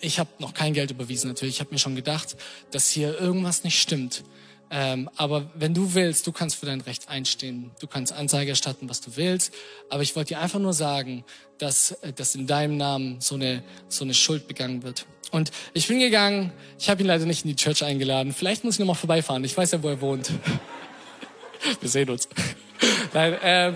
ich 0.00 0.18
habe 0.18 0.30
noch 0.38 0.54
kein 0.54 0.72
Geld 0.74 0.90
überwiesen 0.90 1.28
natürlich. 1.28 1.56
Ich 1.56 1.60
habe 1.60 1.72
mir 1.72 1.78
schon 1.78 1.94
gedacht, 1.94 2.36
dass 2.70 2.90
hier 2.90 3.18
irgendwas 3.18 3.64
nicht 3.64 3.80
stimmt. 3.80 4.24
Ähm, 4.70 5.08
aber 5.16 5.48
wenn 5.54 5.74
du 5.74 5.94
willst, 5.94 6.26
du 6.26 6.32
kannst 6.32 6.56
für 6.56 6.66
dein 6.66 6.80
Recht 6.80 7.08
einstehen. 7.08 7.70
Du 7.80 7.86
kannst 7.86 8.12
Anzeige 8.12 8.50
erstatten, 8.50 8.88
was 8.88 9.00
du 9.00 9.16
willst. 9.16 9.52
Aber 9.90 10.02
ich 10.02 10.16
wollte 10.16 10.34
dir 10.34 10.40
einfach 10.40 10.58
nur 10.58 10.72
sagen, 10.72 11.24
dass, 11.58 11.92
äh, 12.02 12.12
dass 12.12 12.34
in 12.34 12.46
deinem 12.46 12.76
Namen 12.76 13.20
so 13.20 13.36
eine, 13.36 13.62
so 13.88 14.04
eine 14.04 14.14
Schuld 14.14 14.48
begangen 14.48 14.82
wird. 14.82 15.06
Und 15.30 15.50
ich 15.72 15.88
bin 15.88 16.00
gegangen. 16.00 16.52
Ich 16.78 16.88
habe 16.88 17.02
ihn 17.02 17.06
leider 17.06 17.26
nicht 17.26 17.44
in 17.44 17.50
die 17.50 17.56
Church 17.56 17.84
eingeladen. 17.84 18.32
Vielleicht 18.32 18.64
muss 18.64 18.74
ich 18.74 18.80
noch 18.80 18.86
mal 18.86 18.94
vorbeifahren. 18.94 19.44
Ich 19.44 19.56
weiß 19.56 19.72
ja, 19.72 19.82
wo 19.82 19.88
er 19.88 20.00
wohnt. 20.00 20.30
Wir 21.80 21.88
sehen 21.88 22.10
uns. 22.10 22.28
Nein, 23.12 23.36
ähm, 23.42 23.74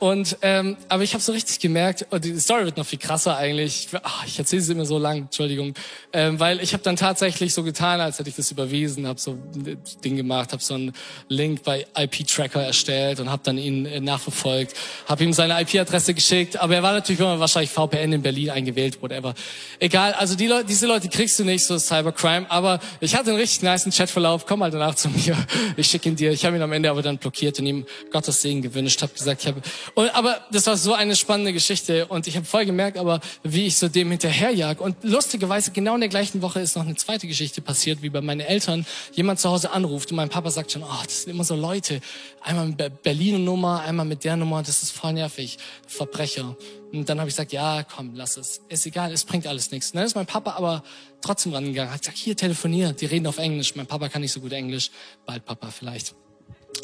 und 0.00 0.38
ähm, 0.40 0.78
aber 0.88 1.02
ich 1.02 1.12
habe 1.12 1.22
so 1.22 1.32
richtig 1.32 1.60
gemerkt, 1.60 2.06
und 2.08 2.24
die 2.24 2.38
Story 2.40 2.64
wird 2.64 2.78
noch 2.78 2.86
viel 2.86 2.98
krasser 2.98 3.36
eigentlich. 3.36 3.88
Ach, 4.02 4.26
ich 4.26 4.38
erzähle 4.38 4.62
sie 4.62 4.72
immer 4.72 4.86
so 4.86 4.96
lang, 4.96 5.18
Entschuldigung, 5.18 5.74
ähm, 6.14 6.40
weil 6.40 6.60
ich 6.60 6.72
habe 6.72 6.82
dann 6.82 6.96
tatsächlich 6.96 7.52
so 7.52 7.62
getan, 7.62 8.00
als 8.00 8.18
hätte 8.18 8.30
ich 8.30 8.36
das 8.36 8.50
überwiesen, 8.50 9.06
habe 9.06 9.20
so 9.20 9.32
ein 9.32 9.76
Ding 10.02 10.16
gemacht, 10.16 10.52
habe 10.52 10.62
so 10.62 10.72
einen 10.72 10.92
Link 11.28 11.64
bei 11.64 11.86
IP-Tracker 11.94 12.62
erstellt 12.62 13.20
und 13.20 13.30
habe 13.30 13.42
dann 13.44 13.58
ihn 13.58 13.84
äh, 13.84 14.00
nachverfolgt, 14.00 14.74
habe 15.06 15.22
ihm 15.22 15.34
seine 15.34 15.60
IP-Adresse 15.60 16.14
geschickt, 16.14 16.58
aber 16.58 16.76
er 16.76 16.82
war 16.82 16.94
natürlich 16.94 17.20
immer 17.20 17.38
wahrscheinlich 17.38 17.70
VPN 17.70 18.14
in 18.14 18.22
Berlin 18.22 18.48
eingewählt, 18.48 19.02
whatever. 19.02 19.34
Egal, 19.80 20.14
also 20.14 20.34
die 20.34 20.46
Leute, 20.46 20.64
diese 20.64 20.86
Leute 20.86 21.10
kriegst 21.10 21.38
du 21.38 21.44
nicht 21.44 21.66
so 21.66 21.78
Cybercrime, 21.78 22.50
aber 22.50 22.80
ich 23.00 23.14
hatte 23.14 23.28
einen 23.28 23.38
richtig 23.38 23.60
nice 23.60 23.86
Chatverlauf. 23.94 24.46
Komm 24.46 24.60
mal 24.60 24.70
danach 24.70 24.94
zu 24.94 25.10
mir, 25.10 25.36
ich 25.76 25.88
schicke 25.88 26.08
ihn 26.08 26.16
dir. 26.16 26.32
Ich 26.32 26.46
habe 26.46 26.56
ihn 26.56 26.62
am 26.62 26.72
Ende 26.72 26.90
aber 26.90 27.02
dann 27.02 27.18
blockiert 27.18 27.58
und 27.58 27.66
ihm 27.66 27.84
Gottes 28.10 28.40
Segen 28.40 28.62
gewünscht, 28.62 29.02
habe 29.02 29.12
gesagt, 29.12 29.42
ich 29.42 29.46
habe 29.46 29.60
und, 29.94 30.14
aber 30.14 30.40
das 30.50 30.66
war 30.66 30.76
so 30.76 30.94
eine 30.94 31.16
spannende 31.16 31.52
Geschichte 31.52 32.06
und 32.06 32.26
ich 32.26 32.36
habe 32.36 32.46
voll 32.46 32.64
gemerkt, 32.64 32.98
aber 32.98 33.20
wie 33.42 33.66
ich 33.66 33.76
so 33.76 33.88
dem 33.88 34.10
hinterherjag. 34.10 34.80
Und 34.80 34.96
lustigerweise 35.02 35.70
genau 35.72 35.94
in 35.94 36.00
der 36.00 36.08
gleichen 36.08 36.42
Woche 36.42 36.60
ist 36.60 36.76
noch 36.76 36.84
eine 36.84 36.96
zweite 36.96 37.26
Geschichte 37.26 37.60
passiert, 37.60 38.02
wie 38.02 38.10
bei 38.10 38.20
meinen 38.20 38.40
Eltern 38.40 38.86
jemand 39.12 39.40
zu 39.40 39.50
Hause 39.50 39.70
anruft 39.70 40.10
und 40.10 40.16
mein 40.16 40.28
Papa 40.28 40.50
sagt 40.50 40.72
schon, 40.72 40.82
oh, 40.82 41.02
das 41.04 41.22
sind 41.22 41.32
immer 41.32 41.44
so 41.44 41.54
Leute, 41.54 42.00
einmal 42.42 42.66
mit 42.66 43.02
Berliner 43.02 43.38
Nummer, 43.38 43.80
einmal 43.82 44.06
mit 44.06 44.24
der 44.24 44.36
Nummer, 44.36 44.62
das 44.62 44.82
ist 44.82 44.92
voll 44.92 45.12
nervig, 45.12 45.58
Verbrecher. 45.86 46.56
Und 46.92 47.08
dann 47.08 47.20
habe 47.20 47.28
ich 47.28 47.36
gesagt, 47.36 47.52
ja, 47.52 47.84
komm, 47.84 48.14
lass 48.14 48.36
es. 48.36 48.60
Ist 48.68 48.86
egal, 48.86 49.12
es 49.12 49.24
bringt 49.24 49.46
alles 49.46 49.70
nichts. 49.70 49.90
Und 49.90 49.96
dann 49.96 50.06
ist 50.06 50.16
mein 50.16 50.26
Papa 50.26 50.52
aber 50.52 50.82
trotzdem 51.20 51.52
rangegangen, 51.52 51.92
hat 51.92 52.00
gesagt, 52.00 52.18
hier, 52.18 52.36
telefonier, 52.36 52.92
die 52.92 53.06
reden 53.06 53.26
auf 53.26 53.38
Englisch. 53.38 53.76
Mein 53.76 53.86
Papa 53.86 54.08
kann 54.08 54.22
nicht 54.22 54.32
so 54.32 54.40
gut 54.40 54.52
Englisch, 54.52 54.90
bald 55.24 55.44
Papa 55.44 55.70
vielleicht. 55.70 56.14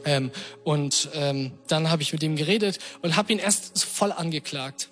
Ähm, 0.04 0.30
und 0.64 1.08
ähm, 1.14 1.52
dann 1.66 1.90
habe 1.90 2.02
ich 2.02 2.12
mit 2.12 2.22
ihm 2.22 2.36
geredet 2.36 2.78
und 3.02 3.16
habe 3.16 3.32
ihn 3.32 3.38
erst 3.38 3.84
voll 3.84 4.12
angeklagt. 4.12 4.90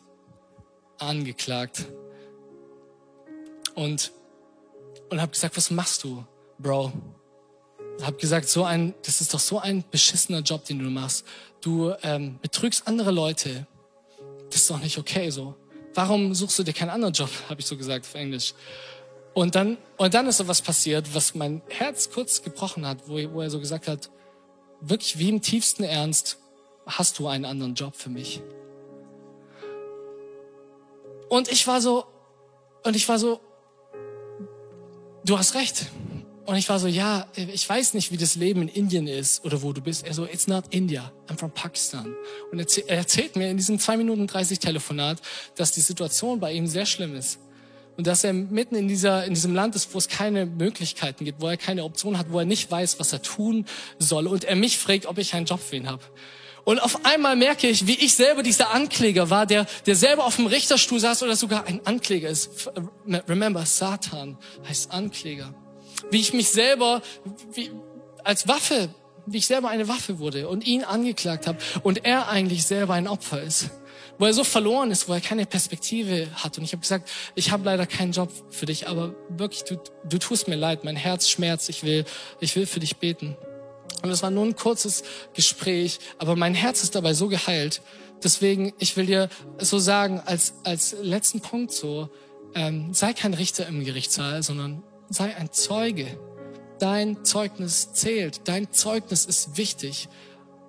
Angeklagt. 0.98 1.86
Und, 3.74 4.12
und 5.10 5.20
habe 5.20 5.32
gesagt, 5.32 5.56
was 5.56 5.70
machst 5.70 6.04
du, 6.04 6.24
Bro? 6.58 6.92
Hab 8.02 8.18
gesagt, 8.18 8.48
so 8.48 8.64
ein, 8.64 8.94
das 9.04 9.20
ist 9.20 9.34
doch 9.34 9.40
so 9.40 9.58
ein 9.58 9.84
beschissener 9.90 10.40
Job, 10.40 10.64
den 10.64 10.78
du 10.80 10.90
machst. 10.90 11.24
Du 11.60 11.92
ähm, 12.02 12.38
betrügst 12.40 12.86
andere 12.86 13.10
Leute. 13.10 13.66
Das 14.50 14.62
ist 14.62 14.70
doch 14.70 14.80
nicht 14.80 14.98
okay 14.98 15.30
so. 15.30 15.54
Warum 15.94 16.34
suchst 16.34 16.58
du 16.58 16.64
dir 16.64 16.72
keinen 16.72 16.90
anderen 16.90 17.14
Job? 17.14 17.30
Habe 17.48 17.60
ich 17.60 17.66
so 17.66 17.76
gesagt 17.76 18.04
auf 18.04 18.14
Englisch. 18.14 18.54
Und 19.32 19.54
dann, 19.56 19.78
und 19.96 20.14
dann 20.14 20.26
ist 20.28 20.38
so 20.38 20.46
was 20.46 20.62
passiert, 20.62 21.12
was 21.12 21.34
mein 21.34 21.60
Herz 21.68 22.10
kurz 22.10 22.42
gebrochen 22.42 22.86
hat, 22.86 23.08
wo, 23.08 23.14
wo 23.32 23.40
er 23.40 23.50
so 23.50 23.58
gesagt 23.58 23.88
hat, 23.88 24.10
wirklich 24.88 25.18
wie 25.18 25.28
im 25.28 25.40
tiefsten 25.40 25.84
Ernst, 25.84 26.38
hast 26.86 27.18
du 27.18 27.26
einen 27.26 27.44
anderen 27.44 27.74
Job 27.74 27.96
für 27.96 28.10
mich? 28.10 28.42
Und 31.28 31.50
ich 31.50 31.66
war 31.66 31.80
so, 31.80 32.04
und 32.84 32.94
ich 32.94 33.08
war 33.08 33.18
so, 33.18 33.40
du 35.24 35.38
hast 35.38 35.54
recht. 35.54 35.86
Und 36.46 36.56
ich 36.56 36.68
war 36.68 36.78
so, 36.78 36.86
ja, 36.86 37.26
ich 37.34 37.66
weiß 37.66 37.94
nicht, 37.94 38.12
wie 38.12 38.18
das 38.18 38.34
Leben 38.34 38.62
in 38.62 38.68
Indien 38.68 39.06
ist 39.06 39.42
oder 39.46 39.62
wo 39.62 39.72
du 39.72 39.80
bist. 39.80 40.06
Er 40.06 40.12
so, 40.12 40.26
it's 40.26 40.46
not 40.46 40.64
India, 40.70 41.10
I'm 41.26 41.38
from 41.38 41.50
Pakistan. 41.50 42.14
Und 42.52 42.58
er 42.58 42.98
erzählt 42.98 43.36
mir 43.36 43.48
in 43.48 43.56
diesem 43.56 43.78
2 43.78 43.96
Minuten 43.96 44.26
30 44.26 44.58
Telefonat, 44.58 45.22
dass 45.56 45.72
die 45.72 45.80
Situation 45.80 46.40
bei 46.40 46.52
ihm 46.52 46.66
sehr 46.66 46.84
schlimm 46.84 47.16
ist. 47.16 47.38
Und 47.96 48.06
dass 48.06 48.24
er 48.24 48.32
mitten 48.32 48.74
in, 48.74 48.88
dieser, 48.88 49.24
in 49.24 49.34
diesem 49.34 49.54
Land 49.54 49.76
ist, 49.76 49.94
wo 49.94 49.98
es 49.98 50.08
keine 50.08 50.46
Möglichkeiten 50.46 51.24
gibt, 51.24 51.40
wo 51.40 51.48
er 51.48 51.56
keine 51.56 51.84
Option 51.84 52.18
hat, 52.18 52.26
wo 52.30 52.38
er 52.40 52.44
nicht 52.44 52.70
weiß, 52.70 52.98
was 52.98 53.12
er 53.12 53.22
tun 53.22 53.66
soll. 53.98 54.26
Und 54.26 54.44
er 54.44 54.56
mich 54.56 54.78
fragt, 54.78 55.06
ob 55.06 55.18
ich 55.18 55.34
einen 55.34 55.46
Job 55.46 55.60
für 55.60 55.76
ihn 55.76 55.88
habe. 55.88 56.02
Und 56.64 56.80
auf 56.80 57.04
einmal 57.04 57.36
merke 57.36 57.68
ich, 57.68 57.86
wie 57.86 57.94
ich 57.94 58.14
selber 58.14 58.42
dieser 58.42 58.72
Ankläger 58.72 59.30
war, 59.30 59.46
der, 59.46 59.66
der 59.86 59.96
selber 59.96 60.24
auf 60.24 60.36
dem 60.36 60.46
Richterstuhl 60.46 60.98
saß 60.98 61.22
oder 61.22 61.36
sogar 61.36 61.66
ein 61.66 61.84
Ankläger 61.84 62.28
ist. 62.28 62.70
Remember, 63.28 63.64
Satan 63.66 64.38
heißt 64.66 64.90
Ankläger. 64.90 65.54
Wie 66.10 66.20
ich 66.20 66.32
mich 66.32 66.48
selber 66.48 67.02
wie, 67.52 67.70
als 68.24 68.48
Waffe 68.48 68.88
wie 69.26 69.38
ich 69.38 69.46
selber 69.46 69.68
eine 69.68 69.88
Waffe 69.88 70.18
wurde 70.18 70.48
und 70.48 70.66
ihn 70.66 70.84
angeklagt 70.84 71.46
habe 71.46 71.58
und 71.82 72.04
er 72.04 72.28
eigentlich 72.28 72.64
selber 72.64 72.94
ein 72.94 73.08
Opfer 73.08 73.42
ist. 73.42 73.70
Wo 74.18 74.26
er 74.26 74.32
so 74.32 74.44
verloren 74.44 74.90
ist, 74.90 75.08
wo 75.08 75.12
er 75.12 75.20
keine 75.20 75.46
Perspektive 75.46 76.28
hat. 76.34 76.58
Und 76.58 76.64
ich 76.64 76.72
habe 76.72 76.80
gesagt, 76.80 77.10
ich 77.34 77.50
habe 77.50 77.64
leider 77.64 77.86
keinen 77.86 78.12
Job 78.12 78.30
für 78.50 78.66
dich, 78.66 78.88
aber 78.88 79.14
wirklich, 79.28 79.64
du, 79.64 79.76
du 80.08 80.18
tust 80.18 80.46
mir 80.48 80.56
leid, 80.56 80.84
mein 80.84 80.96
Herz 80.96 81.28
schmerzt, 81.28 81.68
ich 81.68 81.82
will, 81.82 82.04
ich 82.40 82.54
will 82.54 82.66
für 82.66 82.80
dich 82.80 82.96
beten. 82.96 83.36
Und 84.02 84.10
es 84.10 84.22
war 84.22 84.30
nur 84.30 84.44
ein 84.44 84.54
kurzes 84.54 85.02
Gespräch, 85.32 85.98
aber 86.18 86.36
mein 86.36 86.54
Herz 86.54 86.82
ist 86.82 86.94
dabei 86.94 87.14
so 87.14 87.28
geheilt. 87.28 87.82
Deswegen, 88.22 88.72
ich 88.78 88.96
will 88.96 89.06
dir 89.06 89.28
so 89.58 89.78
sagen, 89.78 90.20
als, 90.24 90.54
als 90.62 90.94
letzten 91.00 91.40
Punkt 91.40 91.72
so, 91.72 92.10
ähm, 92.54 92.94
sei 92.94 93.12
kein 93.12 93.34
Richter 93.34 93.66
im 93.66 93.84
Gerichtssaal, 93.84 94.42
sondern 94.42 94.82
sei 95.10 95.34
ein 95.36 95.52
Zeuge. 95.52 96.18
Dein 96.78 97.24
Zeugnis 97.24 97.92
zählt. 97.92 98.42
Dein 98.44 98.72
Zeugnis 98.72 99.24
ist 99.24 99.56
wichtig. 99.56 100.08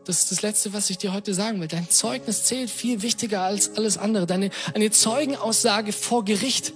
Das 0.06 0.20
ist 0.20 0.32
das 0.32 0.44
Letzte, 0.44 0.72
was 0.74 0.90
ich 0.92 1.00
dir 1.00 1.14
heute 1.14 1.34
sagen 1.34 1.60
will. 1.60 1.68
Dein 1.68 1.90
Zeugnis 1.90 2.44
zählt 2.44 2.70
viel 2.70 3.02
wichtiger 3.02 3.42
als 3.42 3.76
alles 3.76 3.98
andere. 3.98 4.28
Deine 4.28 4.52
eine 4.76 4.92
Zeugenaussage 4.92 5.94
vor 5.94 6.24
Gericht 6.24 6.74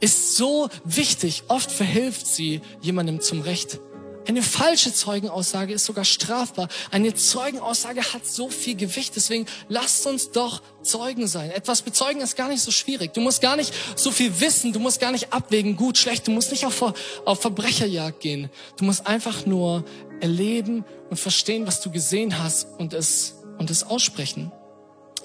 ist 0.00 0.36
so 0.36 0.70
wichtig. 0.84 1.44
Oft 1.48 1.70
verhilft 1.70 2.26
sie 2.26 2.62
jemandem 2.80 3.20
zum 3.20 3.42
Recht. 3.42 3.80
Eine 4.26 4.42
falsche 4.42 4.92
Zeugenaussage 4.92 5.72
ist 5.72 5.86
sogar 5.86 6.04
strafbar. 6.04 6.68
Eine 6.90 7.14
Zeugenaussage 7.14 8.12
hat 8.12 8.26
so 8.26 8.48
viel 8.48 8.76
Gewicht. 8.76 9.16
Deswegen 9.16 9.46
lasst 9.68 10.06
uns 10.06 10.30
doch 10.30 10.62
Zeugen 10.82 11.26
sein. 11.26 11.50
Etwas 11.50 11.82
bezeugen 11.82 12.20
ist 12.20 12.36
gar 12.36 12.48
nicht 12.48 12.62
so 12.62 12.70
schwierig. 12.70 13.12
Du 13.14 13.20
musst 13.20 13.40
gar 13.40 13.56
nicht 13.56 13.72
so 13.96 14.10
viel 14.10 14.40
wissen. 14.40 14.72
Du 14.72 14.78
musst 14.78 15.00
gar 15.00 15.10
nicht 15.10 15.32
abwägen, 15.32 15.76
gut, 15.76 15.98
schlecht. 15.98 16.26
Du 16.26 16.30
musst 16.30 16.50
nicht 16.50 16.66
auf, 16.66 16.94
auf 17.24 17.40
Verbrecherjagd 17.40 18.20
gehen. 18.20 18.50
Du 18.76 18.84
musst 18.84 19.06
einfach 19.06 19.46
nur 19.46 19.84
erleben 20.20 20.84
und 21.08 21.18
verstehen, 21.18 21.66
was 21.66 21.80
du 21.80 21.90
gesehen 21.90 22.38
hast 22.38 22.68
und 22.78 22.92
es, 22.92 23.34
und 23.58 23.70
es 23.70 23.84
aussprechen. 23.84 24.52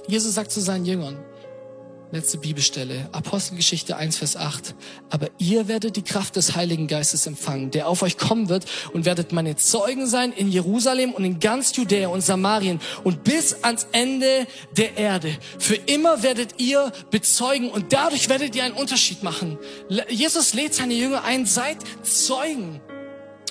Jesus 0.08 0.36
sagt 0.36 0.52
zu 0.52 0.62
seinen 0.62 0.86
Jüngern, 0.86 1.18
Letzte 2.12 2.38
Bibelstelle, 2.38 3.10
Apostelgeschichte 3.12 3.98
1, 3.98 4.18
Vers 4.18 4.38
8. 4.38 4.76
Aber 5.10 5.28
ihr 5.40 5.68
werdet 5.68 5.96
die 5.96 6.04
Kraft 6.04 6.36
des 6.36 6.56
Heiligen 6.56 6.88
Geistes 6.88 7.26
empfangen, 7.26 7.72
der 7.72 7.88
auf 7.88 8.04
euch 8.04 8.18
kommen 8.18 8.48
wird 8.48 8.66
und 8.94 9.06
werdet 9.06 9.32
meine 9.32 9.56
Zeugen 9.56 10.06
sein 10.06 10.32
in 10.32 10.52
Jerusalem 10.52 11.14
und 11.14 11.26
in 11.26 11.40
ganz 11.40 11.76
Judäa 11.76 12.10
und 12.10 12.22
Samarien 12.22 12.80
und 13.04 13.24
bis 13.24 13.64
ans 13.64 13.88
Ende 13.92 14.46
der 14.78 14.98
Erde. 14.98 15.36
Für 15.58 15.76
immer 15.76 16.22
werdet 16.22 16.60
ihr 16.60 16.92
bezeugen 17.10 17.70
und 17.72 17.92
dadurch 17.92 18.30
werdet 18.30 18.56
ihr 18.56 18.64
einen 18.64 18.76
Unterschied 18.76 19.24
machen. 19.24 19.58
Jesus 20.08 20.54
lädt 20.54 20.76
seine 20.76 20.94
Jünger 20.94 21.24
ein, 21.24 21.46
seid 21.46 21.78
Zeugen. 22.04 22.82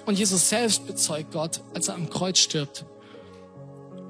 Und 0.06 0.18
Jesus 0.18 0.48
selbst 0.48 0.86
bezeugt 0.86 1.32
Gott, 1.32 1.60
als 1.74 1.88
er 1.88 1.94
am 1.94 2.08
Kreuz 2.08 2.38
stirbt. 2.38 2.86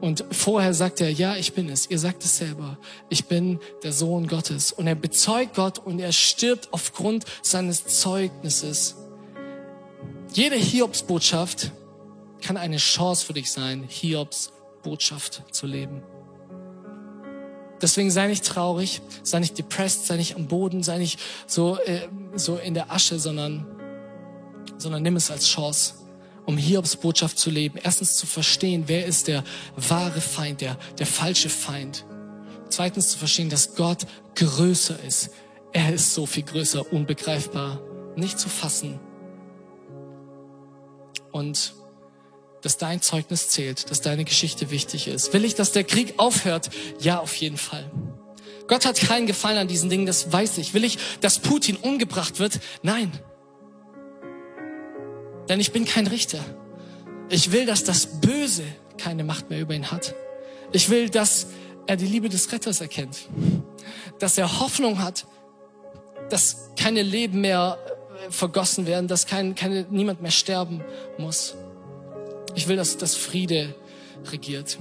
Und 0.05 0.22
vorher 0.32 0.74
sagt 0.74 1.00
er, 1.00 1.11
ja, 1.11 1.34
ich 1.34 1.55
bin 1.55 1.70
es. 1.70 1.88
Ihr 1.88 1.98
sagt 1.98 2.26
es 2.26 2.36
selber. 2.36 2.76
Ich 3.09 3.24
bin 3.24 3.59
der 3.82 3.92
Sohn 3.94 4.26
Gottes. 4.26 4.70
Und 4.70 4.86
er 4.86 4.96
bezeugt 4.96 5.55
Gott 5.55 5.78
und 5.78 5.98
er 5.98 6.12
stirbt 6.12 6.68
aufgrund 6.72 7.24
seines 7.40 7.86
Zeugnisses. 7.86 8.96
Jede 10.34 10.57
Hiobsbotschaft 10.57 11.72
kann 12.42 12.59
eine 12.59 12.76
Chance 12.76 13.24
für 13.24 13.32
dich 13.32 13.50
sein, 13.50 13.84
Hiobs 13.88 14.52
Botschaft 14.82 15.42
zu 15.52 15.66
leben. 15.66 16.02
Deswegen 17.80 18.11
sei 18.11 18.26
nicht 18.26 18.44
traurig, 18.44 19.00
sei 19.22 19.38
nicht 19.38 19.57
depressed, 19.57 20.05
sei 20.05 20.18
nicht 20.18 20.36
am 20.36 20.48
Boden, 20.48 20.82
sei 20.82 20.98
nicht 20.98 21.18
so, 21.46 21.78
äh, 21.78 22.09
so 22.34 22.57
in 22.57 22.74
der 22.74 22.92
Asche, 22.92 23.18
sondern, 23.18 23.64
sondern 24.76 25.02
nimm 25.02 25.16
es 25.16 25.30
als 25.30 25.46
Chance 25.46 26.03
um 26.47 26.57
Hiobs 26.57 26.97
Botschaft 26.97 27.38
zu 27.38 27.51
leben. 27.51 27.78
Erstens 27.82 28.16
zu 28.16 28.26
verstehen, 28.26 28.84
wer 28.86 29.07
ist 29.07 29.28
der 29.28 29.45
wahre 29.76 30.20
Feind, 30.20 30.61
der, 30.61 30.76
der 30.99 31.07
falsche 31.07 31.49
Feind. 31.49 32.05
Zweitens 32.68 33.11
zu 33.11 33.18
verstehen, 33.18 33.51
dass 33.51 33.74
Gott 33.74 34.07
größer 34.34 34.99
ist. 35.07 35.30
Er 35.72 35.92
ist 35.92 36.14
so 36.14 36.26
viel 36.26 36.45
größer, 36.45 36.92
unbegreifbar, 36.92 37.80
nicht 38.16 38.38
zu 38.38 38.49
fassen. 38.49 39.01
Und 41.32 41.74
dass 42.62 42.78
dein 42.78 43.03
Zeugnis 43.03 43.51
zählt, 43.51 43.90
dass 43.90 44.01
deine 44.01 44.24
Geschichte 44.24 44.70
wichtig 44.70 45.09
ist. 45.09 45.32
Will 45.32 45.45
ich, 45.45 45.55
dass 45.55 45.72
der 45.72 45.84
Krieg 45.84 46.14
aufhört? 46.16 46.70
Ja, 47.01 47.18
auf 47.20 47.34
jeden 47.36 47.59
Fall. 47.59 47.90
Gott 48.68 48.86
hat 48.86 48.99
keinen 48.99 49.26
Gefallen 49.26 49.59
an 49.59 49.68
diesen 49.68 49.90
Dingen, 49.90 50.07
das 50.07 50.32
weiß 50.32 50.59
ich. 50.59 50.72
Will 50.72 50.84
ich, 50.84 50.99
dass 51.20 51.38
Putin 51.38 51.76
umgebracht 51.76 52.38
wird? 52.38 52.61
Nein. 52.82 53.12
Denn 55.49 55.61
ich 55.61 55.72
bin 55.72 55.84
kein 55.84 56.07
Richter. 56.07 56.40
Ich 57.28 57.53
will, 57.53 57.66
dass 57.66 57.84
das 57.84 58.20
Böse 58.20 58.64
keine 58.99 59.24
Macht 59.24 59.51
mehr 59.51 59.61
über 59.61 59.74
ihn 59.74 59.90
hat. 59.90 60.14
Ich 60.72 60.90
will, 60.90 61.09
dass 61.09 61.49
er 61.86 61.97
die 61.97 62.07
Liebe 62.07 62.28
des 62.28 62.51
Retters 62.53 62.80
erkennt. 62.80 63.28
Dass 64.18 64.38
er 64.38 64.61
Hoffnung 64.61 65.03
hat, 65.03 65.26
dass 66.30 66.70
keine 66.76 67.03
Leben 67.03 67.40
mehr 67.40 67.78
äh, 68.26 68.30
vergossen 68.30 68.86
werden, 68.86 69.09
dass 69.09 69.26
kein, 69.26 69.55
keine, 69.55 69.86
niemand 69.90 70.22
mehr 70.22 70.30
sterben 70.30 70.82
muss. 71.18 71.55
Ich 72.55 72.68
will, 72.68 72.76
dass 72.76 72.97
das 72.97 73.14
Friede 73.14 73.74
regiert. 74.30 74.78